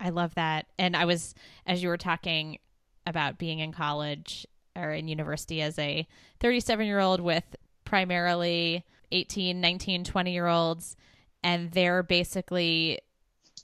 I 0.00 0.10
love 0.10 0.34
that. 0.34 0.66
And 0.78 0.96
I 0.96 1.04
was, 1.04 1.34
as 1.66 1.82
you 1.82 1.88
were 1.88 1.96
talking 1.96 2.58
about 3.06 3.38
being 3.38 3.60
in 3.60 3.72
college 3.72 4.46
or 4.74 4.90
in 4.90 5.06
university 5.06 5.62
as 5.62 5.78
a 5.78 6.06
37 6.40 6.86
year 6.86 6.98
old 6.98 7.20
with 7.20 7.44
primarily 7.84 8.84
18, 9.12 9.60
19, 9.60 10.04
20 10.04 10.32
year 10.32 10.46
olds, 10.46 10.96
and 11.42 11.72
they're 11.72 12.02
basically 12.02 13.00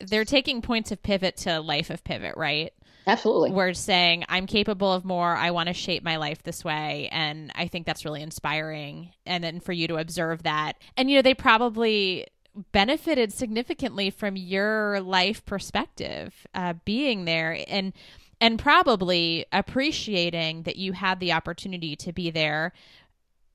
they're 0.01 0.25
taking 0.25 0.63
points 0.63 0.93
of 0.93 1.03
pivot 1.03 1.37
to 1.39 1.61
life 1.61 1.91
of 1.91 2.05
pivot, 2.05 2.37
right? 2.37 2.73
Absolutely. 3.07 3.51
We're 3.51 3.73
saying, 3.73 4.25
I'm 4.29 4.47
capable 4.47 4.93
of 4.93 5.05
more. 5.05 5.35
I 5.35 5.51
want 5.51 5.69
to 5.69 5.73
shape 5.73 6.05
my 6.05 6.17
life 6.17 6.43
this 6.43 6.63
way. 6.63 7.09
And 7.11 7.51
I 7.55 7.67
think 7.67 7.87
that's 7.87 8.05
really 8.05 8.23
inspiring. 8.23 9.13
And 9.25 9.43
then 9.43 9.61
for 9.61 9.73
you 9.73 9.89
to 9.89 9.97
observe 9.97 10.43
that. 10.43 10.75
And, 10.97 11.11
you 11.11 11.17
know, 11.17 11.23
they 11.23 11.35
probably 11.35 12.27
benefited 12.73 13.33
significantly 13.33 14.11
from 14.11 14.37
your 14.37 15.01
life 15.01 15.45
perspective, 15.47 16.47
uh, 16.55 16.75
being 16.85 17.25
there 17.25 17.59
and 17.67 17.93
and 18.41 18.59
probably 18.59 19.47
appreciating 19.51 20.63
that 20.63 20.77
you 20.77 20.93
had 20.93 21.19
the 21.19 21.33
opportunity 21.33 21.97
to 21.97 22.13
be 22.13 22.31
there 22.31 22.73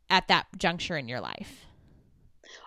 at 0.10 0.28
that 0.28 0.46
juncture 0.58 0.98
in 0.98 1.08
your 1.08 1.22
life. 1.22 1.66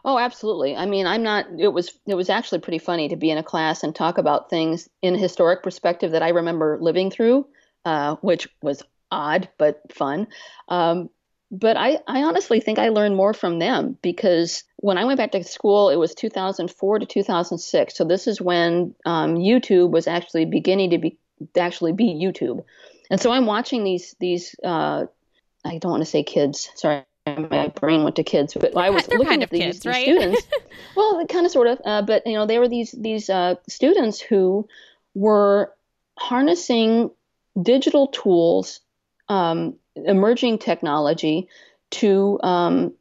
Oh, 0.07 0.19
absolutely. 0.19 0.77
I 0.77 0.87
mean, 0.87 1.05
I'm 1.05 1.25
not. 1.25 1.47
It 1.59 1.69
was 1.69 1.99
it 2.07 2.14
was 2.14 2.31
actually 2.31 2.61
pretty 2.61 2.79
funny 2.79 3.09
to 3.09 3.16
be 3.16 3.29
in 3.29 3.38
a 3.38 3.42
class 3.42 3.83
and 3.83 3.92
talk 3.92 4.19
about 4.19 4.49
things 4.49 4.88
in 5.03 5.16
historic 5.16 5.64
perspective 5.64 6.12
that 6.12 6.23
I 6.23 6.29
remember 6.29 6.79
living 6.81 7.11
through, 7.11 7.49
uh, 7.85 8.14
which 8.21 8.47
was 8.62 8.85
odd 9.11 9.49
but 9.59 9.83
fun. 9.92 10.29
Um, 10.69 11.11
but 11.51 11.77
I, 11.77 11.99
I 12.07 12.23
honestly 12.23 12.61
think 12.61 12.79
I 12.79 12.90
learned 12.90 13.16
more 13.16 13.35
from 13.35 13.59
them 13.59 13.99
because 14.01 14.62
when 14.77 14.97
I 14.97 15.05
went 15.05 15.19
back 15.19 15.33
to 15.33 15.42
school, 15.42 15.90
it 15.90 15.97
was 15.97 16.14
2004 16.14 17.01
to 17.01 17.07
2006. 17.07 17.97
So 17.97 18.05
this 18.05 18.29
is 18.29 18.40
when 18.40 18.95
um, 19.05 19.37
YouTube 19.37 19.90
was 19.90 20.07
actually 20.07 20.45
beginning 20.45 20.90
to 20.90 20.99
be 20.99 21.19
actually 21.57 21.92
be 21.92 22.14
YouTube, 22.14 22.64
and 23.11 23.21
so 23.21 23.33
I'm 23.33 23.47
watching 23.47 23.83
these 23.83 24.14
these. 24.21 24.55
Uh, 24.62 25.07
I 25.64 25.79
don't 25.79 25.90
want 25.90 26.03
to 26.03 26.09
say 26.09 26.23
kids. 26.23 26.71
Sorry, 26.77 27.03
my 27.26 27.68
brain 27.68 28.04
went 28.04 28.16
to 28.16 28.24
kids, 28.24 28.54
but 28.54 28.76
I 28.76 28.90
was 28.90 29.08
looking 29.08 29.42
at 29.42 29.50
these, 29.50 29.62
kids, 29.62 29.80
these 29.80 29.92
right? 29.92 30.04
students. 30.04 30.42
well, 30.96 31.26
kind 31.26 31.44
of, 31.44 31.52
sort 31.52 31.66
of, 31.66 31.80
uh, 31.84 32.02
but 32.02 32.26
you 32.26 32.34
know, 32.34 32.46
they 32.46 32.58
were 32.58 32.68
these 32.68 32.92
these 32.92 33.28
uh, 33.28 33.56
students 33.68 34.20
who 34.20 34.68
were 35.14 35.74
harnessing 36.18 37.10
digital 37.60 38.08
tools, 38.08 38.80
um, 39.28 39.74
emerging 39.96 40.58
technology 40.58 41.48
to 41.90 42.38
um, 42.42 42.94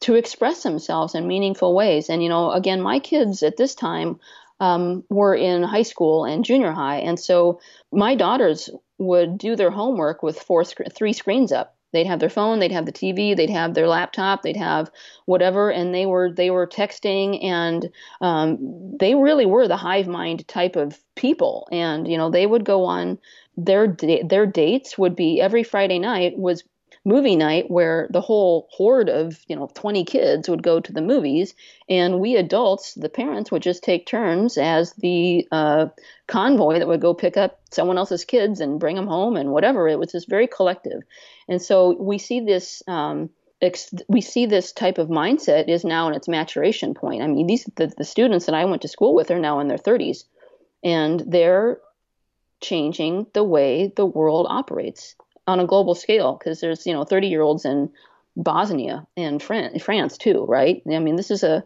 to 0.00 0.14
express 0.14 0.62
themselves 0.62 1.14
in 1.14 1.26
meaningful 1.26 1.74
ways. 1.74 2.10
And 2.10 2.22
you 2.22 2.28
know, 2.28 2.50
again, 2.50 2.82
my 2.82 2.98
kids 2.98 3.42
at 3.42 3.56
this 3.56 3.74
time 3.74 4.20
um, 4.60 5.04
were 5.08 5.34
in 5.34 5.62
high 5.62 5.82
school 5.82 6.26
and 6.26 6.44
junior 6.44 6.72
high, 6.72 6.98
and 6.98 7.18
so 7.18 7.60
my 7.90 8.14
daughters 8.14 8.68
would 8.98 9.38
do 9.38 9.56
their 9.56 9.70
homework 9.70 10.22
with 10.22 10.38
four, 10.38 10.64
three 10.64 11.14
screens 11.14 11.50
up 11.50 11.76
They'd 11.92 12.06
have 12.06 12.20
their 12.20 12.30
phone, 12.30 12.58
they'd 12.58 12.72
have 12.72 12.86
the 12.86 12.92
TV, 12.92 13.36
they'd 13.36 13.50
have 13.50 13.74
their 13.74 13.88
laptop, 13.88 14.42
they'd 14.42 14.56
have 14.56 14.90
whatever, 15.26 15.70
and 15.70 15.94
they 15.94 16.06
were 16.06 16.32
they 16.32 16.50
were 16.50 16.66
texting, 16.66 17.42
and 17.44 17.90
um, 18.20 18.96
they 18.98 19.14
really 19.14 19.46
were 19.46 19.68
the 19.68 19.76
hive 19.76 20.08
mind 20.08 20.46
type 20.48 20.76
of 20.76 20.98
people. 21.14 21.68
And 21.70 22.08
you 22.08 22.16
know, 22.16 22.30
they 22.30 22.46
would 22.46 22.64
go 22.64 22.84
on 22.84 23.18
their 23.56 23.96
their 24.24 24.46
dates 24.46 24.96
would 24.96 25.14
be 25.14 25.40
every 25.40 25.62
Friday 25.62 25.98
night 25.98 26.38
was 26.38 26.64
movie 27.04 27.34
night 27.34 27.68
where 27.68 28.06
the 28.10 28.20
whole 28.20 28.68
horde 28.70 29.08
of 29.08 29.40
you 29.48 29.56
know 29.56 29.68
20 29.74 30.04
kids 30.04 30.48
would 30.48 30.62
go 30.62 30.78
to 30.78 30.92
the 30.92 31.02
movies 31.02 31.54
and 31.88 32.20
we 32.20 32.36
adults 32.36 32.94
the 32.94 33.08
parents 33.08 33.50
would 33.50 33.62
just 33.62 33.82
take 33.82 34.06
turns 34.06 34.56
as 34.56 34.92
the 34.94 35.46
uh, 35.50 35.86
convoy 36.28 36.78
that 36.78 36.86
would 36.86 37.00
go 37.00 37.12
pick 37.12 37.36
up 37.36 37.60
someone 37.72 37.98
else's 37.98 38.24
kids 38.24 38.60
and 38.60 38.78
bring 38.78 38.96
them 38.96 39.06
home 39.06 39.36
and 39.36 39.50
whatever. 39.50 39.88
It 39.88 39.98
was 39.98 40.12
just 40.12 40.28
very 40.28 40.46
collective. 40.46 41.02
And 41.48 41.60
so 41.60 41.96
we 42.00 42.18
see 42.18 42.40
this 42.40 42.82
um, 42.86 43.30
we 44.08 44.20
see 44.20 44.46
this 44.46 44.72
type 44.72 44.98
of 44.98 45.08
mindset 45.08 45.68
is 45.68 45.84
now 45.84 46.08
in 46.08 46.14
its 46.14 46.28
maturation 46.28 46.94
point. 46.94 47.22
I 47.22 47.26
mean 47.26 47.46
these 47.46 47.68
the, 47.76 47.92
the 47.96 48.04
students 48.04 48.46
that 48.46 48.54
i 48.54 48.64
went 48.64 48.82
to 48.82 48.88
school 48.88 49.14
with 49.14 49.30
are 49.30 49.40
now 49.40 49.60
in 49.60 49.68
their 49.68 49.78
30s 49.78 50.24
and 50.84 51.20
they're 51.26 51.78
changing 52.60 53.26
the 53.34 53.42
way 53.42 53.92
the 53.94 54.06
world 54.06 54.46
operates 54.48 55.16
on 55.46 55.60
a 55.60 55.66
global 55.66 55.94
scale 55.94 56.34
because 56.34 56.60
there's 56.60 56.86
you 56.86 56.92
know 56.92 57.04
30 57.04 57.28
year 57.28 57.42
olds 57.42 57.64
in 57.64 57.90
Bosnia 58.36 59.06
and 59.16 59.42
France 59.42 60.16
too, 60.18 60.44
right? 60.46 60.82
I 60.90 60.98
mean, 60.98 61.16
this 61.16 61.30
is 61.30 61.42
a 61.42 61.64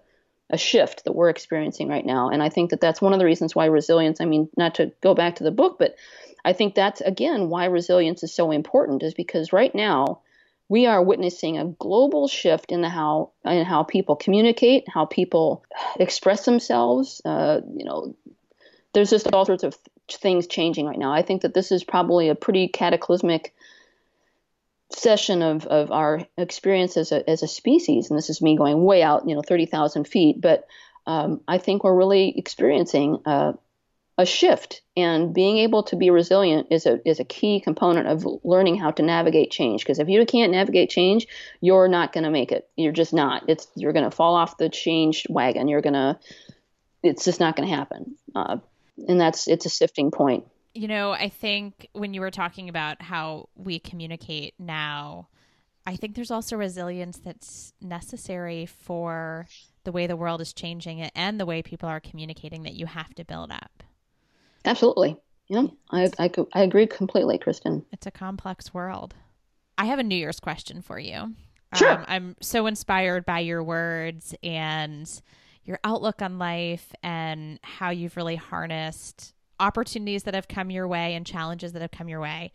a 0.51 0.59
shift 0.59 1.05
that 1.05 1.13
we're 1.13 1.29
experiencing 1.29 1.89
right 1.89 2.07
now. 2.07 2.29
And 2.29 2.43
I 2.43 2.51
think 2.51 2.71
that 2.71 2.81
that's 2.81 3.03
one 3.03 3.13
of 3.13 3.19
the 3.19 3.25
reasons 3.25 3.55
why 3.55 3.67
resilience, 3.67 4.21
I 4.21 4.27
mean, 4.27 4.49
not 4.57 4.77
to 4.77 4.93
go 5.01 5.13
back 5.13 5.37
to 5.37 5.45
the 5.45 5.51
book, 5.51 5.77
but 5.79 5.97
I 6.45 6.53
think 6.53 6.75
that's 6.75 7.01
again 7.01 7.49
why 7.49 7.65
resilience 7.65 8.23
is 8.23 8.33
so 8.33 8.53
important 8.53 9.03
is 9.03 9.15
because 9.15 9.53
right 9.53 9.75
now 9.75 10.21
we 10.69 10.87
are 10.87 11.03
witnessing 11.03 11.59
a 11.59 11.65
global 11.65 12.29
shift 12.29 12.71
in 12.71 12.81
the 12.81 12.89
how 12.89 13.33
in 13.45 13.65
how 13.65 13.83
people 13.83 14.15
communicate, 14.15 14.89
how 14.89 15.05
people 15.05 15.65
express 15.99 16.45
themselves. 16.45 17.21
Uh, 17.25 17.61
you 17.77 17.85
know, 17.85 18.15
there's 18.93 19.11
just 19.11 19.33
all 19.33 19.45
sorts 19.45 19.65
of 19.65 19.77
things 20.09 20.47
changing 20.47 20.87
right 20.87 20.99
now. 20.99 21.13
I 21.13 21.23
think 21.23 21.43
that 21.43 21.55
this 21.55 21.73
is 21.73 21.83
probably 21.83 22.29
a 22.29 22.37
pretty 22.37 22.69
cataclysmic 22.69 23.53
session 24.91 25.43
of, 25.43 25.67
of 25.67 25.91
our 25.91 26.21
experience 26.37 26.97
as 26.97 27.13
a, 27.13 27.29
as 27.29 27.43
a 27.43 27.49
species, 27.49 28.11
and 28.11 28.19
this 28.19 28.31
is 28.31 28.41
me 28.41 28.57
going 28.57 28.83
way 28.83 29.03
out, 29.03 29.29
you 29.29 29.35
know, 29.35 29.43
30,000 29.43 30.07
feet, 30.07 30.41
but 30.41 30.67
um, 31.07 31.41
I 31.47 31.59
think 31.59 31.85
we're 31.85 31.97
really 31.97 32.37
experiencing 32.37 33.21
uh, 33.25 33.53
a 34.19 34.27
shift, 34.27 34.81
and 34.97 35.35
being 35.35 35.59
able 35.59 35.83
to 35.85 35.97
be 35.97 36.11
resilient 36.11 36.69
is 36.71 36.87
a 36.87 37.07
is 37.09 37.21
a 37.21 37.25
key 37.25 37.61
component 37.61 38.09
of 38.09 38.27
learning 38.45 38.77
how 38.77 38.91
to 38.93 39.03
navigate 39.03 39.51
change. 39.51 39.83
Because 39.83 39.99
if 39.99 40.09
you 40.09 40.25
can't 40.25 40.53
navigate 40.53 40.89
change, 40.89 41.27
you're 41.61 41.87
not 41.87 42.13
going 42.13 42.25
to 42.25 42.31
make 42.31 42.51
it. 42.51 42.69
You're 42.77 42.93
just 42.93 43.13
not. 43.13 43.49
It's 43.49 43.69
you're 43.75 43.93
going 43.93 44.09
to 44.09 44.11
fall 44.11 44.35
off 44.35 44.57
the 44.57 44.71
change 44.71 45.27
wagon. 45.29 45.69
You're 45.69 45.83
going 45.83 45.95
to. 45.95 46.19
It's 47.03 47.25
just 47.25 47.41
not 47.41 47.57
going 47.57 47.69
to 47.69 47.75
happen. 47.75 48.17
Uh, 48.35 48.57
and 49.07 49.21
that's 49.21 49.49
it's 49.49 49.67
a 49.67 49.71
sifting 49.71 50.11
point 50.11 50.47
you 50.77 50.89
know, 50.89 51.13
I 51.13 51.29
think 51.29 51.89
when 51.93 52.13
you 52.15 52.21
were 52.21 52.31
talking 52.31 52.69
about 52.69 53.01
how 53.01 53.49
we 53.55 53.79
communicate 53.79 54.55
now, 54.59 55.29
I 55.87 55.97
think 55.97 56.15
there's 56.15 56.31
also 56.31 56.57
resilience 56.57 57.19
that's 57.19 57.73
necessary 57.81 58.67
for 58.67 59.47
the 59.85 59.93
way 59.93 60.07
the 60.07 60.17
world 60.17 60.41
is 60.41 60.53
changing 60.53 61.01
and 61.01 61.41
the 61.41 61.47
way 61.47 61.63
people 61.63 61.89
are 61.89 62.01
communicating 62.01 62.65
that 62.65 62.75
you 62.75 62.87
have 62.87 63.15
to 63.15 63.25
build 63.25 63.51
up. 63.53 63.83
Absolutely. 64.65 65.17
Yeah, 65.49 65.69
I, 65.91 66.11
I, 66.19 66.31
I 66.53 66.63
agree 66.63 66.87
completely, 66.87 67.39
Kristin. 67.39 67.85
It's 67.93 68.07
a 68.07 68.11
complex 68.11 68.75
world. 68.75 69.15
I 69.79 69.85
have 69.87 70.01
a 70.01 70.03
New 70.03 70.17
Year's 70.17 70.41
question 70.41 70.83
for 70.83 70.99
you. 70.99 71.35
Sure. 71.75 71.93
Um, 71.93 72.05
I'm 72.09 72.37
so 72.41 72.67
inspired 72.67 73.25
by 73.25 73.41
your 73.41 73.63
words 73.63 74.35
and 74.43 75.09
your 75.65 75.79
outlook 75.85 76.21
on 76.21 76.39
life 76.39 76.93
and 77.03 77.61
how 77.63 77.91
you've 77.91 78.17
really 78.17 78.37
harnessed 78.37 79.35
opportunities 79.59 80.25
that 80.25 80.35
have 80.35 80.49
come 80.49 80.71
your 80.71 80.87
way 80.87 81.15
and 81.15 81.27
challenges 81.27 81.73
that 81.73 81.83
have 81.83 81.91
come 81.91 82.09
your 82.09 82.21
way. 82.21 82.53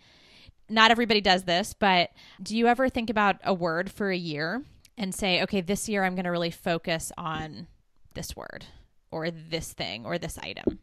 Not 0.70 0.92
everybody 0.92 1.22
does 1.22 1.44
this, 1.44 1.74
but 1.74 2.12
do 2.42 2.56
you 2.56 2.68
ever 2.68 2.90
think 2.90 3.10
about 3.10 3.38
a 3.44 3.54
word 3.54 3.92
for 3.92 4.10
a 4.10 4.18
year 4.18 4.64
and 4.98 5.14
say, 5.14 5.42
okay, 5.44 5.62
this 5.62 5.90
year 5.90 6.04
I'm 6.04 6.16
going 6.16 6.26
to 6.26 6.32
really 6.32 6.52
focus 6.52 7.12
on 7.18 7.68
this 8.14 8.36
word 8.36 8.66
or 9.10 9.32
this 9.32 9.74
thing 9.74 10.06
or 10.06 10.18
this 10.18 10.38
item? 10.38 10.80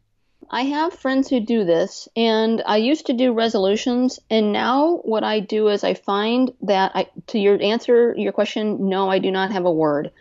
I 0.51 0.63
have 0.63 0.93
friends 0.93 1.29
who 1.29 1.39
do 1.41 1.63
this, 1.63 2.07
and 2.15 2.63
I 2.65 2.77
used 2.77 3.05
to 3.07 3.13
do 3.13 3.33
resolutions, 3.33 4.19
and 4.31 4.51
now 4.51 4.97
what 5.03 5.23
I 5.23 5.41
do 5.41 5.67
is 5.67 5.83
I 5.83 5.93
find 5.93 6.51
that 6.61 6.91
I, 6.95 7.07
to 7.27 7.39
your 7.39 7.61
answer 7.61 8.15
your 8.17 8.31
question, 8.31 8.89
no, 8.89 9.09
I 9.09 9.19
do 9.19 9.29
not 9.29 9.51
have 9.51 9.65
a 9.65 9.71
word. 9.71 10.11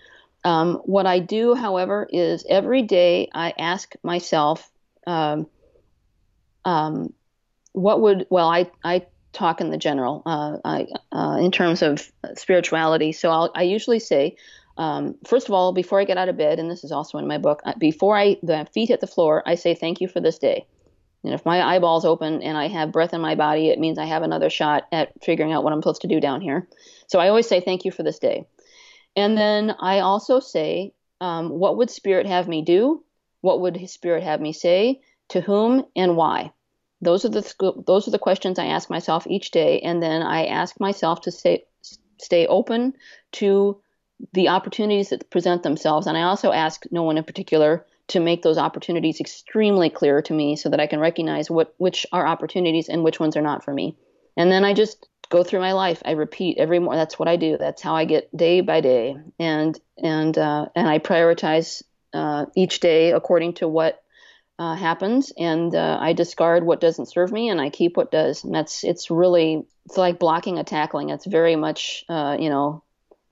Um, 0.45 0.75
what 0.85 1.07
I 1.07 1.21
do, 1.21 1.55
however, 1.55 2.07
is 2.11 2.45
every 2.49 2.83
day 2.83 3.31
I 3.33 3.55
ask 3.59 3.95
myself, 4.03 4.71
um, 5.07 5.47
um, 6.69 7.13
what 7.73 8.01
would 8.01 8.27
well 8.31 8.49
I 8.49 8.71
I 8.85 9.07
talk 9.33 9.61
in 9.61 9.71
the 9.71 9.79
general 9.79 10.23
uh, 10.27 10.57
I, 10.65 10.87
uh, 11.13 11.37
in 11.41 11.51
terms 11.51 11.83
of 11.83 12.11
spirituality. 12.35 13.13
So 13.13 13.31
I'll, 13.31 13.51
I 13.55 13.63
usually 13.63 14.01
say. 14.01 14.37
Um, 14.77 15.17
first 15.27 15.49
of 15.49 15.55
all, 15.55 15.73
before 15.73 16.01
I 16.01 16.05
get 16.05 16.19
out 16.19 16.29
of 16.29 16.37
bed, 16.37 16.61
and 16.61 16.71
this 16.71 16.85
is 16.85 16.93
also 16.93 17.19
in 17.19 17.27
my 17.27 17.39
book, 17.39 17.61
uh, 17.65 17.73
before 17.79 18.17
I 18.17 18.37
the 18.45 18.65
feet 18.73 18.91
hit 18.91 19.01
the 19.01 19.09
floor, 19.09 19.43
I 19.45 19.57
say 19.57 19.75
thank 19.75 20.01
you 20.01 20.07
for 20.07 20.21
this 20.21 20.39
day. 20.39 20.67
And 21.25 21.35
if 21.35 21.45
my 21.45 21.61
eyeballs 21.61 22.05
open 22.05 22.43
and 22.43 22.57
I 22.57 22.69
have 22.69 22.93
breath 22.93 23.13
in 23.13 23.21
my 23.21 23.35
body, 23.35 23.71
it 23.71 23.81
means 23.81 23.99
I 23.99 24.05
have 24.05 24.23
another 24.23 24.51
shot 24.51 24.85
at 24.93 25.11
figuring 25.21 25.53
out 25.53 25.65
what 25.65 25.73
I'm 25.73 25.83
supposed 25.83 26.03
to 26.03 26.09
do 26.09 26.21
down 26.21 26.41
here. 26.41 26.69
So 27.09 27.19
I 27.19 27.29
always 27.29 27.49
say 27.49 27.61
thank 27.61 27.85
you 27.85 27.91
for 27.91 28.05
this 28.05 28.21
day. 28.21 28.47
And 29.17 29.37
then 29.37 29.75
I 29.81 29.99
also 29.99 30.39
say, 30.39 30.95
um, 31.21 31.51
what 31.51 31.77
would 31.77 31.91
Spirit 31.91 32.27
have 32.27 32.47
me 32.47 32.63
do? 32.63 33.05
What 33.41 33.61
would 33.63 33.91
Spirit 33.91 34.23
have 34.23 34.41
me 34.41 34.53
say? 34.53 35.01
To 35.31 35.41
whom 35.41 35.85
and 35.97 36.17
why? 36.17 36.53
Those 37.01 37.25
are 37.25 37.29
the 37.29 37.83
those 37.87 38.09
are 38.09 38.11
the 38.11 38.19
questions 38.19 38.59
I 38.59 38.67
ask 38.67 38.91
myself 38.91 39.27
each 39.27 39.51
day, 39.51 39.81
and 39.81 40.03
then 40.03 40.23
I 40.23 40.47
ask 40.47 40.81
myself 40.81 41.21
to 41.23 41.31
stay 41.31 41.65
stay 42.19 42.47
open 42.47 42.95
to 43.33 43.81
the 44.33 44.49
opportunities 44.49 45.11
that 45.11 45.31
present 45.31 45.63
themselves. 45.63 46.07
And 46.09 46.19
I 46.19 46.23
also 46.23 46.51
ask 46.51 46.85
no 46.91 47.05
one 47.05 47.19
in 47.19 47.25
particular 47.25 47.87
to 48.09 48.21
make 48.21 48.43
those 48.43 48.59
opportunities 48.59 49.21
extremely 49.21 49.91
clear 49.91 50.23
to 50.23 50.35
me, 50.35 50.57
so 50.57 50.69
that 50.71 50.81
I 50.81 50.87
can 50.87 50.99
recognize 50.99 51.51
what 51.51 51.75
which 51.79 52.07
are 52.13 52.27
opportunities 52.27 52.89
and 52.89 53.05
which 53.05 53.21
ones 53.21 53.37
are 53.37 53.43
not 53.43 53.65
for 53.65 53.73
me. 53.73 53.97
And 54.37 54.51
then 54.51 54.65
I 54.65 54.75
just 54.75 55.09
go 55.29 55.45
through 55.45 55.61
my 55.61 55.73
life. 55.73 56.03
I 56.05 56.13
repeat 56.13 56.59
every 56.59 56.79
more. 56.79 56.97
That's 56.97 57.19
what 57.19 57.29
I 57.29 57.37
do. 57.37 57.59
That's 57.59 57.83
how 57.83 57.95
I 57.95 58.07
get 58.07 58.35
day 58.37 58.61
by 58.61 58.81
day, 58.81 59.17
and 59.39 59.79
and 60.03 60.37
uh, 60.37 60.67
and 60.75 60.89
I 60.89 60.99
prioritize 60.99 61.83
uh, 62.13 62.47
each 62.57 62.81
day 62.81 63.13
according 63.13 63.55
to 63.55 63.69
what 63.69 64.03
uh, 64.59 64.75
happens, 64.75 65.33
and 65.39 65.75
uh, 65.75 65.99
I 66.01 66.13
discard 66.13 66.65
what 66.65 66.81
doesn't 66.81 67.07
serve 67.07 67.31
me, 67.31 67.49
and 67.49 67.61
I 67.61 67.71
keep 67.71 67.97
what 67.97 68.11
does. 68.11 68.43
And 68.45 68.55
that's 68.55 68.83
it's 68.83 69.11
really 69.11 69.65
it's 69.87 69.97
like 69.97 70.19
blocking 70.19 70.59
and 70.59 70.67
tackling. 70.67 71.11
It's 71.11 71.27
very 71.27 71.57
much 71.57 72.05
uh, 72.09 72.37
you 72.39 72.51
know 72.51 72.83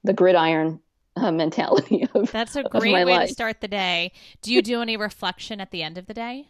the 0.05 0.13
gridiron 0.13 0.81
uh, 1.17 1.31
mentality 1.33 2.07
of 2.15 2.31
that's 2.31 2.57
a 2.57 2.63
great 2.63 2.93
way 2.93 3.05
life. 3.05 3.29
to 3.29 3.35
start 3.35 3.61
the 3.61 3.69
day. 3.69 4.13
Do 4.43 4.53
you 4.53 4.63
do 4.63 4.81
any 4.83 4.97
reflection 4.97 5.61
at 5.61 5.71
the 5.71 5.83
end 5.83 5.99
of 5.99 6.07
the 6.07 6.15
day? 6.15 6.49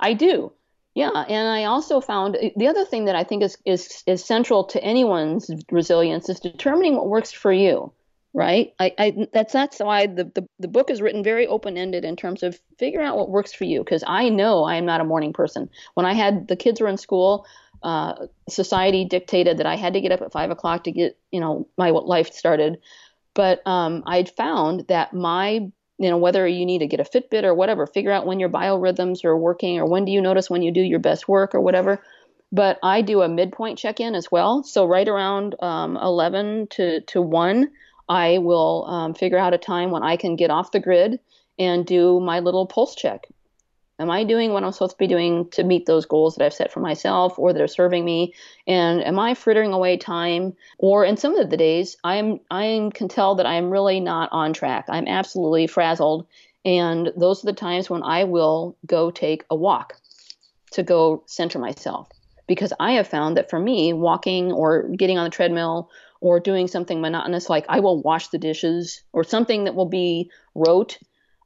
I 0.00 0.14
do. 0.14 0.52
Yeah, 0.94 1.10
and 1.10 1.48
I 1.48 1.64
also 1.64 2.00
found 2.00 2.36
the 2.56 2.66
other 2.66 2.84
thing 2.84 3.04
that 3.04 3.14
I 3.14 3.22
think 3.22 3.44
is 3.44 3.56
is 3.64 4.02
is 4.06 4.24
central 4.24 4.64
to 4.64 4.82
anyone's 4.82 5.48
resilience 5.70 6.28
is 6.28 6.40
determining 6.40 6.96
what 6.96 7.06
works 7.06 7.30
for 7.30 7.52
you 7.52 7.92
right? 8.34 8.72
I, 8.78 8.92
I 8.98 9.26
that's 9.32 9.52
that's 9.52 9.78
why 9.78 10.06
the, 10.06 10.24
the, 10.24 10.46
the 10.58 10.68
book 10.68 10.90
is 10.90 11.00
written 11.00 11.22
very 11.22 11.46
open 11.46 11.76
ended 11.76 12.04
in 12.04 12.16
terms 12.16 12.42
of 12.42 12.60
figuring 12.78 13.06
out 13.06 13.16
what 13.16 13.30
works 13.30 13.52
for 13.52 13.64
you. 13.64 13.80
Because 13.80 14.04
I 14.06 14.28
know 14.28 14.64
I 14.64 14.76
am 14.76 14.86
not 14.86 15.00
a 15.00 15.04
morning 15.04 15.32
person. 15.32 15.70
When 15.94 16.06
I 16.06 16.14
had 16.14 16.48
the 16.48 16.56
kids 16.56 16.80
were 16.80 16.88
in 16.88 16.98
school, 16.98 17.46
uh, 17.82 18.26
society 18.48 19.04
dictated 19.04 19.58
that 19.58 19.66
I 19.66 19.76
had 19.76 19.94
to 19.94 20.00
get 20.00 20.12
up 20.12 20.20
at 20.20 20.32
five 20.32 20.50
o'clock 20.50 20.84
to 20.84 20.92
get 20.92 21.18
you 21.30 21.40
know 21.40 21.68
my 21.76 21.90
life 21.90 22.32
started. 22.32 22.78
But 23.34 23.66
um, 23.66 24.02
I'd 24.06 24.30
found 24.30 24.86
that 24.88 25.14
my 25.14 25.70
you 25.98 26.10
know 26.10 26.18
whether 26.18 26.46
you 26.46 26.66
need 26.66 26.80
to 26.80 26.86
get 26.86 27.00
a 27.00 27.04
Fitbit 27.04 27.44
or 27.44 27.54
whatever, 27.54 27.86
figure 27.86 28.12
out 28.12 28.26
when 28.26 28.40
your 28.40 28.50
biorhythms 28.50 29.24
are 29.24 29.36
working 29.36 29.78
or 29.78 29.86
when 29.86 30.04
do 30.04 30.12
you 30.12 30.20
notice 30.20 30.50
when 30.50 30.62
you 30.62 30.70
do 30.70 30.82
your 30.82 31.00
best 31.00 31.28
work 31.28 31.54
or 31.54 31.60
whatever 31.60 32.02
but 32.50 32.78
I 32.82 33.02
do 33.02 33.22
a 33.22 33.28
midpoint 33.28 33.78
check 33.78 34.00
in 34.00 34.14
as 34.14 34.30
well. 34.30 34.62
So 34.62 34.86
right 34.86 35.06
around 35.06 35.54
um, 35.60 35.96
11 35.96 36.68
to, 36.70 37.00
to 37.02 37.20
1, 37.20 37.70
I 38.08 38.38
will 38.38 38.86
um, 38.86 39.14
figure 39.14 39.38
out 39.38 39.54
a 39.54 39.58
time 39.58 39.90
when 39.90 40.02
I 40.02 40.16
can 40.16 40.36
get 40.36 40.50
off 40.50 40.72
the 40.72 40.80
grid 40.80 41.20
and 41.58 41.84
do 41.84 42.20
my 42.20 42.40
little 42.40 42.66
pulse 42.66 42.94
check. 42.94 43.26
Am 44.00 44.10
I 44.10 44.22
doing 44.22 44.52
what 44.52 44.62
I'm 44.62 44.70
supposed 44.70 44.92
to 44.92 44.98
be 44.98 45.08
doing 45.08 45.50
to 45.50 45.64
meet 45.64 45.86
those 45.86 46.06
goals 46.06 46.36
that 46.36 46.44
I've 46.44 46.54
set 46.54 46.70
for 46.70 46.78
myself 46.78 47.36
or 47.36 47.52
that 47.52 47.60
are 47.60 47.66
serving 47.66 48.04
me? 48.04 48.32
And 48.66 49.04
am 49.04 49.18
I 49.18 49.34
frittering 49.34 49.72
away 49.72 49.96
time? 49.96 50.54
Or 50.78 51.04
in 51.04 51.16
some 51.16 51.34
of 51.34 51.50
the 51.50 51.56
days, 51.56 51.96
I'm 52.04 52.38
I 52.48 52.90
can 52.94 53.08
tell 53.08 53.34
that 53.34 53.46
I'm 53.46 53.70
really 53.70 53.98
not 53.98 54.28
on 54.30 54.52
track. 54.52 54.84
I'm 54.88 55.08
absolutely 55.08 55.66
frazzled, 55.66 56.28
and 56.64 57.12
those 57.16 57.42
are 57.42 57.46
the 57.46 57.52
times 57.52 57.90
when 57.90 58.04
I 58.04 58.22
will 58.22 58.76
go 58.86 59.10
take 59.10 59.44
a 59.50 59.56
walk 59.56 59.94
to 60.72 60.84
go 60.84 61.24
center 61.26 61.58
myself. 61.58 62.08
Because 62.46 62.72
I 62.78 62.92
have 62.92 63.08
found 63.08 63.36
that 63.36 63.50
for 63.50 63.58
me, 63.58 63.92
walking 63.92 64.52
or 64.52 64.88
getting 64.90 65.18
on 65.18 65.24
the 65.24 65.30
treadmill 65.30 65.90
or 66.20 66.40
doing 66.40 66.68
something 66.68 67.00
monotonous 67.00 67.48
like 67.48 67.66
I 67.68 67.80
will 67.80 68.02
wash 68.02 68.28
the 68.28 68.38
dishes 68.38 69.02
or 69.12 69.24
something 69.24 69.64
that 69.64 69.74
will 69.74 69.88
be 69.88 70.30
rote 70.54 70.98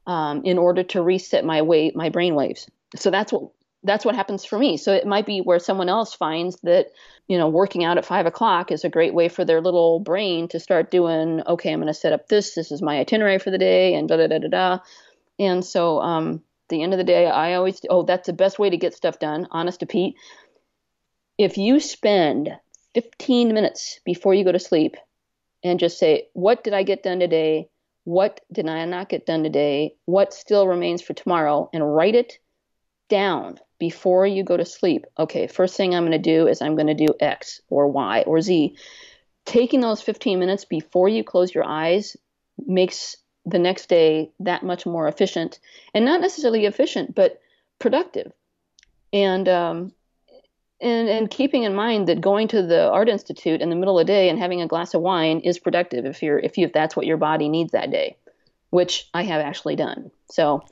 um, 0.07 0.43
in 0.43 0.57
order 0.57 0.83
to 0.83 1.01
reset 1.01 1.45
my 1.45 1.61
weight, 1.61 1.95
my 1.95 2.09
brain 2.09 2.35
waves. 2.35 2.67
So 2.95 3.11
that's 3.11 3.31
what 3.31 3.51
that's 3.85 4.05
what 4.05 4.15
happens 4.15 4.45
for 4.45 4.57
me. 4.57 4.77
So 4.77 4.93
it 4.93 5.05
might 5.05 5.25
be 5.25 5.41
where 5.41 5.59
someone 5.59 5.89
else 5.89 6.13
finds 6.13 6.57
that 6.61 6.91
you 7.27 7.37
know 7.37 7.49
working 7.49 7.83
out 7.83 7.97
at 7.97 8.05
five 8.05 8.25
o'clock 8.25 8.71
is 8.71 8.83
a 8.83 8.89
great 8.89 9.13
way 9.13 9.29
for 9.29 9.45
their 9.45 9.61
little 9.61 9.99
brain 9.99 10.47
to 10.49 10.59
start 10.59 10.91
doing. 10.91 11.41
Okay, 11.45 11.71
I'm 11.71 11.79
going 11.79 11.87
to 11.87 11.93
set 11.93 12.13
up 12.13 12.27
this. 12.27 12.55
This 12.55 12.71
is 12.71 12.81
my 12.81 12.99
itinerary 12.99 13.39
for 13.39 13.51
the 13.51 13.57
day, 13.57 13.93
and 13.95 14.07
da 14.07 14.17
da 14.17 14.27
da 14.27 14.39
da 14.39 14.47
da. 14.47 14.79
And 15.39 15.65
so 15.65 15.99
um, 15.99 16.43
the 16.69 16.81
end 16.81 16.93
of 16.93 16.97
the 16.97 17.03
day, 17.03 17.27
I 17.27 17.53
always 17.55 17.81
oh 17.89 18.03
that's 18.03 18.27
the 18.27 18.33
best 18.33 18.59
way 18.59 18.69
to 18.69 18.77
get 18.77 18.95
stuff 18.95 19.19
done. 19.19 19.47
Honest 19.51 19.81
to 19.81 19.85
Pete, 19.85 20.15
if 21.37 21.57
you 21.57 21.79
spend 21.79 22.49
15 22.93 23.53
minutes 23.53 23.99
before 24.05 24.33
you 24.33 24.43
go 24.43 24.51
to 24.51 24.59
sleep 24.59 24.95
and 25.63 25.79
just 25.79 25.97
say, 25.97 26.27
What 26.33 26.63
did 26.63 26.73
I 26.73 26.83
get 26.83 27.03
done 27.03 27.19
today? 27.19 27.69
What 28.05 28.41
did 28.51 28.67
I 28.67 28.85
not 28.85 29.09
get 29.09 29.25
done 29.25 29.43
today? 29.43 29.95
What 30.05 30.33
still 30.33 30.67
remains 30.67 31.01
for 31.01 31.13
tomorrow? 31.13 31.69
And 31.73 31.95
write 31.95 32.15
it 32.15 32.39
down 33.09 33.59
before 33.79 34.25
you 34.27 34.43
go 34.43 34.57
to 34.57 34.65
sleep. 34.65 35.05
Okay, 35.17 35.47
first 35.47 35.75
thing 35.75 35.93
I'm 35.93 36.03
going 36.03 36.11
to 36.11 36.17
do 36.17 36.47
is 36.47 36.61
I'm 36.61 36.75
going 36.75 36.87
to 36.87 37.05
do 37.05 37.13
X 37.19 37.61
or 37.69 37.87
Y 37.87 38.23
or 38.27 38.41
Z. 38.41 38.75
Taking 39.45 39.81
those 39.81 40.01
15 40.01 40.39
minutes 40.39 40.65
before 40.65 41.09
you 41.09 41.23
close 41.23 41.53
your 41.53 41.65
eyes 41.65 42.15
makes 42.57 43.17
the 43.45 43.59
next 43.59 43.89
day 43.89 44.31
that 44.39 44.63
much 44.63 44.85
more 44.85 45.07
efficient 45.07 45.59
and 45.93 46.05
not 46.05 46.21
necessarily 46.21 46.65
efficient 46.65 47.13
but 47.13 47.41
productive 47.79 48.31
and 49.11 49.47
um, 49.47 49.91
and 50.83 51.09
and 51.09 51.29
keeping 51.29 51.63
in 51.63 51.73
mind 51.73 52.07
that 52.07 52.21
going 52.21 52.47
to 52.49 52.61
the 52.61 52.89
art 52.89 53.09
institute 53.09 53.61
in 53.61 53.69
the 53.69 53.75
middle 53.75 53.99
of 53.99 54.05
the 54.05 54.11
day 54.11 54.29
and 54.29 54.37
having 54.37 54.61
a 54.61 54.67
glass 54.67 54.93
of 54.93 55.01
wine 55.01 55.39
is 55.39 55.57
productive 55.57 56.05
if 56.05 56.21
you're 56.21 56.39
if 56.39 56.57
you 56.57 56.65
if 56.65 56.73
that's 56.73 56.95
what 56.95 57.05
your 57.05 57.17
body 57.17 57.49
needs 57.49 57.71
that 57.71 57.89
day 57.89 58.17
which 58.69 59.09
i 59.13 59.23
have 59.23 59.41
actually 59.41 59.75
done 59.75 60.11
so 60.29 60.63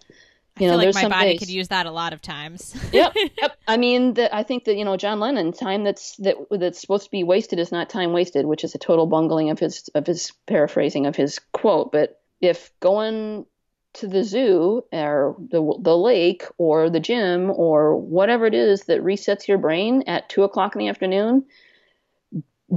you 0.60 0.68
know, 0.68 0.76
like 0.76 0.94
my 0.94 1.08
body 1.08 1.32
days. 1.32 1.40
could 1.40 1.50
use 1.50 1.70
that 1.70 1.86
a 1.86 1.92
lot 1.92 2.14
of 2.14 2.22
times. 2.22 2.76
yep, 2.92 3.16
yep. 3.16 3.58
I 3.68 3.78
mean, 3.78 4.16
the, 4.16 4.34
I 4.36 4.44
think 4.44 4.66
that 4.66 4.76
you 4.76 4.84
know 4.84 4.98
John 4.98 5.20
Lennon, 5.20 5.54
time 5.54 5.84
that's 5.84 6.16
that 6.18 6.36
that's 6.52 6.80
supposed 6.80 7.06
to 7.06 7.12
be 7.12 7.24
wasted 7.24 7.58
is 7.58 7.72
not 7.72 7.90
time 7.90 8.12
wasted, 8.12 8.46
which 8.46 8.64
is 8.64 8.76
a 8.76 8.78
total 8.78 9.08
bungling 9.08 9.50
of 9.50 9.60
his 9.60 9.90
of 9.96 10.06
his 10.06 10.34
paraphrasing 10.48 11.06
of 11.06 11.16
his 11.16 11.40
quote. 11.54 11.92
But 11.92 12.22
if 12.42 12.72
going 12.80 13.46
to 13.94 14.08
the 14.08 14.24
zoo 14.24 14.84
or 14.92 15.36
the 15.50 15.76
the 15.80 15.98
lake 15.98 16.44
or 16.58 16.90
the 16.90 17.00
gym 17.00 17.52
or 17.52 17.96
whatever 17.96 18.46
it 18.46 18.54
is 18.54 18.84
that 18.84 19.04
resets 19.04 19.48
your 19.48 19.58
brain 19.58 20.04
at 20.08 20.30
two 20.30 20.44
o'clock 20.44 20.76
in 20.76 20.80
the 20.80 20.88
afternoon, 20.88 21.46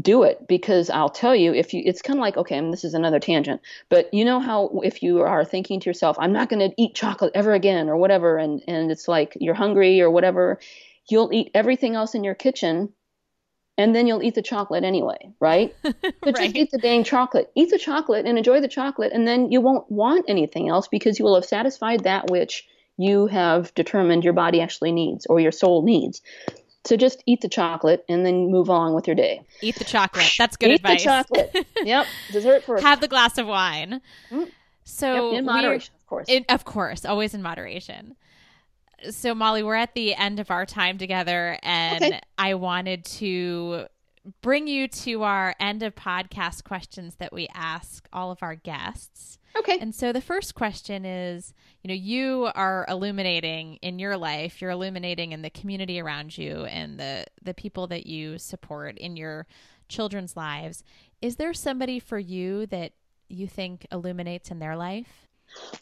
do 0.00 0.24
it. 0.24 0.48
Because 0.48 0.90
I'll 0.90 1.08
tell 1.08 1.36
you 1.36 1.54
if 1.54 1.72
you 1.72 1.82
it's 1.84 2.02
kind 2.02 2.18
of 2.18 2.22
like 2.22 2.36
okay 2.36 2.60
this 2.70 2.84
is 2.84 2.94
another 2.94 3.20
tangent 3.20 3.60
but 3.88 4.12
you 4.12 4.24
know 4.24 4.40
how 4.40 4.80
if 4.82 5.02
you 5.02 5.20
are 5.20 5.44
thinking 5.44 5.80
to 5.80 5.90
yourself 5.90 6.16
I'm 6.18 6.32
not 6.32 6.48
going 6.48 6.68
to 6.68 6.74
eat 6.82 6.94
chocolate 6.94 7.32
ever 7.34 7.52
again 7.52 7.88
or 7.88 7.96
whatever 7.96 8.36
and 8.36 8.62
and 8.66 8.90
it's 8.90 9.06
like 9.06 9.36
you're 9.40 9.54
hungry 9.54 10.00
or 10.00 10.10
whatever 10.10 10.58
you'll 11.08 11.32
eat 11.32 11.50
everything 11.54 11.94
else 11.94 12.14
in 12.14 12.24
your 12.24 12.34
kitchen 12.34 12.92
and 13.76 13.94
then 13.94 14.06
you'll 14.06 14.22
eat 14.22 14.34
the 14.34 14.42
chocolate 14.42 14.84
anyway 14.84 15.18
right 15.40 15.74
but 15.82 15.94
right. 16.24 16.36
just 16.36 16.56
eat 16.56 16.70
the 16.70 16.78
dang 16.78 17.04
chocolate 17.04 17.50
eat 17.54 17.70
the 17.70 17.78
chocolate 17.78 18.26
and 18.26 18.38
enjoy 18.38 18.60
the 18.60 18.68
chocolate 18.68 19.12
and 19.12 19.26
then 19.26 19.50
you 19.50 19.60
won't 19.60 19.90
want 19.90 20.24
anything 20.28 20.68
else 20.68 20.88
because 20.88 21.18
you 21.18 21.24
will 21.24 21.34
have 21.34 21.44
satisfied 21.44 22.04
that 22.04 22.30
which 22.30 22.66
you 22.96 23.26
have 23.26 23.74
determined 23.74 24.24
your 24.24 24.32
body 24.32 24.60
actually 24.60 24.92
needs 24.92 25.26
or 25.26 25.40
your 25.40 25.52
soul 25.52 25.82
needs 25.82 26.22
so 26.84 26.96
just 26.96 27.22
eat 27.24 27.40
the 27.40 27.48
chocolate 27.48 28.04
and 28.08 28.26
then 28.26 28.50
move 28.50 28.68
on 28.68 28.92
with 28.92 29.06
your 29.06 29.16
day. 29.16 29.40
Eat 29.62 29.76
the 29.76 29.84
chocolate. 29.84 30.30
That's 30.36 30.56
good 30.58 30.70
eat 30.70 30.74
advice. 30.74 31.00
Eat 31.00 31.04
the 31.04 31.04
chocolate. 31.04 31.66
yep. 31.82 32.06
Dessert 32.30 32.64
first. 32.64 32.84
Have 32.84 33.00
the 33.00 33.08
glass 33.08 33.38
of 33.38 33.46
wine. 33.46 34.02
Mm. 34.30 34.50
So 34.84 35.30
yep, 35.30 35.38
in 35.38 35.44
moderation, 35.46 35.94
of 35.98 36.06
course. 36.06 36.26
In, 36.28 36.44
of 36.50 36.64
course, 36.66 37.06
always 37.06 37.32
in 37.32 37.40
moderation. 37.40 38.16
So 39.10 39.34
Molly, 39.34 39.62
we're 39.62 39.74
at 39.74 39.94
the 39.94 40.14
end 40.14 40.40
of 40.40 40.50
our 40.50 40.66
time 40.66 40.98
together, 40.98 41.58
and 41.62 42.04
okay. 42.04 42.20
I 42.38 42.54
wanted 42.54 43.04
to 43.06 43.86
bring 44.40 44.66
you 44.66 44.88
to 44.88 45.22
our 45.22 45.54
end 45.60 45.82
of 45.82 45.94
podcast 45.94 46.64
questions 46.64 47.16
that 47.16 47.32
we 47.32 47.48
ask 47.54 48.08
all 48.12 48.30
of 48.30 48.42
our 48.42 48.54
guests. 48.54 49.38
Okay. 49.56 49.78
And 49.78 49.94
so 49.94 50.12
the 50.12 50.20
first 50.20 50.54
question 50.54 51.04
is, 51.04 51.54
you 51.82 51.88
know, 51.88 51.94
you 51.94 52.50
are 52.54 52.86
illuminating 52.88 53.76
in 53.76 53.98
your 53.98 54.16
life, 54.16 54.60
you're 54.60 54.70
illuminating 54.70 55.32
in 55.32 55.42
the 55.42 55.50
community 55.50 56.00
around 56.00 56.36
you 56.36 56.64
and 56.64 56.98
the 56.98 57.26
the 57.42 57.54
people 57.54 57.86
that 57.88 58.06
you 58.06 58.38
support 58.38 58.98
in 58.98 59.16
your 59.16 59.46
children's 59.88 60.36
lives. 60.36 60.82
Is 61.20 61.36
there 61.36 61.54
somebody 61.54 62.00
for 62.00 62.18
you 62.18 62.66
that 62.66 62.92
you 63.28 63.46
think 63.46 63.86
illuminates 63.92 64.50
in 64.50 64.58
their 64.58 64.76
life? 64.76 65.23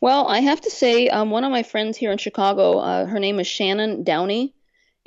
Well, 0.01 0.27
I 0.27 0.41
have 0.41 0.61
to 0.63 0.71
say, 0.71 1.09
um, 1.09 1.31
one 1.31 1.45
of 1.45 1.51
my 1.51 1.63
friends 1.63 1.97
here 1.97 2.13
in 2.13 2.19
Chicago, 2.19 2.79
uh, 2.79 3.07
her 3.07 3.19
name 3.19 3.41
is 3.41 3.47
Shannon 3.47 4.05
Downey, 4.05 4.55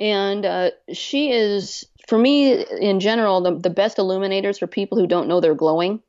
and 0.00 0.44
uh, 0.44 0.70
she 0.92 1.30
is, 1.30 1.84
for 2.08 2.18
me, 2.18 2.64
in 2.80 3.00
general, 3.00 3.40
the, 3.40 3.56
the 3.56 3.70
best 3.70 3.98
illuminators 3.98 4.58
for 4.58 4.66
people 4.66 4.98
who 4.98 5.06
don't 5.06 5.28
know 5.28 5.40
they're 5.40 5.54
glowing. 5.54 6.02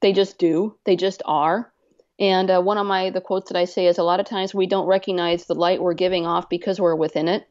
They 0.00 0.12
just 0.12 0.38
do. 0.38 0.76
They 0.84 0.96
just 0.96 1.22
are. 1.24 1.72
And 2.18 2.50
uh, 2.50 2.60
one 2.60 2.78
of 2.78 2.86
my 2.86 3.10
the 3.10 3.20
quotes 3.20 3.50
that 3.50 3.58
I 3.58 3.64
say 3.64 3.86
is 3.86 3.98
a 3.98 4.04
lot 4.04 4.20
of 4.20 4.26
times 4.26 4.54
we 4.54 4.66
don't 4.66 4.86
recognize 4.86 5.46
the 5.46 5.54
light 5.54 5.82
we're 5.82 5.94
giving 5.94 6.26
off 6.26 6.48
because 6.48 6.80
we're 6.80 6.94
within 6.94 7.26
it. 7.26 7.48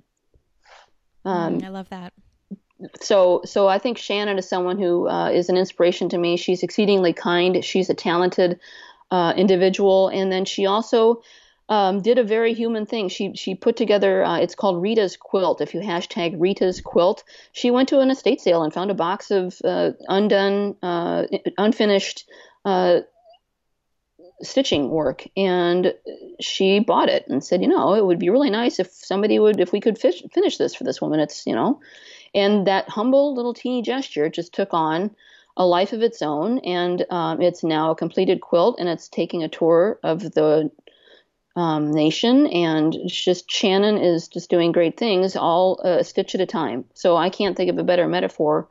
Um, 1.25 1.59
mm, 1.59 1.65
I 1.65 1.69
love 1.69 1.89
that. 1.89 2.13
So 3.01 3.41
so 3.45 3.67
I 3.67 3.77
think 3.77 3.97
Shannon 3.97 4.37
is 4.37 4.47
someone 4.47 4.79
who 4.79 5.07
uh, 5.07 5.29
is 5.29 5.49
an 5.49 5.57
inspiration 5.57 6.09
to 6.09 6.17
me. 6.17 6.37
She's 6.37 6.63
exceedingly 6.63 7.11
kind. 7.11 7.63
She's 7.63 7.89
a 7.89 7.93
talented 7.93 8.59
uh, 9.13 9.31
individual, 9.37 10.07
and 10.07 10.31
then 10.31 10.43
she 10.43 10.65
also 10.65 11.21
um, 11.69 12.01
did 12.01 12.17
a 12.17 12.23
very 12.23 12.53
human 12.55 12.87
thing. 12.87 13.09
She 13.09 13.35
she 13.35 13.53
put 13.53 13.77
together. 13.77 14.23
Uh, 14.25 14.39
it's 14.39 14.55
called 14.55 14.81
Rita's 14.81 15.15
quilt. 15.15 15.61
If 15.61 15.75
you 15.75 15.81
hashtag 15.81 16.35
Rita's 16.39 16.81
quilt, 16.81 17.23
she 17.51 17.69
went 17.69 17.89
to 17.89 17.99
an 17.99 18.09
estate 18.09 18.41
sale 18.41 18.63
and 18.63 18.73
found 18.73 18.89
a 18.89 18.95
box 18.95 19.29
of 19.29 19.55
uh, 19.63 19.91
undone, 20.07 20.75
uh, 20.81 21.27
unfinished 21.59 22.27
uh, 22.65 23.01
stitching 24.41 24.89
work 24.89 25.27
and 25.37 25.93
she 26.41 26.79
bought 26.79 27.07
it 27.07 27.25
and 27.27 27.43
said 27.43 27.61
you 27.61 27.67
know 27.67 27.93
it 27.93 28.05
would 28.05 28.19
be 28.19 28.29
really 28.29 28.49
nice 28.49 28.79
if 28.79 28.91
somebody 28.91 29.39
would 29.39 29.59
if 29.59 29.71
we 29.71 29.79
could 29.79 29.97
fish, 29.97 30.21
finish 30.33 30.57
this 30.57 30.75
for 30.75 30.83
this 30.83 31.01
woman 31.01 31.19
it's 31.19 31.45
you 31.45 31.55
know 31.55 31.79
and 32.33 32.67
that 32.67 32.89
humble 32.89 33.35
little 33.35 33.53
teeny 33.53 33.81
gesture 33.81 34.27
just 34.27 34.53
took 34.53 34.73
on 34.73 35.11
a 35.57 35.65
life 35.65 35.93
of 35.93 36.01
its 36.01 36.21
own 36.21 36.59
and 36.59 37.05
um, 37.09 37.41
it's 37.41 37.63
now 37.63 37.91
a 37.91 37.95
completed 37.95 38.41
quilt 38.41 38.77
and 38.79 38.89
it's 38.89 39.07
taking 39.07 39.43
a 39.43 39.49
tour 39.49 39.99
of 40.03 40.19
the 40.19 40.71
um, 41.55 41.91
nation 41.91 42.47
and 42.47 42.95
it's 42.95 43.23
just 43.23 43.49
shannon 43.49 43.97
is 43.97 44.27
just 44.27 44.49
doing 44.49 44.71
great 44.71 44.97
things 44.97 45.35
all 45.35 45.79
a 45.83 45.99
uh, 45.99 46.03
stitch 46.03 46.33
at 46.33 46.41
a 46.41 46.45
time 46.45 46.83
so 46.93 47.15
i 47.15 47.29
can't 47.29 47.55
think 47.55 47.69
of 47.69 47.77
a 47.77 47.83
better 47.83 48.07
metaphor 48.07 48.67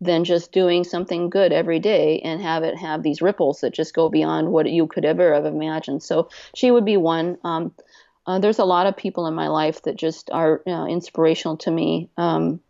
than 0.00 0.24
just 0.24 0.52
doing 0.52 0.84
something 0.84 1.30
good 1.30 1.52
every 1.52 1.78
day 1.78 2.20
and 2.20 2.42
have 2.42 2.62
it 2.62 2.76
have 2.76 3.02
these 3.02 3.22
ripples 3.22 3.60
that 3.60 3.72
just 3.72 3.94
go 3.94 4.08
beyond 4.08 4.52
what 4.52 4.70
you 4.70 4.86
could 4.86 5.04
ever 5.04 5.32
have 5.34 5.46
imagined. 5.46 6.02
So 6.02 6.28
she 6.54 6.70
would 6.70 6.84
be 6.84 6.96
one. 6.96 7.38
Um, 7.44 7.72
uh, 8.26 8.38
there's 8.40 8.58
a 8.58 8.64
lot 8.64 8.86
of 8.86 8.96
people 8.96 9.26
in 9.26 9.34
my 9.34 9.48
life 9.48 9.82
that 9.82 9.96
just 9.96 10.30
are 10.30 10.60
uh, 10.66 10.86
inspirational 10.86 11.56
to 11.58 11.70
me. 11.70 12.10
Um, 12.16 12.60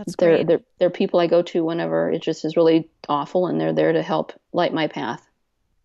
That's 0.00 0.16
they're, 0.16 0.36
great. 0.36 0.46
They're, 0.46 0.60
they're 0.78 0.90
people 0.90 1.20
I 1.20 1.26
go 1.26 1.42
to 1.42 1.62
whenever 1.62 2.10
it 2.10 2.22
just 2.22 2.44
is 2.44 2.56
really 2.56 2.88
awful, 3.08 3.46
and 3.46 3.60
they're 3.60 3.74
there 3.74 3.92
to 3.92 4.02
help 4.02 4.32
light 4.52 4.72
my 4.72 4.86
path. 4.86 5.26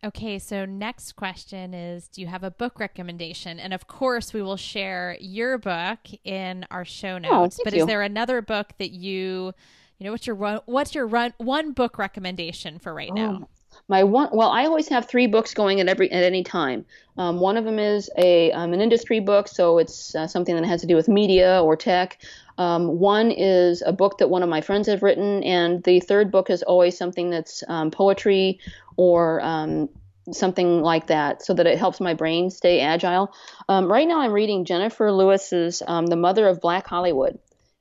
Okay, 0.06 0.40
so 0.40 0.66
next 0.66 1.16
question 1.16 1.74
is 1.74 2.08
Do 2.08 2.22
you 2.22 2.28
have 2.28 2.44
a 2.44 2.52
book 2.52 2.80
recommendation? 2.80 3.60
And 3.60 3.74
of 3.74 3.88
course, 3.88 4.34
we 4.34 4.42
will 4.42 4.58
share 4.58 5.18
your 5.20 5.58
book 5.58 6.00
in 6.24 6.66
our 6.72 6.86
show 6.86 7.16
oh, 7.16 7.18
notes. 7.18 7.60
Oh, 7.60 7.64
but 7.66 7.74
you. 7.74 7.82
is 7.82 7.88
there 7.88 8.02
another 8.02 8.42
book 8.42 8.70
that 8.78 8.92
you 8.92 9.54
you 9.98 10.06
know 10.06 10.12
what's 10.12 10.28
your 10.28 10.36
run, 10.36 10.60
what's 10.66 10.96
your 10.96 11.08
run, 11.08 11.34
one 11.38 11.72
book 11.72 11.98
recommendation 11.98 12.80
for 12.80 12.94
right 12.94 13.14
now 13.14 13.40
oh, 13.44 13.48
my 13.88 14.04
one 14.04 14.30
well 14.32 14.50
i 14.50 14.66
always 14.66 14.88
have 14.88 15.08
three 15.08 15.28
books 15.28 15.54
going 15.54 15.80
at 15.80 15.88
every 15.88 16.12
at 16.12 16.24
any 16.24 16.44
time 16.44 16.86
um, 17.18 17.40
one 17.40 17.58
of 17.58 17.66
them 17.66 17.80
is 17.80 18.10
a 18.18 18.52
um, 18.52 18.74
an 18.74 18.82
industry 18.82 19.20
book 19.20 19.48
so 19.48 19.78
it's 19.78 20.14
uh, 20.16 20.28
something 20.28 20.56
that 20.56 20.66
has 20.66 20.82
to 20.82 20.88
do 20.88 20.96
with 20.96 21.08
media 21.08 21.62
or 21.62 21.76
tech 21.76 22.22
um, 22.58 23.00
one 23.00 23.32
is 23.32 23.84
a 23.86 23.92
book 23.92 24.20
that 24.20 24.30
one 24.30 24.44
of 24.44 24.50
my 24.50 24.62
friends 24.62 24.88
have 24.88 25.04
written 25.04 25.44
and 25.44 25.84
the 25.84 26.00
third 26.00 26.32
book 26.32 26.50
is 26.50 26.64
always 26.64 26.98
something 26.98 27.30
that's 27.30 27.64
um, 27.68 27.92
poetry 27.92 28.60
or 28.98 29.42
um, 29.42 29.90
something 30.32 30.82
like 30.82 31.08
that 31.08 31.44
so 31.44 31.54
that 31.54 31.68
it 31.68 31.78
helps 31.78 32.00
my 32.00 32.14
brain 32.14 32.50
stay 32.50 32.80
agile 32.82 33.34
um, 33.70 33.92
right 33.92 34.08
now 34.08 34.22
i'm 34.22 34.32
reading 34.32 34.66
Jenifer 34.66 35.16
Lewis's 35.16 35.80
the 35.80 36.16
mother 36.16 36.48
of 36.48 36.62
black 36.62 36.88
hollywood 36.88 37.40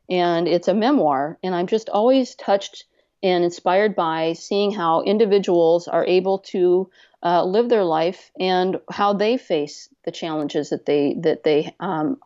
and 0.08 0.46
it's 0.48 0.68
a 0.68 0.74
memoir. 0.74 1.38
And 1.42 1.54
I'm 1.54 1.66
just 1.66 1.88
always 1.88 2.34
touched 2.34 2.84
and 3.22 3.44
inspired 3.44 3.94
by 3.94 4.34
seeing 4.34 4.70
how 4.70 5.02
individuals 5.02 5.88
are 5.88 6.04
able 6.04 6.40
to 6.40 6.90
uh, 7.22 7.42
live 7.44 7.70
their 7.70 7.84
life 7.84 8.30
and 8.38 8.80
how 8.90 9.14
they 9.14 9.38
face 9.38 9.88
the 10.04 10.12
challenges 10.12 10.70
that 10.70 10.84
they 10.84 11.14
that 11.20 11.42
they 11.42 11.74
um, 11.80 12.18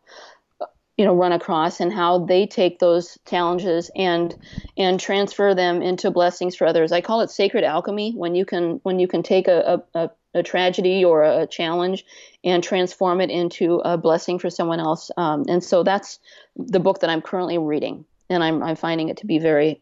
you 0.99 1.05
know 1.05 1.15
run 1.15 1.33
across 1.33 1.81
and 1.81 1.93
how 1.93 2.27
they 2.27 2.47
take 2.47 2.81
those 2.81 3.17
challenges 3.25 3.91
and 3.95 4.37
and 4.77 4.99
transfer 4.99 5.55
them 5.55 5.81
into 5.81 6.11
blessings 6.11 6.57
for 6.57 6.67
others. 6.67 6.91
I 6.91 7.01
call 7.01 7.21
it 7.21 7.31
sacred 7.31 7.65
alchemy 7.65 8.13
when 8.13 8.35
you 8.35 8.45
can 8.45 8.81
when 8.83 8.99
you 8.99 9.07
can 9.07 9.23
take 9.23 9.47
a, 9.47 9.83
a, 9.95 10.11
a 10.35 10.43
tragedy 10.43 11.05
or 11.05 11.23
a 11.23 11.47
challenge 11.47 12.05
and 12.43 12.63
transform 12.63 13.21
it 13.21 13.31
into 13.31 13.77
a 13.77 13.97
blessing 13.97 14.41
for 14.41 14.51
someone 14.51 14.81
else. 14.81 15.11
Um, 15.17 15.45
and 15.49 15.63
so 15.63 15.85
that's 15.85 16.19
the 16.57 16.81
book 16.81 17.01
that 17.01 17.11
I'm 17.11 17.23
currently 17.23 17.59
reading, 17.59 18.05
and 18.29 18.43
I'm 18.43 18.61
I'm 18.63 18.77
finding 18.77 19.09
it 19.09 19.19
to 19.19 19.27
be 19.27 19.39
very 19.39 19.81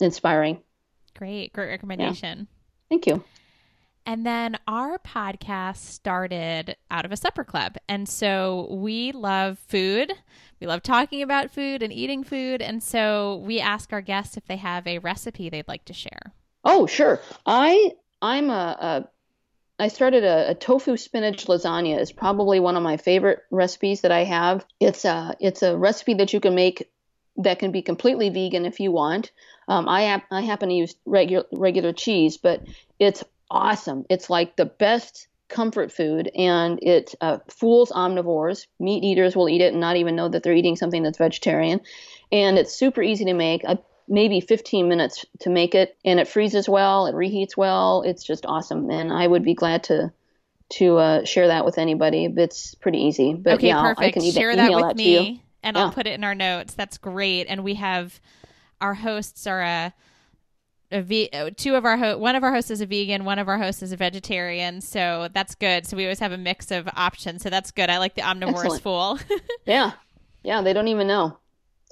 inspiring. 0.00 0.62
Great, 1.14 1.52
great 1.52 1.68
recommendation. 1.68 2.38
Yeah. 2.38 2.44
Thank 2.88 3.06
you. 3.06 3.22
And 4.08 4.24
then 4.24 4.56
our 4.66 4.98
podcast 4.98 5.76
started 5.76 6.76
out 6.90 7.04
of 7.04 7.12
a 7.12 7.16
supper 7.16 7.44
club. 7.44 7.76
And 7.90 8.08
so 8.08 8.66
we 8.70 9.12
love 9.12 9.58
food. 9.58 10.10
We 10.60 10.66
love 10.66 10.82
talking 10.82 11.20
about 11.20 11.50
food 11.50 11.82
and 11.82 11.92
eating 11.92 12.24
food. 12.24 12.62
And 12.62 12.82
so 12.82 13.42
we 13.44 13.60
ask 13.60 13.92
our 13.92 14.00
guests 14.00 14.38
if 14.38 14.46
they 14.46 14.56
have 14.56 14.86
a 14.86 14.98
recipe 15.00 15.50
they'd 15.50 15.68
like 15.68 15.84
to 15.84 15.92
share. 15.92 16.32
Oh, 16.64 16.86
sure. 16.86 17.20
I 17.44 17.92
I'm 18.22 18.48
a, 18.48 18.78
a 18.80 19.08
I 19.78 19.88
started 19.88 20.24
a, 20.24 20.52
a, 20.52 20.54
tofu 20.54 20.96
spinach 20.96 21.44
lasagna. 21.44 22.00
is 22.00 22.10
probably 22.10 22.60
one 22.60 22.76
of 22.76 22.82
my 22.82 22.96
favorite 22.96 23.40
recipes 23.50 24.00
that 24.00 24.10
I 24.10 24.24
have. 24.24 24.64
It's 24.80 25.04
a 25.04 25.36
it's 25.38 25.62
a 25.62 25.76
recipe 25.76 26.14
that 26.14 26.32
you 26.32 26.40
can 26.40 26.54
make 26.54 26.90
that 27.36 27.58
can 27.58 27.72
be 27.72 27.82
completely 27.82 28.30
vegan 28.30 28.64
if 28.64 28.80
you 28.80 28.90
want. 28.90 29.32
Um, 29.68 29.86
I 29.86 30.22
I 30.30 30.40
happen 30.40 30.70
to 30.70 30.74
use 30.74 30.94
regular 31.04 31.44
regular 31.52 31.92
cheese, 31.92 32.38
but 32.38 32.62
it's 32.98 33.22
awesome. 33.50 34.04
It's 34.08 34.30
like 34.30 34.56
the 34.56 34.66
best 34.66 35.28
comfort 35.48 35.90
food 35.90 36.30
and 36.34 36.78
it 36.82 37.14
uh, 37.20 37.38
fools 37.48 37.90
omnivores. 37.90 38.66
Meat 38.78 39.02
eaters 39.02 39.34
will 39.34 39.48
eat 39.48 39.62
it 39.62 39.72
and 39.72 39.80
not 39.80 39.96
even 39.96 40.16
know 40.16 40.28
that 40.28 40.42
they're 40.42 40.54
eating 40.54 40.76
something 40.76 41.02
that's 41.02 41.18
vegetarian. 41.18 41.80
And 42.30 42.58
it's 42.58 42.74
super 42.74 43.02
easy 43.02 43.24
to 43.26 43.34
make. 43.34 43.62
Uh, 43.66 43.76
maybe 44.10 44.40
15 44.40 44.88
minutes 44.88 45.26
to 45.40 45.50
make 45.50 45.74
it 45.74 45.94
and 46.02 46.18
it 46.18 46.26
freezes 46.26 46.66
well 46.66 47.06
it 47.06 47.14
reheats 47.14 47.58
well 47.58 48.00
it's 48.00 48.24
just 48.24 48.46
awesome 48.46 48.90
and 48.90 49.12
i 49.12 49.26
would 49.26 49.42
be 49.42 49.52
glad 49.52 49.82
to 49.82 50.10
to 50.70 50.96
uh, 50.96 51.24
share 51.24 51.48
that 51.48 51.66
with 51.66 51.76
anybody 51.76 52.26
it's 52.36 52.74
pretty 52.76 52.98
easy 52.98 53.34
but 53.34 53.54
okay 53.54 53.66
yeah 53.66 53.82
perfect 53.82 54.00
i 54.00 54.10
can 54.10 54.22
share 54.32 54.56
that 54.56 54.72
with 54.72 54.82
that 54.82 54.96
me 54.96 55.42
and 55.62 55.76
Yeah. 55.76 55.84
i'll 55.84 55.92
put 55.92 56.06
it 56.06 56.14
in 56.14 56.24
our 56.24 56.34
notes 56.34 56.72
that's 56.72 56.96
great 56.96 57.46
and 57.48 57.62
we 57.62 57.74
have 57.74 58.18
our 58.80 58.94
hosts 58.94 59.46
are 59.46 59.60
a 59.60 59.66
a 59.66 59.92
ve- 60.90 61.30
uh, 61.32 61.50
two 61.56 61.74
of 61.74 61.84
our 61.84 61.96
ho- 61.96 62.18
one 62.18 62.36
of 62.36 62.42
our 62.44 62.52
hosts 62.52 62.70
is 62.70 62.80
a 62.80 62.86
vegan, 62.86 63.24
one 63.24 63.38
of 63.38 63.48
our 63.48 63.58
hosts 63.58 63.82
is 63.82 63.92
a 63.92 63.96
vegetarian, 63.96 64.80
so 64.80 65.28
that's 65.32 65.54
good. 65.54 65.86
So 65.86 65.96
we 65.96 66.04
always 66.04 66.20
have 66.20 66.32
a 66.32 66.38
mix 66.38 66.70
of 66.70 66.88
options, 66.96 67.42
so 67.42 67.50
that's 67.50 67.70
good. 67.70 67.90
I 67.90 67.98
like 67.98 68.14
the 68.14 68.22
omnivorous 68.22 68.74
Excellent. 68.74 68.82
fool. 68.82 69.18
yeah 69.66 69.92
yeah 70.44 70.62
they 70.62 70.72
don't 70.72 70.88
even 70.88 71.06
know 71.08 71.36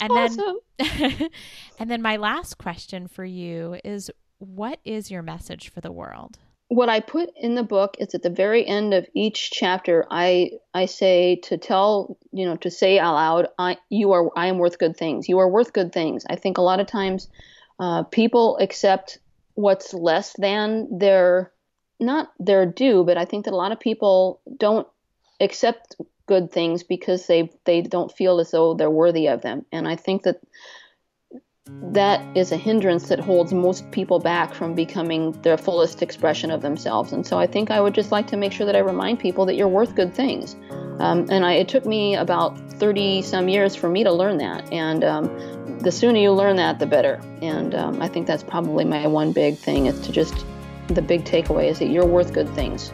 and 0.01 0.11
awesome. 0.13 0.59
then 0.79 1.31
and 1.79 1.91
then 1.91 2.01
my 2.01 2.17
last 2.17 2.59
question 2.59 3.09
for 3.09 3.25
you 3.25 3.77
is 3.85 4.11
what 4.39 4.79
is 4.85 5.11
your 5.11 5.23
message 5.23 5.69
for 5.71 5.81
the 5.81 5.93
world? 5.93 6.39
what 6.69 6.89
I 6.89 6.99
put 6.99 7.31
in 7.37 7.55
the 7.55 7.63
book 7.63 7.97
is 8.01 8.13
at 8.15 8.23
the 8.23 8.31
very 8.31 8.67
end 8.67 8.93
of 8.93 9.07
each 9.15 9.51
chapter, 9.53 10.05
I 10.11 10.51
I 10.75 10.87
say 10.87 11.37
to 11.45 11.57
tell 11.59 12.19
you 12.33 12.45
know 12.45 12.57
to 12.57 12.71
say 12.71 12.99
out 12.99 13.15
loud, 13.15 13.49
I 13.59 13.79
you 13.89 14.13
are 14.13 14.31
I 14.37 14.47
am 14.49 14.59
worth 14.59 14.79
good 14.79 14.97
things. 14.97 15.29
You 15.29 15.39
are 15.39 15.49
worth 15.49 15.73
good 15.73 15.93
things. 15.93 16.25
I 16.29 16.37
think 16.37 16.59
a 16.59 16.63
lot 16.63 16.81
of 16.81 16.87
times 16.87 17.29
uh, 17.79 18.03
people 18.05 18.59
accept 18.59 19.19
what's 19.55 19.95
less 19.95 20.35
than 20.39 20.99
their 20.99 21.53
not 21.99 22.31
their 22.39 22.67
due, 22.67 23.05
but 23.05 23.17
I 23.17 23.25
think 23.25 23.45
that 23.45 23.55
a 23.55 23.57
lot 23.57 23.73
of 23.73 23.81
people 23.81 24.41
don't 24.57 24.87
accept 25.41 25.97
good 26.27 26.51
things 26.51 26.83
because 26.83 27.27
they 27.27 27.51
they 27.65 27.83
don't 27.83 28.13
feel 28.13 28.41
as 28.41 28.51
though 28.51 28.75
they're 28.75 28.91
worthy 28.91 29.29
of 29.29 29.43
them. 29.43 29.65
And 29.73 29.89
I 29.89 29.97
think 29.97 30.23
that 30.25 30.41
that 31.97 32.25
is 32.37 32.53
a 32.53 32.57
hindrance 32.57 33.09
that 33.09 33.19
holds 33.19 33.53
most 33.53 33.91
people 33.91 34.19
back 34.19 34.55
from 34.55 34.75
becoming 34.75 35.33
their 35.43 35.57
fullest 35.57 36.03
expression 36.03 36.51
of 36.51 36.63
themselves. 36.63 37.13
And 37.13 37.27
so 37.27 37.39
I 37.39 37.47
think 37.47 37.71
I 37.71 37.81
would 37.81 37.95
just 37.95 38.13
like 38.13 38.27
to 38.29 38.37
make 38.37 38.53
sure 38.53 38.67
that 38.67 38.77
I 38.77 38.81
remind 38.81 39.19
people 39.19 39.47
that 39.47 39.55
you're 39.55 39.67
worth 39.67 39.95
good 39.95 40.15
things. 40.15 40.55
Um, 41.01 41.27
and 41.31 41.45
I, 41.45 41.55
it 41.55 41.69
took 41.69 41.85
me 41.85 42.15
about 42.15 42.59
30 42.73 43.23
some 43.23 43.49
years 43.49 43.75
for 43.75 43.89
me 43.89 44.05
to 44.05 44.13
learn 44.13 44.39
that. 44.39 44.71
And 44.73 45.03
um, 45.05 45.79
the 45.81 45.91
sooner 45.91 46.19
you 46.19 46.33
learn 46.33 46.57
that, 46.57 46.79
the 46.79 46.87
better. 46.87 47.21
And 47.43 47.75
um, 47.75 48.01
I 48.01 48.09
think 48.09 48.27
that's 48.27 48.43
probably 48.43 48.85
my 48.85 49.07
one 49.07 49.33
big 49.33 49.57
thing 49.57 49.87
is 49.87 49.99
to 50.03 50.13
just, 50.13 50.45
the 50.89 51.03
big 51.03 51.25
takeaway 51.25 51.69
is 51.69 51.79
that 51.81 51.89
you're 51.89 52.07
worth 52.07 52.33
good 52.33 52.49
things. 52.51 52.93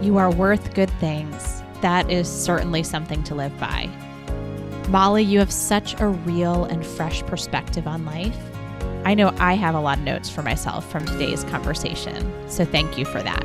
You 0.00 0.18
are 0.18 0.30
worth 0.30 0.74
good 0.74 0.90
things. 1.00 1.62
That 1.80 2.10
is 2.10 2.28
certainly 2.28 2.82
something 2.82 3.24
to 3.24 3.34
live 3.34 3.58
by. 3.58 3.90
Molly, 4.88 5.24
you 5.24 5.40
have 5.40 5.52
such 5.52 6.00
a 6.00 6.06
real 6.06 6.64
and 6.64 6.86
fresh 6.86 7.26
perspective 7.26 7.88
on 7.88 8.04
life. 8.04 8.38
I 9.04 9.14
know 9.14 9.34
I 9.38 9.54
have 9.54 9.74
a 9.74 9.80
lot 9.80 9.98
of 9.98 10.04
notes 10.04 10.30
for 10.30 10.42
myself 10.42 10.88
from 10.90 11.04
today's 11.06 11.42
conversation, 11.44 12.32
so 12.48 12.64
thank 12.64 12.96
you 12.96 13.04
for 13.04 13.20
that. 13.22 13.44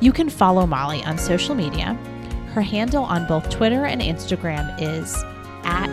You 0.00 0.12
can 0.12 0.28
follow 0.28 0.66
Molly 0.66 1.02
on 1.04 1.16
social 1.18 1.54
media. 1.54 1.94
Her 2.52 2.62
handle 2.62 3.04
on 3.04 3.26
both 3.26 3.48
Twitter 3.50 3.86
and 3.86 4.02
Instagram 4.02 4.76
is 4.80 5.14
at 5.64 5.88